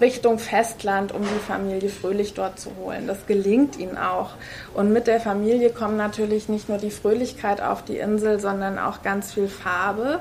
Richtung 0.00 0.38
Festland, 0.38 1.12
um 1.12 1.22
die 1.22 1.40
Familie 1.46 1.88
Fröhlich 1.88 2.34
dort 2.34 2.60
zu 2.60 2.70
holen. 2.76 3.06
Das 3.06 3.26
gelingt 3.26 3.78
ihnen 3.78 3.98
auch. 3.98 4.30
Und 4.74 4.92
mit 4.92 5.06
der 5.06 5.20
Familie 5.20 5.70
kommt 5.70 5.96
natürlich 5.96 6.48
nicht 6.48 6.68
nur 6.68 6.78
die 6.78 6.90
Fröhlichkeit 6.90 7.60
auf 7.60 7.82
die 7.82 7.98
Insel, 7.98 8.38
sondern 8.38 8.78
auch 8.78 9.02
ganz 9.02 9.32
viel 9.32 9.48
Farbe. 9.48 10.20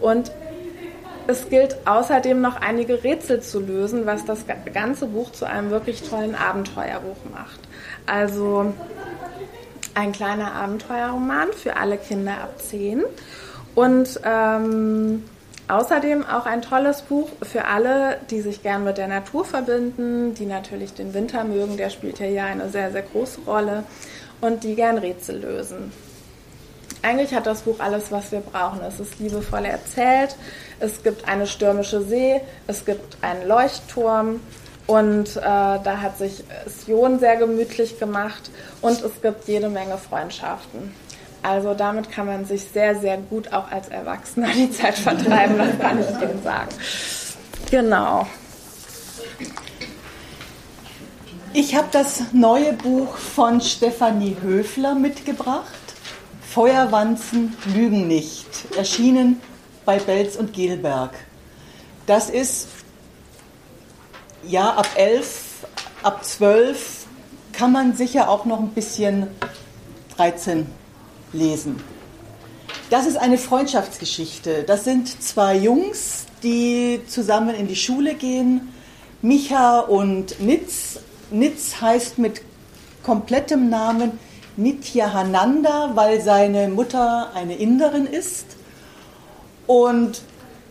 Und 0.00 0.32
es 1.26 1.48
gilt 1.48 1.86
außerdem 1.86 2.40
noch 2.40 2.60
einige 2.60 3.02
Rätsel 3.02 3.40
zu 3.40 3.60
lösen, 3.60 4.04
was 4.04 4.24
das 4.24 4.44
ganze 4.72 5.06
Buch 5.06 5.32
zu 5.32 5.46
einem 5.46 5.70
wirklich 5.70 6.02
tollen 6.02 6.34
Abenteuerbuch 6.34 7.16
macht. 7.32 7.60
Also 8.06 8.74
ein 9.94 10.12
kleiner 10.12 10.52
Abenteuerroman 10.54 11.52
für 11.52 11.76
alle 11.76 11.98
Kinder 11.98 12.32
ab 12.42 12.60
10 12.60 13.02
und 13.74 14.20
ähm, 14.24 15.24
außerdem 15.68 16.26
auch 16.26 16.46
ein 16.46 16.62
tolles 16.62 17.02
Buch 17.02 17.28
für 17.42 17.64
alle, 17.66 18.18
die 18.30 18.40
sich 18.40 18.62
gern 18.62 18.84
mit 18.84 18.98
der 18.98 19.08
Natur 19.08 19.44
verbinden, 19.44 20.34
die 20.34 20.46
natürlich 20.46 20.94
den 20.94 21.14
Winter 21.14 21.44
mögen, 21.44 21.76
der 21.76 21.90
spielt 21.90 22.18
ja 22.18 22.26
hier 22.26 22.44
eine 22.44 22.68
sehr, 22.68 22.92
sehr 22.92 23.02
große 23.02 23.40
Rolle 23.46 23.84
und 24.40 24.64
die 24.64 24.74
gern 24.74 24.98
Rätsel 24.98 25.40
lösen. 25.40 25.92
eigentlich 27.02 27.34
hat 27.34 27.46
das 27.46 27.62
Buch 27.62 27.80
alles, 27.80 28.10
was 28.10 28.32
wir 28.32 28.40
brauchen. 28.40 28.80
Es 28.82 28.98
ist 28.98 29.18
liebevoll 29.18 29.64
erzählt, 29.64 30.36
es 30.80 31.02
gibt 31.02 31.28
eine 31.28 31.46
stürmische 31.46 32.02
See, 32.02 32.40
es 32.66 32.84
gibt 32.84 33.18
einen 33.22 33.46
Leuchtturm 33.46 34.40
und 34.86 35.36
äh, 35.36 35.40
da 35.40 35.98
hat 36.00 36.18
sich 36.18 36.44
Sion 36.66 37.18
sehr 37.18 37.36
gemütlich 37.36 37.98
gemacht 37.98 38.50
und 38.82 39.02
es 39.02 39.22
gibt 39.22 39.48
jede 39.48 39.68
Menge 39.68 39.96
Freundschaften. 39.96 40.94
Also 41.42 41.74
damit 41.74 42.10
kann 42.10 42.26
man 42.26 42.44
sich 42.44 42.64
sehr, 42.64 42.98
sehr 42.98 43.18
gut 43.18 43.52
auch 43.52 43.70
als 43.70 43.88
Erwachsener 43.88 44.48
die 44.54 44.70
Zeit 44.70 44.94
vertreiben, 44.94 45.58
das 45.58 45.78
kann 45.78 46.00
ich 46.00 46.08
Ihnen 46.08 46.42
sagen. 46.42 46.70
Genau. 47.70 48.26
Ich 51.52 51.76
habe 51.76 51.86
das 51.92 52.32
neue 52.32 52.72
Buch 52.72 53.16
von 53.16 53.60
Stefanie 53.60 54.36
Höfler 54.42 54.94
mitgebracht. 54.94 55.64
Feuerwanzen 56.42 57.56
lügen 57.74 58.08
nicht. 58.08 58.46
Erschienen 58.76 59.40
bei 59.84 59.98
Belz 59.98 60.36
und 60.36 60.52
Gelberg. 60.52 61.12
Das 62.06 62.28
ist 62.28 62.68
ja 64.48 64.70
ab 64.70 64.88
elf, 64.96 65.66
ab 66.02 66.24
zwölf 66.24 67.06
kann 67.52 67.72
man 67.72 67.96
sicher 67.96 68.28
auch 68.28 68.44
noch 68.44 68.60
ein 68.60 68.70
bisschen 68.70 69.28
13 70.16 70.66
lesen. 71.32 71.80
Das 72.90 73.06
ist 73.06 73.16
eine 73.16 73.38
Freundschaftsgeschichte. 73.38 74.64
Das 74.64 74.84
sind 74.84 75.22
zwei 75.22 75.56
Jungs, 75.56 76.26
die 76.42 77.00
zusammen 77.06 77.54
in 77.54 77.66
die 77.66 77.76
Schule 77.76 78.14
gehen. 78.14 78.72
Micha 79.22 79.80
und 79.80 80.40
Nitz. 80.40 81.00
Nitz 81.30 81.80
heißt 81.80 82.18
mit 82.18 82.42
komplettem 83.02 83.70
Namen 83.70 84.18
Nityahananda, 84.56 85.92
weil 85.94 86.20
seine 86.20 86.68
Mutter 86.68 87.30
eine 87.34 87.56
Inderin 87.56 88.06
ist. 88.06 88.46
Und 89.66 90.22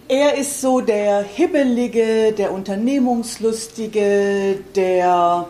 er 0.08 0.36
ist 0.36 0.62
so 0.62 0.82
der 0.82 1.24
Hibbelige, 1.24 2.34
der 2.34 2.52
Unternehmungslustige, 2.52 4.60
der 4.76 5.48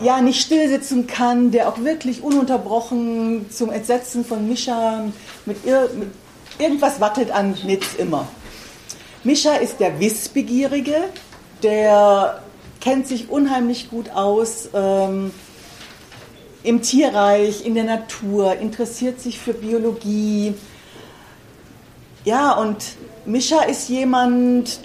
ja 0.00 0.20
nicht 0.20 0.40
stillsitzen 0.40 1.06
kann, 1.06 1.50
der 1.50 1.68
auch 1.68 1.78
wirklich 1.78 2.22
ununterbrochen 2.22 3.50
zum 3.50 3.70
Entsetzen 3.70 4.24
von 4.24 4.48
Mischa 4.48 5.04
mit, 5.46 5.64
ir 5.66 5.90
mit 5.98 6.08
irgendwas 6.58 7.00
wackelt 7.00 7.30
an 7.30 7.56
Nitz 7.64 7.94
immer. 7.98 8.28
Mischa 9.24 9.54
ist 9.54 9.80
der 9.80 9.98
Wissbegierige, 10.00 10.96
der 11.62 12.42
kennt 12.80 13.08
sich 13.08 13.30
unheimlich 13.30 13.90
gut 13.90 14.10
aus 14.10 14.68
ähm, 14.74 15.32
im 16.62 16.82
Tierreich, 16.82 17.64
in 17.64 17.74
der 17.74 17.84
Natur, 17.84 18.56
interessiert 18.56 19.20
sich 19.20 19.38
für 19.38 19.54
Biologie. 19.54 20.54
Ja, 22.24 22.52
und 22.52 22.96
Mischa 23.26 23.64
ist 23.64 23.90
jemand, 23.90 24.80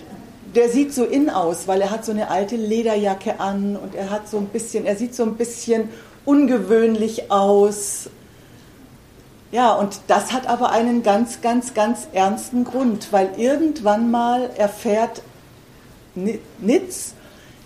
der 0.55 0.69
sieht 0.69 0.93
so 0.93 1.05
in 1.05 1.29
aus, 1.29 1.67
weil 1.67 1.81
er 1.81 1.89
hat 1.89 2.03
so 2.03 2.11
eine 2.11 2.29
alte 2.29 2.57
Lederjacke 2.57 3.39
an 3.39 3.77
und 3.77 3.95
er 3.95 4.09
hat 4.09 4.27
so 4.27 4.37
ein 4.37 4.47
bisschen, 4.47 4.85
er 4.85 4.97
sieht 4.97 5.15
so 5.15 5.23
ein 5.23 5.35
bisschen 5.35 5.87
ungewöhnlich 6.25 7.31
aus. 7.31 8.09
Ja, 9.51 9.73
und 9.73 10.01
das 10.07 10.33
hat 10.33 10.47
aber 10.47 10.71
einen 10.71 11.01
ganz, 11.01 11.39
ganz, 11.39 11.73
ganz 11.73 12.07
ernsten 12.11 12.65
Grund, 12.65 13.07
weil 13.11 13.31
irgendwann 13.37 14.11
mal 14.11 14.49
erfährt 14.57 15.21
Nitz, 16.15 17.13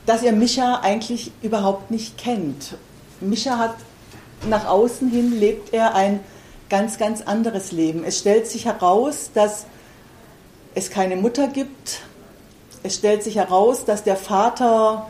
dass 0.06 0.22
er 0.22 0.34
Mischa 0.34 0.82
eigentlich 0.82 1.32
überhaupt 1.42 1.90
nicht 1.90 2.18
kennt. 2.18 2.78
Mischa 3.22 3.58
hat 3.58 3.76
nach 4.48 4.68
außen 4.68 5.10
hin 5.10 5.40
lebt 5.40 5.74
er 5.74 5.96
ein 5.96 6.20
ganz, 6.74 6.98
ganz 6.98 7.22
anderes 7.22 7.72
Leben. 7.72 8.04
Es 8.04 8.18
stellt 8.18 8.48
sich 8.48 8.66
heraus, 8.66 9.30
dass 9.32 9.68
es 10.74 10.90
keine 10.90 11.16
Mutter 11.16 11.48
gibt, 11.48 12.02
es 12.82 12.96
stellt 12.96 13.22
sich 13.22 13.36
heraus, 13.36 13.86
dass 13.86 14.04
der 14.04 14.16
Vater, 14.16 15.08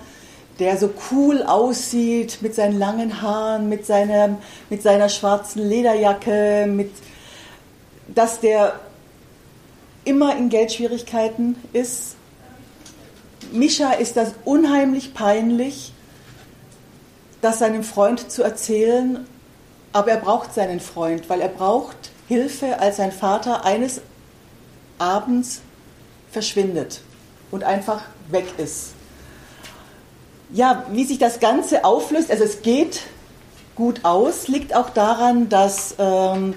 der 0.60 0.76
so 0.76 0.90
cool 1.10 1.42
aussieht 1.42 2.40
mit 2.42 2.54
seinen 2.54 2.78
langen 2.78 3.22
Haaren, 3.22 3.70
mit 3.70 3.86
seiner, 3.86 4.40
mit 4.70 4.84
seiner 4.84 5.08
schwarzen 5.08 5.62
Lederjacke, 5.66 6.66
mit, 6.68 6.92
dass 8.14 8.42
der 8.42 8.78
immer 10.04 10.36
in 10.36 10.50
Geldschwierigkeiten 10.50 11.56
ist. 11.72 12.18
Mischa 13.54 13.94
ist 13.94 14.18
das 14.18 14.34
unheimlich 14.44 15.14
peinlich, 15.14 15.94
das 17.40 17.60
seinem 17.60 17.86
Freund 17.86 18.30
zu 18.30 18.44
erzählen, 18.44 19.26
aber 19.94 20.12
er 20.12 20.18
braucht 20.18 20.54
seinen 20.54 20.80
Freund, 20.80 21.30
weil 21.30 21.40
er 21.40 21.50
braucht 21.50 21.96
Hilfe, 22.28 22.80
als 22.80 22.98
sein 22.98 23.12
Vater 23.12 23.64
eines 23.64 24.02
Abends 24.98 25.62
verschwindet 26.32 27.02
und 27.52 27.64
einfach 27.64 28.02
weg 28.30 28.46
ist. 28.58 28.94
Ja, 30.52 30.86
wie 30.92 31.06
sich 31.06 31.20
das 31.20 31.40
Ganze 31.40 31.86
auflöst, 31.86 32.32
also 32.32 32.44
es 32.44 32.62
geht 32.62 33.02
gut 33.76 34.04
aus, 34.04 34.48
liegt 34.48 34.76
auch 34.76 34.90
daran, 34.90 35.50
dass 35.50 35.96
ähm, 35.98 36.56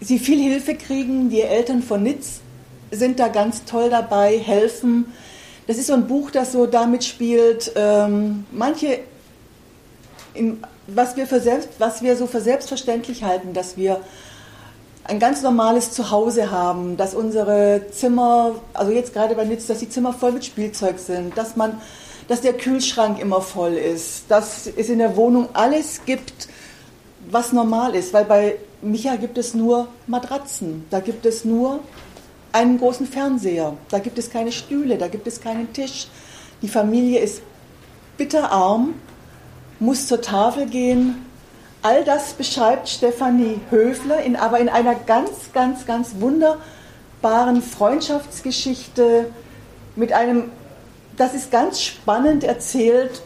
sie 0.00 0.18
viel 0.18 0.40
Hilfe 0.40 0.74
kriegen. 0.74 1.30
Die 1.30 1.40
Eltern 1.40 1.82
von 1.82 2.02
Nitz 2.02 2.40
sind 2.90 3.18
da 3.18 3.28
ganz 3.28 3.64
toll 3.64 3.88
dabei, 3.88 4.38
helfen. 4.38 5.12
Das 5.66 5.78
ist 5.78 5.86
so 5.86 5.94
ein 5.94 6.06
Buch, 6.06 6.30
das 6.30 6.52
so 6.52 6.66
damit 6.66 7.04
spielt, 7.04 7.72
ähm, 7.76 8.46
manche, 8.50 9.00
in, 10.34 10.62
was, 10.94 11.16
wir 11.16 11.26
für 11.26 11.40
selbst, 11.40 11.68
was 11.78 12.02
wir 12.02 12.16
so 12.16 12.26
für 12.26 12.40
selbstverständlich 12.40 13.24
halten, 13.24 13.52
dass 13.52 13.76
wir 13.76 14.00
ein 15.04 15.18
ganz 15.18 15.42
normales 15.42 15.92
Zuhause 15.92 16.50
haben, 16.50 16.96
dass 16.96 17.14
unsere 17.14 17.82
Zimmer, 17.90 18.54
also 18.72 18.92
jetzt 18.92 19.12
gerade 19.12 19.34
bei 19.34 19.44
Nitz, 19.44 19.66
dass 19.66 19.78
die 19.78 19.88
Zimmer 19.88 20.12
voll 20.12 20.32
mit 20.32 20.44
Spielzeug 20.44 20.98
sind, 20.98 21.36
dass 21.36 21.56
man, 21.56 21.80
dass 22.28 22.40
der 22.40 22.52
Kühlschrank 22.52 23.18
immer 23.18 23.40
voll 23.40 23.72
ist, 23.72 24.24
dass 24.28 24.66
es 24.66 24.88
in 24.88 24.98
der 24.98 25.16
Wohnung 25.16 25.48
alles 25.54 26.02
gibt, 26.06 26.48
was 27.30 27.52
normal 27.52 27.94
ist, 27.94 28.12
weil 28.12 28.24
bei 28.24 28.56
Micha 28.80 29.16
gibt 29.16 29.38
es 29.38 29.54
nur 29.54 29.88
Matratzen, 30.06 30.84
da 30.90 31.00
gibt 31.00 31.26
es 31.26 31.44
nur 31.44 31.80
einen 32.52 32.78
großen 32.78 33.06
Fernseher, 33.06 33.76
da 33.90 33.98
gibt 33.98 34.18
es 34.18 34.30
keine 34.30 34.52
Stühle, 34.52 34.98
da 34.98 35.08
gibt 35.08 35.26
es 35.26 35.40
keinen 35.40 35.72
Tisch. 35.72 36.06
Die 36.60 36.68
Familie 36.68 37.20
ist 37.20 37.42
bitterarm, 38.16 38.94
muss 39.82 40.06
zur 40.06 40.22
Tafel 40.22 40.66
gehen, 40.66 41.26
All 41.84 42.04
das 42.04 42.34
beschreibt 42.34 42.88
Stefanie 42.88 43.60
Höfler, 43.70 44.22
in, 44.22 44.36
aber 44.36 44.60
in 44.60 44.68
einer 44.68 44.94
ganz, 44.94 45.30
ganz, 45.52 45.84
ganz 45.84 46.14
wunderbaren 46.20 47.60
Freundschaftsgeschichte 47.60 49.26
mit 49.96 50.12
einem, 50.12 50.52
das 51.16 51.34
ist 51.34 51.50
ganz 51.50 51.82
spannend 51.82 52.44
erzählt 52.44 53.20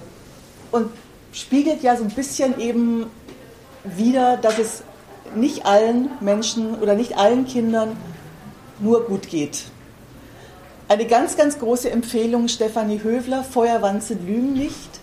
und 0.73 0.89
spiegelt 1.33 1.83
ja 1.83 1.97
so 1.97 2.05
ein 2.05 2.11
bisschen 2.11 2.59
eben 2.59 3.11
wieder, 3.85 4.39
dass 4.39 4.59
es 4.59 4.83
nicht 5.35 5.67
allen 5.67 6.09
Menschen 6.21 6.77
oder 6.77 6.95
nicht 6.95 7.19
allen 7.19 7.45
Kindern 7.45 7.95
nur 8.81 9.05
gut 9.05 9.29
geht. 9.29 9.65
Eine 10.89 11.05
ganz, 11.05 11.37
ganz 11.37 11.59
große 11.59 11.91
Empfehlung, 11.91 12.49
Stefanie 12.49 13.03
Höfler, 13.03 13.45
Feuerwanze 13.45 14.15
lügen 14.15 14.55
nicht. 14.55 14.96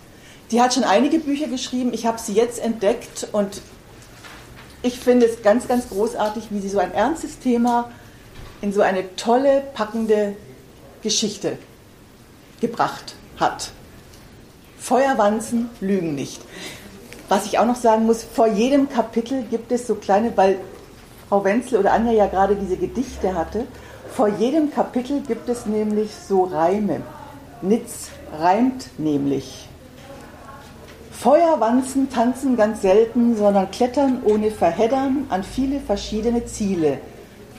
Die 0.50 0.60
hat 0.60 0.74
schon 0.74 0.84
einige 0.84 1.18
Bücher 1.18 1.48
geschrieben. 1.48 1.92
Ich 1.92 2.06
habe 2.06 2.18
sie 2.18 2.34
jetzt 2.34 2.58
entdeckt 2.58 3.28
und 3.32 3.60
ich 4.82 4.98
finde 4.98 5.26
es 5.26 5.42
ganz, 5.42 5.66
ganz 5.66 5.88
großartig, 5.88 6.48
wie 6.50 6.60
sie 6.60 6.68
so 6.68 6.78
ein 6.78 6.92
ernstes 6.92 7.38
Thema 7.38 7.90
in 8.60 8.72
so 8.72 8.82
eine 8.82 9.16
tolle, 9.16 9.62
packende 9.74 10.36
Geschichte 11.02 11.58
gebracht 12.60 13.14
hat. 13.38 13.72
Feuerwanzen 14.78 15.70
lügen 15.80 16.14
nicht. 16.14 16.42
Was 17.28 17.46
ich 17.46 17.58
auch 17.58 17.66
noch 17.66 17.76
sagen 17.76 18.04
muss, 18.04 18.22
vor 18.22 18.46
jedem 18.46 18.88
Kapitel 18.88 19.44
gibt 19.44 19.72
es 19.72 19.86
so 19.86 19.94
kleine, 19.94 20.36
weil 20.36 20.58
Frau 21.28 21.42
Wenzel 21.42 21.78
oder 21.78 21.92
Anja 21.92 22.12
ja 22.12 22.26
gerade 22.26 22.54
diese 22.54 22.76
Gedichte 22.76 23.34
hatte, 23.34 23.66
vor 24.14 24.28
jedem 24.28 24.70
Kapitel 24.70 25.22
gibt 25.22 25.48
es 25.48 25.66
nämlich 25.66 26.10
so 26.14 26.44
Reime. 26.44 27.00
Nitz 27.62 28.10
reimt 28.38 28.90
nämlich. 28.98 29.68
Feuerwanzen 31.24 32.10
tanzen 32.10 32.54
ganz 32.54 32.82
selten, 32.82 33.34
sondern 33.34 33.70
klettern 33.70 34.20
ohne 34.24 34.50
Verheddern 34.50 35.24
an 35.30 35.42
viele 35.42 35.80
verschiedene 35.80 36.44
Ziele. 36.44 36.98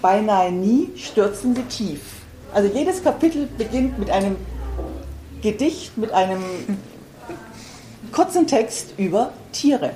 Beinahe 0.03 0.51
nie 0.51 0.91
stürzen 0.95 1.55
sie 1.55 1.63
tief. 1.63 2.01
Also 2.53 2.72
jedes 2.72 3.03
Kapitel 3.03 3.47
beginnt 3.57 3.97
mit 3.97 4.11
einem 4.11 4.36
Gedicht, 5.41 5.97
mit 5.97 6.11
einem 6.11 6.43
kurzen 8.11 8.45
Text 8.45 8.93
über 8.97 9.34
Tiere. 9.51 9.93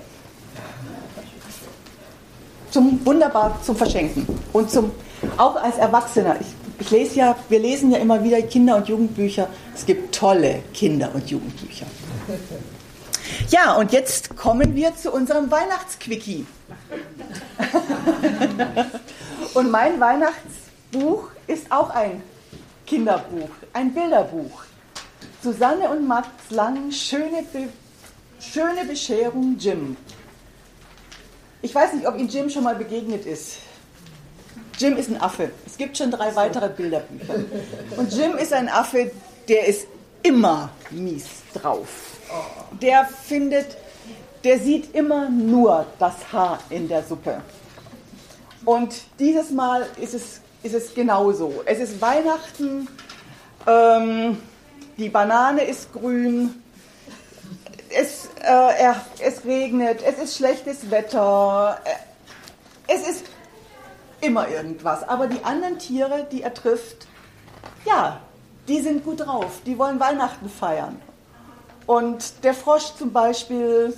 Zum 2.72 3.06
wunderbar 3.06 3.60
zum 3.62 3.76
Verschenken 3.76 4.26
und 4.52 4.72
zum 4.72 4.90
auch 5.38 5.58
als 5.58 5.78
Erwachsener. 5.78 6.38
Ich, 6.42 6.48
ich 6.80 6.90
lese 6.90 7.20
ja, 7.20 7.36
wir 7.50 7.60
lesen 7.60 7.92
ja 7.92 8.00
immer 8.00 8.24
wieder 8.24 8.42
Kinder- 8.42 8.78
und 8.78 8.88
Jugendbücher. 8.88 9.48
Es 9.76 9.86
gibt 9.86 10.16
tolle 10.16 10.64
Kinder- 10.74 11.12
und 11.14 11.30
Jugendbücher. 11.30 11.86
Ja, 13.50 13.74
und 13.78 13.92
jetzt 13.92 14.36
kommen 14.36 14.76
wir 14.76 14.96
zu 14.96 15.12
unserem 15.12 15.50
Weihnachtsquickie. 15.50 16.46
Und 19.56 19.72
mein 19.72 20.00
Weihnachtsbuch 20.00 21.30
ist 21.48 21.72
auch 21.72 21.90
ein 21.90 22.22
Kinderbuch, 22.86 23.50
ein 23.74 23.92
Bilderbuch. 23.92 24.64
Susanne 25.44 25.90
und 25.90 26.08
Max 26.08 26.28
Lang, 26.50 26.92
schöne, 26.92 27.44
Be 27.52 27.70
schöne 28.40 28.86
Bescherung 28.86 29.58
Jim. 29.58 29.98
Ich 31.62 31.74
weiß 31.74 31.94
nicht, 31.94 32.08
ob 32.08 32.18
Ihnen 32.18 32.30
Jim 32.30 32.50
schon 32.50 32.64
mal 32.64 32.76
begegnet 32.76 33.26
ist. 33.26 33.58
Jim 34.78 34.96
ist 34.96 35.10
ein 35.10 35.20
Affe. 35.20 35.52
Es 35.66 35.76
gibt 35.78 35.98
schon 35.98 36.12
drei 36.12 36.36
weitere 36.36 36.70
Bilderbücher. 36.70 37.36
Und 37.98 38.14
Jim 38.14 38.36
ist 38.36 38.54
ein 38.54 38.70
Affe, 38.70 39.12
der 39.48 39.66
ist 39.66 39.88
immer 40.22 40.70
mies 40.92 41.26
drauf. 41.54 42.19
Der 42.82 43.06
findet, 43.06 43.78
der 44.44 44.60
sieht 44.60 44.94
immer 44.96 45.30
nur 45.30 45.86
das 45.98 46.32
Haar 46.32 46.60
in 46.70 46.88
der 46.88 47.04
Suppe. 47.04 47.42
Und 48.66 49.02
dieses 49.20 49.52
Mal 49.52 49.86
ist 50.00 50.14
es, 50.14 50.42
ist 50.64 50.76
es 50.76 50.94
genauso. 50.94 51.64
Es 51.66 51.80
ist 51.80 52.02
Weihnachten, 52.02 52.88
ähm, 53.66 54.38
die 54.98 55.10
Banane 55.10 55.64
ist 55.64 55.92
grün, 55.94 56.62
es, 57.90 58.30
äh, 58.42 58.82
er, 58.82 58.96
es 59.20 59.46
regnet, 59.46 60.02
es 60.04 60.20
ist 60.20 60.38
schlechtes 60.38 60.92
Wetter, 60.92 61.80
äh, 61.86 62.94
es 62.94 63.08
ist 63.08 63.26
immer 64.22 64.48
irgendwas. 64.48 65.08
Aber 65.08 65.28
die 65.28 65.44
anderen 65.44 65.80
Tiere, 65.80 66.28
die 66.32 66.44
er 66.44 66.54
trifft, 66.54 67.08
ja, 67.86 68.20
die 68.68 68.82
sind 68.82 69.04
gut 69.04 69.22
drauf, 69.22 69.62
die 69.66 69.78
wollen 69.78 70.00
Weihnachten 70.00 70.50
feiern. 70.50 71.02
Und 71.90 72.44
der 72.44 72.54
Frosch 72.54 72.94
zum 73.00 73.12
Beispiel 73.12 73.92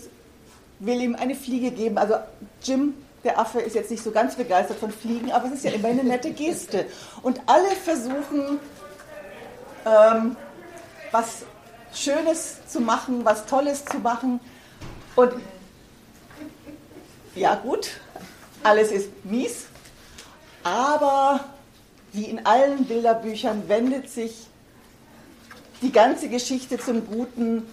will 0.79 1.01
ihm 1.01 1.13
eine 1.13 1.35
Fliege 1.35 1.71
geben. 1.71 1.97
Also 1.97 2.15
Jim, 2.63 2.93
der 3.25 3.37
Affe, 3.37 3.59
ist 3.59 3.75
jetzt 3.75 3.91
nicht 3.91 4.01
so 4.01 4.11
ganz 4.11 4.35
begeistert 4.35 4.77
von 4.77 4.91
Fliegen, 4.91 5.33
aber 5.33 5.47
es 5.47 5.55
ist 5.55 5.65
ja 5.65 5.71
immer 5.71 5.89
eine 5.89 6.05
nette 6.05 6.31
Geste. 6.31 6.85
Und 7.21 7.41
alle 7.47 7.67
versuchen, 7.71 8.61
ähm, 9.85 10.37
was 11.11 11.39
Schönes 11.93 12.65
zu 12.65 12.79
machen, 12.79 13.25
was 13.25 13.45
Tolles 13.45 13.83
zu 13.83 13.97
machen. 13.97 14.39
Und 15.17 15.33
ja 17.35 17.55
gut, 17.55 17.89
alles 18.63 18.89
ist 18.93 19.09
mies, 19.25 19.65
aber 20.63 21.41
wie 22.13 22.23
in 22.23 22.45
allen 22.45 22.85
Bilderbüchern 22.85 23.67
wendet 23.67 24.09
sich 24.09 24.47
die 25.81 25.91
ganze 25.91 26.29
Geschichte 26.29 26.77
zum 26.77 27.05
Guten. 27.05 27.67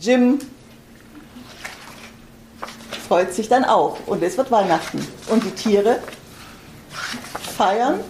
Jim 0.00 0.38
freut 3.08 3.34
sich 3.34 3.48
dann 3.48 3.64
auch 3.64 3.96
und 4.06 4.22
es 4.22 4.36
wird 4.36 4.50
Weihnachten. 4.50 5.06
Und 5.28 5.44
die 5.44 5.50
Tiere 5.50 5.98
feiern 7.56 8.00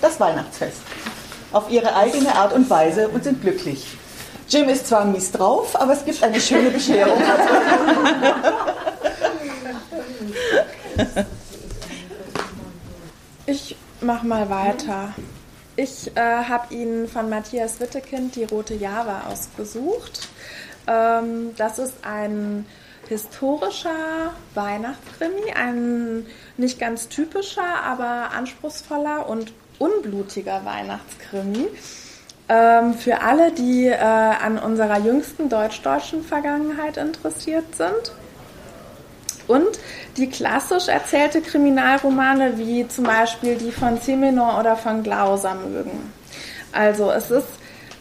das 0.00 0.18
Weihnachtsfest 0.18 0.80
auf 1.52 1.70
ihre 1.70 1.94
eigene 1.94 2.34
Art 2.34 2.52
und 2.52 2.68
Weise 2.70 3.08
und 3.08 3.24
sind 3.24 3.42
glücklich. 3.42 3.86
Jim 4.48 4.68
ist 4.68 4.88
zwar 4.88 5.04
mies 5.04 5.30
drauf, 5.30 5.80
aber 5.80 5.92
es 5.92 6.04
gibt 6.04 6.22
eine 6.22 6.40
schöne 6.40 6.70
Bescherung. 6.70 7.22
Ich 13.46 13.76
mach 14.00 14.22
mal 14.22 14.48
weiter. 14.48 15.14
Ich 15.82 16.14
äh, 16.14 16.20
habe 16.20 16.74
Ihnen 16.74 17.08
von 17.08 17.30
Matthias 17.30 17.80
Wittekind 17.80 18.36
die 18.36 18.44
Rote 18.44 18.74
Java 18.74 19.22
ausgesucht. 19.30 20.28
Ähm, 20.86 21.56
das 21.56 21.78
ist 21.78 21.94
ein 22.02 22.66
historischer 23.08 24.34
Weihnachtskrimi, 24.54 25.54
ein 25.54 26.26
nicht 26.58 26.78
ganz 26.78 27.08
typischer, 27.08 27.82
aber 27.82 28.32
anspruchsvoller 28.36 29.26
und 29.26 29.54
unblutiger 29.78 30.66
Weihnachtskrimi. 30.66 31.68
Ähm, 32.50 32.92
für 32.92 33.22
alle, 33.22 33.50
die 33.50 33.86
äh, 33.86 33.96
an 33.96 34.58
unserer 34.58 34.98
jüngsten 34.98 35.48
deutsch-deutschen 35.48 36.22
Vergangenheit 36.22 36.98
interessiert 36.98 37.74
sind. 37.74 38.12
Und 39.50 39.80
die 40.16 40.30
klassisch 40.30 40.86
erzählte 40.86 41.40
Kriminalromane 41.40 42.56
wie 42.56 42.86
zum 42.86 43.02
Beispiel 43.02 43.56
die 43.56 43.72
von 43.72 43.98
Simenon 43.98 44.60
oder 44.60 44.76
von 44.76 45.02
Glauser 45.02 45.56
mögen. 45.56 46.12
Also 46.70 47.10
es 47.10 47.32
ist 47.32 47.48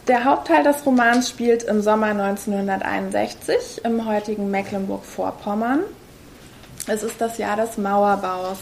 der 0.07 0.25
Hauptteil 0.25 0.63
des 0.63 0.85
Romans 0.85 1.27
spielt 1.27 1.63
im 1.63 1.81
Sommer 1.81 2.07
1961 2.07 3.83
im 3.83 4.05
heutigen 4.05 4.51
Mecklenburg-Vorpommern. 4.51 5.79
Es 6.85 7.01
ist 7.01 7.19
das 7.19 7.39
Jahr 7.39 7.57
des 7.57 7.79
Mauerbaus 7.79 8.59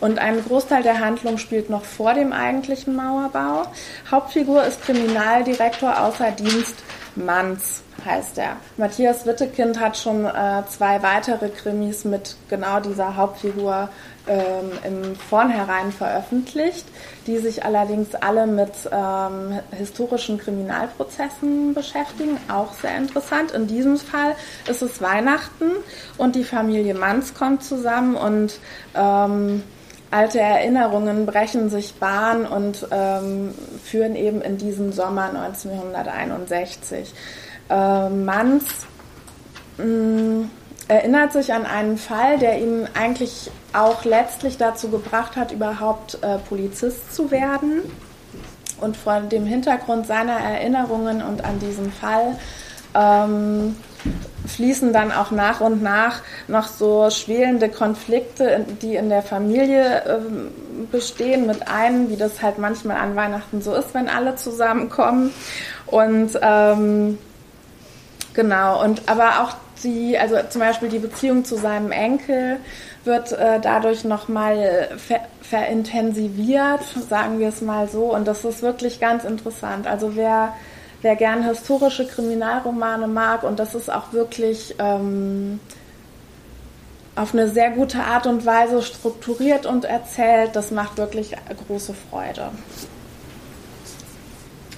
und 0.00 0.18
ein 0.18 0.44
Großteil 0.44 0.82
der 0.82 1.00
Handlung 1.00 1.38
spielt 1.38 1.70
noch 1.70 1.84
vor 1.84 2.12
dem 2.12 2.34
eigentlichen 2.34 2.94
Mauerbau. 2.96 3.62
Hauptfigur 4.10 4.62
ist 4.64 4.82
Kriminaldirektor 4.82 6.02
außer 6.02 6.32
Dienst 6.32 6.76
Manz 7.16 7.82
heißt 8.04 8.38
er. 8.38 8.56
Matthias 8.76 9.26
Wittekind 9.26 9.80
hat 9.80 9.96
schon 9.96 10.26
äh, 10.26 10.62
zwei 10.68 11.02
weitere 11.02 11.48
Krimis 11.48 12.04
mit 12.04 12.36
genau 12.48 12.80
dieser 12.80 13.16
Hauptfigur 13.16 13.88
ähm, 14.28 14.72
im 14.84 15.16
Vornherein 15.16 15.92
veröffentlicht, 15.92 16.84
die 17.26 17.38
sich 17.38 17.64
allerdings 17.64 18.14
alle 18.14 18.46
mit 18.46 18.72
ähm, 18.90 19.60
historischen 19.72 20.38
Kriminalprozessen 20.38 21.74
beschäftigen. 21.74 22.38
Auch 22.52 22.74
sehr 22.74 22.96
interessant. 22.96 23.52
In 23.52 23.66
diesem 23.66 23.96
Fall 23.96 24.34
ist 24.68 24.82
es 24.82 25.00
Weihnachten 25.00 25.70
und 26.18 26.34
die 26.34 26.44
Familie 26.44 26.94
Manz 26.94 27.34
kommt 27.34 27.64
zusammen 27.64 28.16
und 28.16 28.58
ähm, 28.94 29.62
alte 30.10 30.40
Erinnerungen 30.40 31.26
brechen 31.26 31.68
sich 31.70 31.94
Bahn 31.94 32.46
und 32.46 32.86
ähm, 32.90 33.54
führen 33.82 34.16
eben 34.16 34.40
in 34.40 34.56
diesen 34.58 34.92
Sommer 34.92 35.30
1961. 35.30 37.12
Äh, 37.68 38.08
Manns 38.08 38.86
erinnert 40.88 41.32
sich 41.32 41.52
an 41.52 41.66
einen 41.66 41.98
Fall, 41.98 42.38
der 42.38 42.60
ihn 42.60 42.88
eigentlich 42.94 43.50
auch 43.72 44.04
letztlich 44.04 44.56
dazu 44.56 44.88
gebracht 44.88 45.36
hat, 45.36 45.52
überhaupt 45.52 46.18
äh, 46.22 46.38
Polizist 46.38 47.14
zu 47.14 47.30
werden. 47.30 47.82
Und 48.80 48.96
vor 48.96 49.20
dem 49.20 49.46
Hintergrund 49.46 50.06
seiner 50.06 50.38
Erinnerungen 50.38 51.22
und 51.22 51.44
an 51.44 51.58
diesen 51.58 51.90
Fall 51.90 52.38
ähm, 52.94 53.76
fließen 54.46 54.92
dann 54.92 55.12
auch 55.12 55.30
nach 55.30 55.60
und 55.60 55.82
nach 55.82 56.20
noch 56.48 56.68
so 56.68 57.10
schwelende 57.10 57.68
Konflikte, 57.68 58.64
die 58.80 58.96
in 58.96 59.08
der 59.08 59.22
Familie 59.22 60.02
äh, 60.04 60.18
bestehen, 60.90 61.46
mit 61.46 61.68
ein, 61.68 62.10
wie 62.10 62.16
das 62.16 62.42
halt 62.42 62.58
manchmal 62.58 62.96
an 62.96 63.16
Weihnachten 63.16 63.60
so 63.60 63.74
ist, 63.74 63.94
wenn 63.94 64.08
alle 64.08 64.36
zusammenkommen. 64.36 65.32
Und 65.86 66.38
ähm, 66.40 67.18
genau, 68.34 68.82
und 68.82 69.02
aber 69.06 69.42
auch 69.42 69.56
die, 69.82 70.18
also 70.18 70.36
zum 70.48 70.60
Beispiel 70.60 70.88
die 70.88 70.98
Beziehung 70.98 71.44
zu 71.44 71.56
seinem 71.56 71.92
Enkel 71.92 72.58
wird 73.04 73.32
äh, 73.32 73.60
dadurch 73.60 74.04
nochmal 74.04 74.88
ver 74.96 75.20
verintensiviert, 75.42 76.80
sagen 77.08 77.38
wir 77.38 77.50
es 77.50 77.60
mal 77.60 77.88
so. 77.88 78.12
Und 78.12 78.26
das 78.26 78.44
ist 78.44 78.62
wirklich 78.62 78.98
ganz 78.98 79.22
interessant. 79.22 79.86
Also 79.86 80.16
wer 80.16 80.54
wer 81.02 81.16
gern 81.16 81.44
historische 81.44 82.06
Kriminalromane 82.06 83.08
mag 83.08 83.42
und 83.42 83.58
das 83.58 83.74
ist 83.74 83.90
auch 83.90 84.12
wirklich 84.12 84.74
ähm, 84.78 85.60
auf 87.14 87.32
eine 87.32 87.48
sehr 87.48 87.70
gute 87.70 88.02
Art 88.02 88.26
und 88.26 88.44
Weise 88.44 88.82
strukturiert 88.82 89.66
und 89.66 89.84
erzählt, 89.84 90.54
das 90.54 90.70
macht 90.70 90.98
wirklich 90.98 91.34
große 91.66 91.94
Freude. 92.10 92.50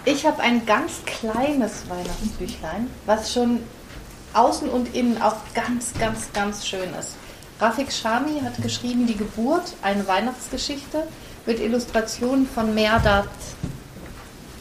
Ich 0.05 0.25
habe 0.25 0.41
ein 0.41 0.65
ganz 0.65 1.05
kleines 1.05 1.85
Weihnachtsbüchlein, 1.89 2.89
was 3.05 3.33
schon 3.33 3.61
außen 4.33 4.69
und 4.69 4.95
innen 4.95 5.21
auch 5.21 5.37
ganz, 5.55 5.93
ganz, 5.99 6.33
ganz 6.33 6.67
schön 6.67 6.95
ist. 6.99 7.17
Rafik 7.61 7.93
Shami 7.93 8.41
hat 8.41 8.63
geschrieben 8.63 9.07
Die 9.07 9.17
Geburt, 9.17 9.75
eine 9.83 10.07
Weihnachtsgeschichte 10.07 11.03
mit 11.45 11.61
Illustrationen 11.61 12.47
von 12.47 12.73
Merdat 12.75 13.29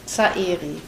Zaeri. 0.06 0.82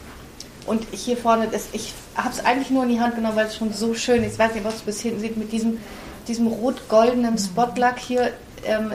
Und 0.65 0.85
hier 0.91 1.17
vorne, 1.17 1.47
das, 1.51 1.69
ich 1.73 1.93
habe 2.15 2.29
es 2.29 2.43
eigentlich 2.45 2.69
nur 2.69 2.83
in 2.83 2.89
die 2.89 2.99
Hand 2.99 3.15
genommen, 3.15 3.35
weil 3.35 3.47
es 3.47 3.55
schon 3.55 3.73
so 3.73 3.93
schön 3.93 4.23
ist. 4.23 4.33
Ich 4.33 4.39
weiß 4.39 4.53
nicht, 4.53 4.63
was 4.63 4.75
es 4.75 4.81
bis 4.81 5.01
hinten 5.01 5.19
sieht, 5.19 5.37
mit 5.37 5.51
diesem, 5.51 5.79
diesem 6.27 6.47
rot-goldenen 6.47 7.37
Spotlack 7.37 7.99
hier. 7.99 8.31
Ähm, 8.65 8.91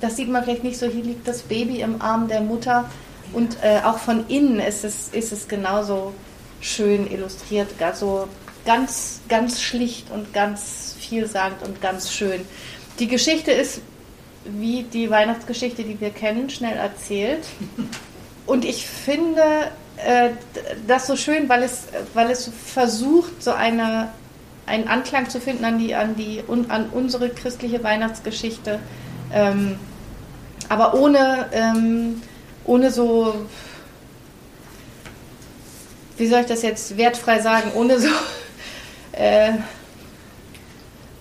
das 0.00 0.16
sieht 0.16 0.28
man 0.28 0.44
vielleicht 0.44 0.64
nicht 0.64 0.78
so. 0.78 0.86
Hier 0.86 1.02
liegt 1.02 1.26
das 1.26 1.42
Baby 1.42 1.80
im 1.80 2.00
Arm 2.02 2.28
der 2.28 2.40
Mutter. 2.40 2.88
Und 3.32 3.56
äh, 3.62 3.80
auch 3.84 3.98
von 3.98 4.26
innen 4.28 4.60
ist 4.60 4.84
es, 4.84 5.08
ist 5.08 5.32
es 5.32 5.48
genauso 5.48 6.12
schön 6.60 7.10
illustriert. 7.10 7.68
Also 7.80 8.28
ganz, 8.64 9.20
ganz 9.28 9.60
schlicht 9.60 10.10
und 10.10 10.32
ganz 10.32 10.94
vielsagend 10.98 11.62
und 11.62 11.80
ganz 11.80 12.12
schön. 12.12 12.42
Die 12.98 13.08
Geschichte 13.08 13.50
ist 13.50 13.80
wie 14.44 14.82
die 14.82 15.10
Weihnachtsgeschichte, 15.10 15.82
die 15.82 16.00
wir 16.00 16.10
kennen, 16.10 16.50
schnell 16.50 16.76
erzählt. 16.76 17.44
Und 18.46 18.64
ich 18.64 18.86
finde, 18.86 19.70
äh, 20.06 20.30
das 20.86 21.06
so 21.06 21.16
schön, 21.16 21.48
weil 21.48 21.62
es, 21.62 21.84
weil 22.14 22.30
es 22.30 22.50
versucht, 22.66 23.42
so 23.42 23.52
eine, 23.52 24.08
einen 24.66 24.88
Anklang 24.88 25.28
zu 25.28 25.40
finden 25.40 25.64
an, 25.64 25.78
die, 25.78 25.94
an, 25.94 26.16
die, 26.16 26.42
an 26.68 26.88
unsere 26.90 27.30
christliche 27.30 27.82
Weihnachtsgeschichte, 27.82 28.78
ähm, 29.32 29.78
aber 30.68 30.94
ohne, 30.94 31.48
ähm, 31.52 32.22
ohne 32.64 32.90
so, 32.90 33.46
wie 36.16 36.26
soll 36.28 36.40
ich 36.40 36.46
das 36.46 36.62
jetzt 36.62 36.96
wertfrei 36.96 37.40
sagen, 37.40 37.72
ohne 37.74 37.98
so 37.98 38.08
äh, 39.12 39.52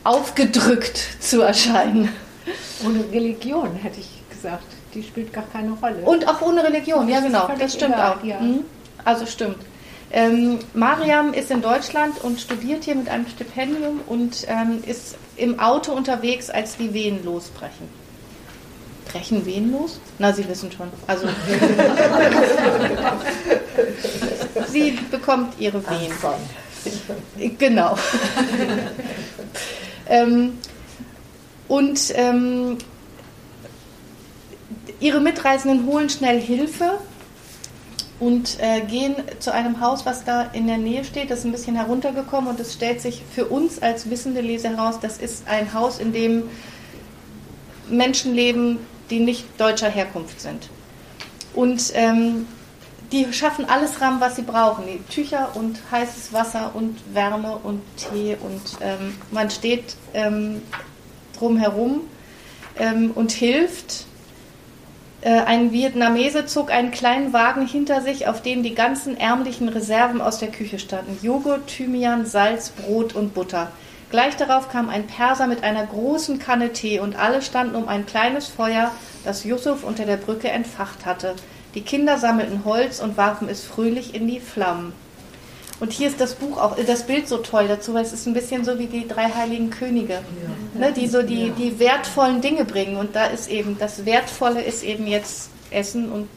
aufgedrückt 0.04 1.00
zu 1.20 1.42
erscheinen. 1.42 2.10
Ohne 2.86 3.04
Religion, 3.12 3.76
hätte 3.76 4.00
ich 4.00 4.24
gesagt. 4.30 4.79
Die 4.94 5.04
spielt 5.04 5.34
gar 5.34 5.46
keine 5.52 5.72
Rolle. 5.72 5.98
Und 6.04 6.28
auch 6.28 6.42
ohne 6.42 6.64
Religion, 6.64 7.08
ja 7.08 7.20
genau, 7.20 7.50
das 7.60 7.74
stimmt 7.74 7.94
egal, 7.94 8.14
auch. 8.14 8.24
Ja. 8.24 8.40
Mhm. 8.40 8.62
Also 9.06 9.26
stimmt. 9.26 9.58
Ähm, 10.12 10.60
Mariam 10.74 11.34
ist 11.34 11.52
in 11.52 11.62
Deutschland 11.62 12.20
und 12.24 12.40
studiert 12.40 12.84
hier 12.84 12.96
mit 12.96 13.10
einem 13.10 13.28
Stipendium 13.28 14.02
und 14.08 14.46
ähm, 14.48 14.84
ist 14.86 15.16
im 15.38 15.60
Auto 15.60 15.92
unterwegs, 15.92 16.50
als 16.50 16.78
die 16.78 16.94
Wehen 16.94 17.24
losbrechen. 17.24 17.88
Brechen 19.12 19.46
Wehen 19.46 19.72
los? 19.72 20.00
Na, 20.20 20.34
Sie 20.34 20.48
wissen 20.48 20.72
schon. 20.72 20.88
Also 21.08 21.28
sie 24.68 25.00
bekommt 25.10 25.60
ihre 25.60 25.84
Wehen. 25.84 26.12
Genau. 27.58 27.98
ähm, 30.08 30.58
und 31.68 32.00
ähm, 32.16 32.78
ihre 35.00 35.20
Mitreisenden 35.20 35.86
holen 35.86 36.10
schnell 36.10 36.40
Hilfe 36.40 37.00
und 38.20 38.58
äh, 38.60 38.82
gehen 38.82 39.16
zu 39.40 39.54
einem 39.54 39.80
Haus, 39.80 40.06
was 40.06 40.26
da 40.26 40.44
in 40.54 40.68
der 40.68 40.78
Nähe 40.78 41.04
steht. 41.06 41.32
Das 41.32 41.40
ist 41.40 41.46
ein 41.46 41.52
bisschen 41.52 41.76
heruntergekommen 41.76 42.50
und 42.50 42.60
es 42.60 42.74
stellt 42.74 43.02
sich 43.02 43.22
für 43.34 43.46
uns 43.46 43.82
als 43.82 44.10
wissende 44.10 44.42
Leser 44.42 44.70
heraus, 44.70 45.00
das 45.02 45.18
ist 45.18 45.48
ein 45.48 45.74
Haus, 45.74 46.00
in 46.00 46.12
dem 46.12 46.44
Menschen 47.90 48.36
leben, 48.36 48.80
die 49.10 49.20
nicht 49.20 49.46
deutscher 49.58 49.90
Herkunft 49.90 50.42
sind. 50.42 50.70
Und 51.54 51.92
ähm, 51.96 52.46
die 53.12 53.32
schaffen 53.34 53.66
alles 53.66 54.02
ran, 54.02 54.20
was 54.20 54.36
sie 54.36 54.44
brauchen. 54.44 54.86
Die 54.86 55.02
Tücher 55.12 55.56
und 55.56 55.80
heißes 55.92 56.32
Wasser 56.32 56.72
und 56.76 56.98
Wärme 57.14 57.58
und 57.64 57.82
Tee 57.98 58.38
und 58.40 58.62
ähm, 58.82 59.16
man 59.32 59.50
steht 59.50 59.96
ähm, 60.14 60.62
drumherum 61.38 62.02
ähm, 62.78 63.12
und 63.16 63.32
hilft 63.32 64.06
ein 65.22 65.72
Vietnamese 65.74 66.46
zog 66.46 66.72
einen 66.72 66.92
kleinen 66.92 67.34
Wagen 67.34 67.68
hinter 67.68 68.02
sich, 68.02 68.28
auf 68.28 68.42
dem 68.42 68.64
die 68.64 68.74
ganzen 68.74 69.18
ärmlichen 69.18 69.68
Reserven 69.68 70.22
aus 70.22 70.40
der 70.40 70.50
Küche 70.50 70.80
standen. 70.80 71.18
Joghurt, 71.22 71.68
Thymian, 71.68 72.26
Salz, 72.26 72.70
Brot 72.70 73.16
und 73.16 73.34
Butter. 73.34 73.72
Gleich 74.12 74.38
darauf 74.38 74.70
kam 74.72 74.90
ein 74.90 75.06
Perser 75.06 75.46
mit 75.46 75.64
einer 75.64 75.86
großen 75.86 76.40
Kanne 76.40 76.74
Tee 76.74 77.00
und 77.00 77.20
alle 77.20 77.42
standen 77.42 77.76
um 77.76 77.88
ein 77.88 78.06
kleines 78.06 78.48
Feuer, 78.48 78.92
das 79.24 79.44
Yusuf 79.44 79.84
unter 79.84 80.06
der 80.06 80.18
Brücke 80.18 80.50
entfacht 80.50 81.06
hatte. 81.06 81.36
Die 81.76 81.82
Kinder 81.82 82.18
sammelten 82.18 82.66
Holz 82.66 83.00
und 83.00 83.18
warfen 83.18 83.48
es 83.50 83.64
fröhlich 83.64 84.16
in 84.16 84.28
die 84.28 84.40
Flammen. 84.40 84.94
Und 85.80 85.94
hier 85.94 86.08
ist 86.10 86.20
das 86.20 86.36
Buch 86.36 86.58
auch, 86.58 86.76
das 86.86 87.04
Bild 87.04 87.28
so 87.28 87.38
toll 87.38 87.68
dazu, 87.68 87.94
weil 87.94 88.04
es 88.04 88.12
ist 88.12 88.28
ein 88.28 88.34
bisschen 88.34 88.66
so 88.66 88.78
wie 88.78 88.88
die 88.88 89.08
drei 89.08 89.30
heiligen 89.30 89.70
Könige, 89.70 90.14
ja. 90.14 90.80
ne, 90.80 90.94
die 90.94 91.08
so 91.08 91.22
die, 91.22 91.52
die 91.52 91.80
wertvollen 91.80 92.42
Dinge 92.42 92.66
bringen. 92.66 92.98
Und 92.98 93.16
da 93.16 93.26
ist 93.28 93.50
eben, 93.50 93.78
das 93.80 94.06
Wertvolle 94.06 94.62
ist 94.62 94.84
eben 94.84 95.08
jetzt 95.08 95.50
Essen 95.72 96.12
und 96.12 96.28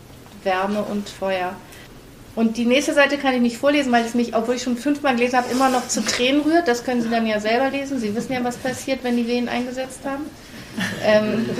Wärme 0.44 0.82
und 0.82 1.08
Feuer. 1.08 1.54
Und 2.34 2.56
die 2.56 2.64
nächste 2.64 2.94
Seite 2.94 3.18
kann 3.18 3.34
ich 3.34 3.42
nicht 3.42 3.58
vorlesen, 3.58 3.92
weil 3.92 4.04
es 4.04 4.14
mich, 4.14 4.34
obwohl 4.34 4.54
ich 4.54 4.62
schon 4.62 4.76
fünfmal 4.76 5.16
gelesen 5.16 5.36
habe, 5.36 5.50
immer 5.50 5.68
noch 5.68 5.88
zu 5.88 6.02
Tränen 6.02 6.40
rührt. 6.42 6.66
Das 6.66 6.84
können 6.84 7.02
Sie 7.02 7.10
dann 7.10 7.26
ja 7.26 7.40
selber 7.40 7.68
lesen. 7.70 7.98
Sie 7.98 8.14
wissen 8.14 8.32
ja, 8.32 8.42
was 8.42 8.56
passiert, 8.56 9.00
wenn 9.02 9.16
die 9.16 9.26
Wehen 9.26 9.48
eingesetzt 9.48 10.00
haben. 10.04 10.24
Ähm, 11.04 11.50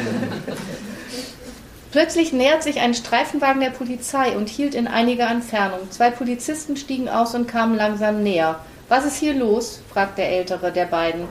Plötzlich 1.93 2.33
nähert 2.33 2.63
sich 2.63 2.81
ein 2.81 2.95
Streifenwagen 2.95 3.61
der 3.61 3.69
Polizei 3.69 4.35
und 4.35 4.49
hielt 4.49 4.75
in 4.75 4.89
einiger 4.89 5.31
Entfernung. 5.31 5.91
Zwei 5.91 6.11
Polizisten 6.11 6.79
stiegen 6.79 7.11
aus 7.11 7.35
und 7.35 7.47
kamen 7.47 7.77
langsam 7.77 8.23
näher. 8.23 8.61
Was 8.89 9.05
ist 9.05 9.17
hier 9.17 9.35
los? 9.35 9.83
fragte 9.93 10.23
der 10.23 10.31
ältere 10.31 10.73
der 10.73 10.87
beiden. 10.87 11.29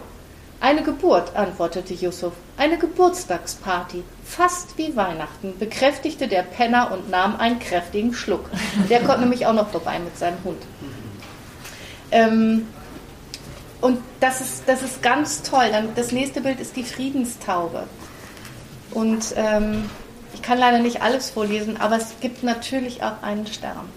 Eine 0.59 0.83
Geburt, 0.83 1.35
antwortete 1.35 1.95
Yusuf. 1.95 2.33
Eine 2.57 2.77
Geburtstagsparty. 2.77 4.03
Fast 4.23 4.77
wie 4.77 4.95
Weihnachten, 4.95 5.57
bekräftigte 5.57 6.27
der 6.27 6.43
Penner 6.43 6.91
und 6.91 7.09
nahm 7.09 7.37
einen 7.37 7.57
kräftigen 7.57 8.13
Schluck. 8.13 8.45
Der 8.87 9.01
kommt 9.01 9.21
nämlich 9.21 9.47
auch 9.47 9.53
noch 9.53 9.69
vorbei 9.69 9.97
mit 9.97 10.15
seinem 10.15 10.37
Hund. 10.43 10.61
Ähm, 12.11 12.67
und 13.81 13.97
das 14.19 14.41
ist, 14.41 14.63
das 14.67 14.83
ist 14.83 15.01
ganz 15.01 15.41
toll. 15.41 15.69
Dann, 15.71 15.95
das 15.95 16.11
nächste 16.11 16.41
Bild 16.41 16.59
ist 16.59 16.75
die 16.75 16.83
Friedenstaube. 16.83 17.87
Und 18.91 19.33
ähm, 19.35 19.89
ich 20.41 20.47
kann 20.47 20.57
leider 20.57 20.79
nicht 20.79 21.03
alles 21.03 21.29
vorlesen, 21.29 21.77
aber 21.77 21.97
es 21.97 22.15
gibt 22.19 22.41
natürlich 22.41 23.03
auch 23.03 23.21
einen 23.21 23.45
Stern. 23.45 23.87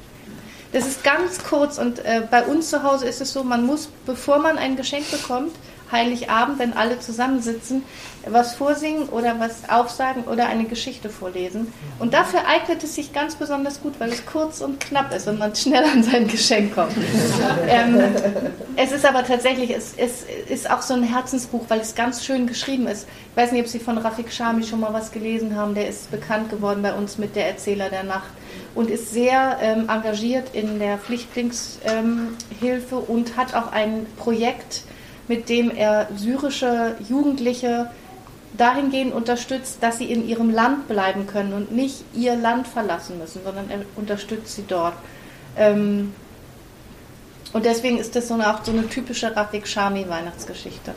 Das 0.72 0.86
ist 0.86 1.02
ganz 1.02 1.42
kurz 1.42 1.78
und 1.78 2.00
äh, 2.00 2.22
bei 2.30 2.44
uns 2.44 2.68
zu 2.68 2.82
Hause 2.82 3.06
ist 3.06 3.22
es 3.22 3.32
so, 3.32 3.44
man 3.44 3.64
muss, 3.64 3.88
bevor 4.04 4.40
man 4.40 4.58
ein 4.58 4.76
Geschenk 4.76 5.10
bekommt, 5.10 5.52
Heiligabend, 5.90 6.58
wenn 6.58 6.74
alle 6.74 7.00
zusammensitzen, 7.00 7.82
was 8.28 8.54
vorsingen 8.54 9.08
oder 9.08 9.38
was 9.38 9.68
aufsagen 9.68 10.24
oder 10.24 10.46
eine 10.46 10.64
Geschichte 10.64 11.08
vorlesen. 11.10 11.72
Und 11.98 12.14
dafür 12.14 12.46
eignet 12.46 12.82
es 12.82 12.94
sich 12.94 13.12
ganz 13.12 13.36
besonders 13.36 13.82
gut, 13.82 13.94
weil 13.98 14.10
es 14.10 14.24
kurz 14.26 14.60
und 14.60 14.80
knapp 14.80 15.14
ist 15.14 15.28
und 15.28 15.38
man 15.38 15.54
schnell 15.54 15.84
an 15.84 16.02
sein 16.02 16.26
Geschenk 16.28 16.74
kommt. 16.74 16.92
ähm, 17.68 18.00
es 18.76 18.92
ist 18.92 19.04
aber 19.04 19.24
tatsächlich, 19.24 19.70
es, 19.70 19.94
es, 19.96 20.24
ist 20.48 20.70
auch 20.70 20.82
so 20.82 20.94
ein 20.94 21.02
Herzensbuch, 21.02 21.64
weil 21.68 21.80
es 21.80 21.94
ganz 21.94 22.24
schön 22.24 22.46
geschrieben 22.46 22.86
ist. 22.86 23.06
Ich 23.30 23.36
weiß 23.36 23.52
nicht, 23.52 23.62
ob 23.62 23.68
Sie 23.68 23.78
von 23.78 23.98
Rafik 23.98 24.32
Shami 24.32 24.64
schon 24.64 24.80
mal 24.80 24.92
was 24.92 25.12
gelesen 25.12 25.56
haben. 25.56 25.74
Der 25.74 25.88
ist 25.88 26.10
bekannt 26.10 26.50
geworden 26.50 26.82
bei 26.82 26.92
uns 26.92 27.18
mit 27.18 27.36
Der 27.36 27.48
Erzähler 27.48 27.90
der 27.90 28.04
Nacht 28.04 28.30
und 28.74 28.90
ist 28.90 29.12
sehr 29.12 29.58
ähm, 29.60 29.88
engagiert 29.88 30.48
in 30.52 30.78
der 30.78 30.98
Flüchtlingshilfe 30.98 32.96
ähm, 32.96 33.04
und 33.06 33.36
hat 33.36 33.54
auch 33.54 33.72
ein 33.72 34.06
Projekt, 34.16 34.82
mit 35.28 35.48
dem 35.48 35.70
er 35.70 36.08
syrische 36.16 36.96
Jugendliche 37.08 37.90
dahingehend 38.56 39.12
unterstützt, 39.12 39.78
dass 39.80 39.98
sie 39.98 40.10
in 40.10 40.26
ihrem 40.26 40.50
Land 40.50 40.88
bleiben 40.88 41.26
können 41.26 41.52
und 41.52 41.72
nicht 41.72 42.04
ihr 42.14 42.36
Land 42.36 42.68
verlassen 42.68 43.18
müssen, 43.18 43.42
sondern 43.44 43.70
er 43.70 43.80
unterstützt 43.96 44.54
sie 44.54 44.64
dort. 44.66 44.94
Ähm, 45.56 46.14
und 47.52 47.64
deswegen 47.64 47.98
ist 47.98 48.16
das 48.16 48.28
so 48.28 48.34
eine, 48.34 48.52
auch 48.52 48.64
so 48.64 48.72
eine 48.72 48.88
typische 48.88 49.34
Rafik 49.34 49.66
Shami 49.66 50.08
Weihnachtsgeschichte. 50.08 50.94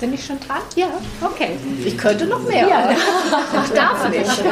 Bin 0.00 0.14
ich 0.14 0.24
schon 0.24 0.38
dran? 0.40 0.62
Ja, 0.76 0.86
okay. 1.22 1.56
Ich 1.84 1.98
könnte 1.98 2.26
noch 2.26 2.42
mehr. 2.44 2.68
Ja. 2.68 2.90
ich 3.64 3.70
darf 3.72 4.08
nicht. 4.08 4.30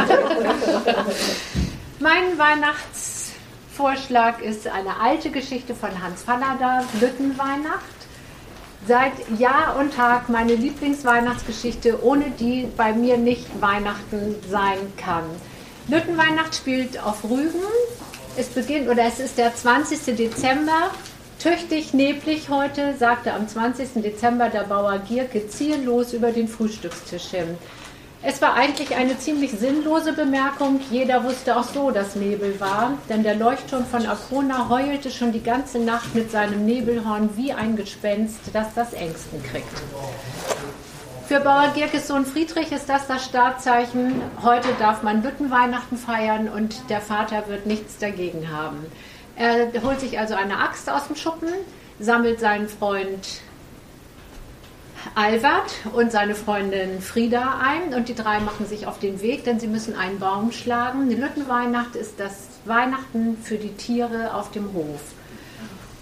mein 2.00 2.36
Weihnachts 2.36 3.30
Vorschlag 3.72 4.40
ist 4.40 4.66
eine 4.66 4.98
alte 5.00 5.30
Geschichte 5.30 5.74
von 5.74 6.02
Hans 6.02 6.22
Fallada, 6.22 6.82
Lüttenweihnacht. 7.00 7.95
Seit 8.88 9.14
Jahr 9.40 9.76
und 9.80 9.94
Tag 9.94 10.28
meine 10.28 10.54
Lieblingsweihnachtsgeschichte, 10.54 12.04
ohne 12.04 12.30
die 12.30 12.68
bei 12.76 12.92
mir 12.92 13.16
nicht 13.16 13.60
Weihnachten 13.60 14.36
sein 14.48 14.78
kann. 14.96 15.24
Lüttenweihnacht 15.88 16.54
spielt 16.54 17.02
auf 17.02 17.24
Rügen. 17.24 17.62
Es 18.36 18.46
beginnt, 18.46 18.88
oder 18.88 19.04
es 19.04 19.18
ist 19.18 19.38
der 19.38 19.52
20. 19.52 20.16
Dezember. 20.16 20.90
Tüchtig 21.40 21.94
neblig 21.94 22.48
heute, 22.48 22.94
sagte 22.96 23.32
am 23.32 23.48
20. 23.48 24.02
Dezember 24.04 24.50
der 24.50 24.62
Bauer 24.62 24.98
Gierke 25.00 25.48
ziellos 25.48 26.12
über 26.12 26.30
den 26.30 26.46
Frühstückstisch 26.46 27.30
hin. 27.30 27.58
Es 28.28 28.42
war 28.42 28.54
eigentlich 28.54 28.96
eine 28.96 29.16
ziemlich 29.16 29.52
sinnlose 29.52 30.12
Bemerkung. 30.12 30.80
Jeder 30.90 31.22
wusste 31.22 31.56
auch 31.56 31.62
so, 31.62 31.92
dass 31.92 32.16
Nebel 32.16 32.58
war, 32.58 32.94
denn 33.08 33.22
der 33.22 33.36
Leuchtturm 33.36 33.86
von 33.86 34.04
Arkona 34.04 34.68
heulte 34.68 35.12
schon 35.12 35.30
die 35.30 35.44
ganze 35.44 35.78
Nacht 35.78 36.12
mit 36.12 36.32
seinem 36.32 36.66
Nebelhorn 36.66 37.36
wie 37.36 37.52
ein 37.52 37.76
Gespenst, 37.76 38.40
das 38.52 38.74
das 38.74 38.94
Ängsten 38.94 39.40
kriegt. 39.44 39.70
Für 41.28 41.38
Bauer 41.38 41.70
Gierkes 41.72 42.08
Sohn 42.08 42.26
Friedrich 42.26 42.72
ist 42.72 42.88
das 42.88 43.06
das 43.06 43.24
Startzeichen. 43.24 44.20
Heute 44.42 44.70
darf 44.80 45.04
man 45.04 45.22
Büttenweihnachten 45.22 45.96
feiern 45.96 46.48
und 46.48 46.90
der 46.90 47.00
Vater 47.00 47.44
wird 47.46 47.66
nichts 47.66 47.98
dagegen 47.98 48.50
haben. 48.50 48.86
Er 49.36 49.70
holt 49.84 50.00
sich 50.00 50.18
also 50.18 50.34
eine 50.34 50.58
Axt 50.58 50.90
aus 50.90 51.06
dem 51.06 51.14
Schuppen, 51.14 51.50
sammelt 52.00 52.40
seinen 52.40 52.68
Freund 52.68 53.40
Albert 55.16 55.72
und 55.94 56.12
seine 56.12 56.34
Freundin 56.34 57.00
Frieda 57.00 57.58
ein 57.64 57.94
und 57.94 58.10
die 58.10 58.14
drei 58.14 58.38
machen 58.40 58.66
sich 58.66 58.86
auf 58.86 58.98
den 58.98 59.22
Weg, 59.22 59.44
denn 59.44 59.58
sie 59.58 59.66
müssen 59.66 59.96
einen 59.96 60.18
Baum 60.18 60.52
schlagen. 60.52 61.08
Die 61.08 61.14
Lüttenweihnacht 61.14 61.96
ist 61.96 62.20
das 62.20 62.48
Weihnachten 62.66 63.38
für 63.42 63.56
die 63.56 63.72
Tiere 63.72 64.34
auf 64.34 64.50
dem 64.50 64.74
Hof. 64.74 65.00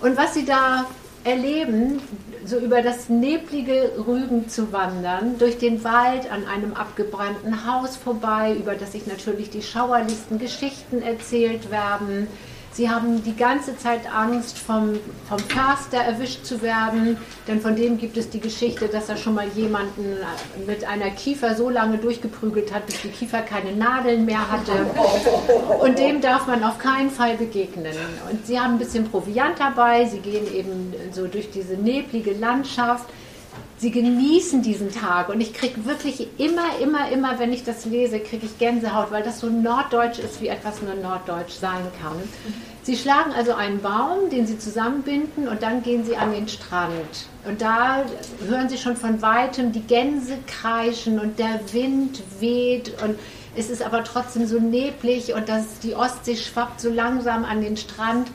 Und 0.00 0.16
was 0.16 0.34
sie 0.34 0.44
da 0.44 0.86
erleben, 1.22 2.02
so 2.44 2.58
über 2.58 2.82
das 2.82 3.08
neblige 3.08 3.92
Rügen 4.04 4.48
zu 4.48 4.72
wandern, 4.72 5.38
durch 5.38 5.58
den 5.58 5.84
Wald 5.84 6.28
an 6.32 6.48
einem 6.48 6.74
abgebrannten 6.74 7.72
Haus 7.72 7.96
vorbei, 7.96 8.56
über 8.56 8.74
das 8.74 8.90
sich 8.90 9.06
natürlich 9.06 9.48
die 9.48 9.62
schauerlichsten 9.62 10.40
Geschichten 10.40 11.02
erzählt 11.02 11.70
werden. 11.70 12.26
Sie 12.74 12.90
haben 12.90 13.22
die 13.22 13.36
ganze 13.36 13.78
Zeit 13.78 14.00
Angst, 14.12 14.58
vom, 14.58 14.98
vom 15.28 15.38
Förster 15.38 15.98
erwischt 15.98 16.44
zu 16.44 16.60
werden, 16.60 17.16
denn 17.46 17.60
von 17.60 17.76
dem 17.76 17.98
gibt 17.98 18.16
es 18.16 18.30
die 18.30 18.40
Geschichte, 18.40 18.88
dass 18.88 19.08
er 19.08 19.16
schon 19.16 19.36
mal 19.36 19.46
jemanden 19.54 20.16
mit 20.66 20.84
einer 20.84 21.10
Kiefer 21.10 21.54
so 21.54 21.70
lange 21.70 21.98
durchgeprügelt 21.98 22.74
hat, 22.74 22.86
bis 22.86 23.00
die 23.02 23.10
Kiefer 23.10 23.42
keine 23.42 23.76
Nadeln 23.76 24.24
mehr 24.24 24.50
hatte. 24.50 24.72
Und 25.78 26.00
dem 26.00 26.20
darf 26.20 26.48
man 26.48 26.64
auf 26.64 26.78
keinen 26.78 27.10
Fall 27.10 27.36
begegnen. 27.36 27.94
Und 28.28 28.44
Sie 28.44 28.58
haben 28.58 28.72
ein 28.72 28.78
bisschen 28.78 29.08
Proviant 29.08 29.60
dabei, 29.60 30.06
Sie 30.06 30.18
gehen 30.18 30.52
eben 30.52 30.92
so 31.12 31.28
durch 31.28 31.52
diese 31.52 31.74
neblige 31.74 32.32
Landschaft. 32.32 33.04
Sie 33.76 33.90
genießen 33.90 34.62
diesen 34.62 34.92
Tag 34.92 35.28
und 35.28 35.40
ich 35.40 35.52
kriege 35.52 35.84
wirklich 35.84 36.28
immer, 36.38 36.78
immer, 36.80 37.10
immer, 37.10 37.38
wenn 37.38 37.52
ich 37.52 37.64
das 37.64 37.84
lese, 37.84 38.20
kriege 38.20 38.46
ich 38.46 38.58
Gänsehaut, 38.58 39.10
weil 39.10 39.22
das 39.22 39.40
so 39.40 39.48
norddeutsch 39.48 40.20
ist, 40.20 40.40
wie 40.40 40.48
etwas 40.48 40.80
nur 40.80 40.94
norddeutsch 40.94 41.54
sein 41.54 41.86
kann. 42.00 42.16
Sie 42.82 42.96
schlagen 42.96 43.32
also 43.32 43.54
einen 43.54 43.80
Baum, 43.80 44.30
den 44.30 44.46
Sie 44.46 44.58
zusammenbinden 44.58 45.48
und 45.48 45.62
dann 45.62 45.82
gehen 45.82 46.04
Sie 46.04 46.16
an 46.16 46.32
den 46.32 46.48
Strand. 46.48 46.92
Und 47.46 47.60
da 47.62 48.04
hören 48.46 48.68
Sie 48.68 48.78
schon 48.78 48.96
von 48.96 49.20
weitem 49.22 49.72
die 49.72 49.82
Gänse 49.82 50.38
kreischen 50.46 51.18
und 51.18 51.38
der 51.38 51.60
Wind 51.72 52.22
weht 52.40 52.92
und 53.02 53.18
es 53.56 53.70
ist 53.70 53.82
aber 53.82 54.02
trotzdem 54.02 54.46
so 54.46 54.58
neblig 54.58 55.32
und 55.34 55.48
das, 55.48 55.78
die 55.82 55.94
Ostsee 55.94 56.36
schwappt 56.36 56.80
so 56.80 56.90
langsam 56.90 57.44
an 57.44 57.60
den 57.60 57.76
Strand. 57.76 58.28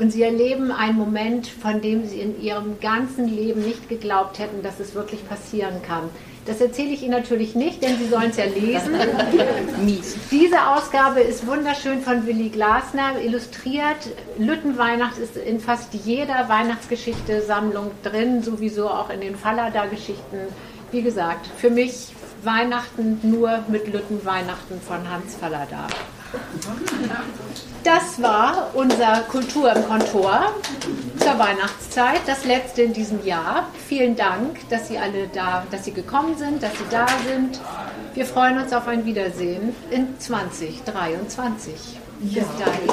Und 0.00 0.10
sie 0.10 0.22
erleben 0.22 0.72
einen 0.72 0.96
Moment, 0.96 1.46
von 1.46 1.82
dem 1.82 2.06
sie 2.06 2.20
in 2.20 2.42
ihrem 2.42 2.80
ganzen 2.80 3.28
Leben 3.28 3.60
nicht 3.60 3.88
geglaubt 3.90 4.38
hätten, 4.38 4.62
dass 4.62 4.80
es 4.80 4.94
wirklich 4.94 5.28
passieren 5.28 5.82
kann. 5.86 6.08
Das 6.46 6.58
erzähle 6.60 6.88
ich 6.94 7.02
Ihnen 7.02 7.12
natürlich 7.12 7.54
nicht, 7.54 7.82
denn 7.82 7.98
Sie 7.98 8.08
sollen 8.08 8.30
es 8.30 8.38
ja 8.38 8.46
lesen. 8.46 8.94
Diese 10.30 10.68
Ausgabe 10.68 11.20
ist 11.20 11.46
wunderschön 11.46 12.00
von 12.00 12.26
Willi 12.26 12.48
Glasner 12.48 13.20
illustriert. 13.22 14.08
Lüttenweihnacht 14.38 15.18
ist 15.18 15.36
in 15.36 15.60
fast 15.60 15.92
jeder 15.92 16.48
Weihnachtsgeschichte-Sammlung 16.48 17.90
drin, 18.02 18.42
sowieso 18.42 18.88
auch 18.88 19.10
in 19.10 19.20
den 19.20 19.36
Fallada-Geschichten. 19.36 20.38
Wie 20.90 21.02
gesagt, 21.02 21.46
für 21.58 21.70
mich 21.70 22.08
Weihnachten 22.42 23.20
nur 23.22 23.62
mit 23.68 23.92
Lüttenweihnachten 23.92 24.80
von 24.80 25.10
Hans 25.10 25.36
Fallada. 25.36 25.88
Das 27.82 28.20
war 28.20 28.70
unser 28.74 29.20
Kultur 29.22 29.74
im 29.74 29.86
Kontor 29.86 30.54
zur 31.18 31.38
Weihnachtszeit, 31.38 32.20
das 32.26 32.44
letzte 32.44 32.82
in 32.82 32.92
diesem 32.92 33.24
Jahr. 33.24 33.68
Vielen 33.88 34.16
Dank, 34.16 34.68
dass 34.68 34.88
Sie 34.88 34.98
alle 34.98 35.28
da, 35.28 35.64
dass 35.70 35.84
Sie 35.84 35.92
gekommen 35.92 36.36
sind, 36.36 36.62
dass 36.62 36.72
Sie 36.72 36.84
da 36.90 37.06
sind. 37.26 37.58
Wir 38.14 38.26
freuen 38.26 38.58
uns 38.58 38.72
auf 38.72 38.86
ein 38.86 39.04
Wiedersehen 39.06 39.74
in 39.90 40.18
2023. 40.18 41.98
Bis 42.20 42.44
dahin. 42.58 42.90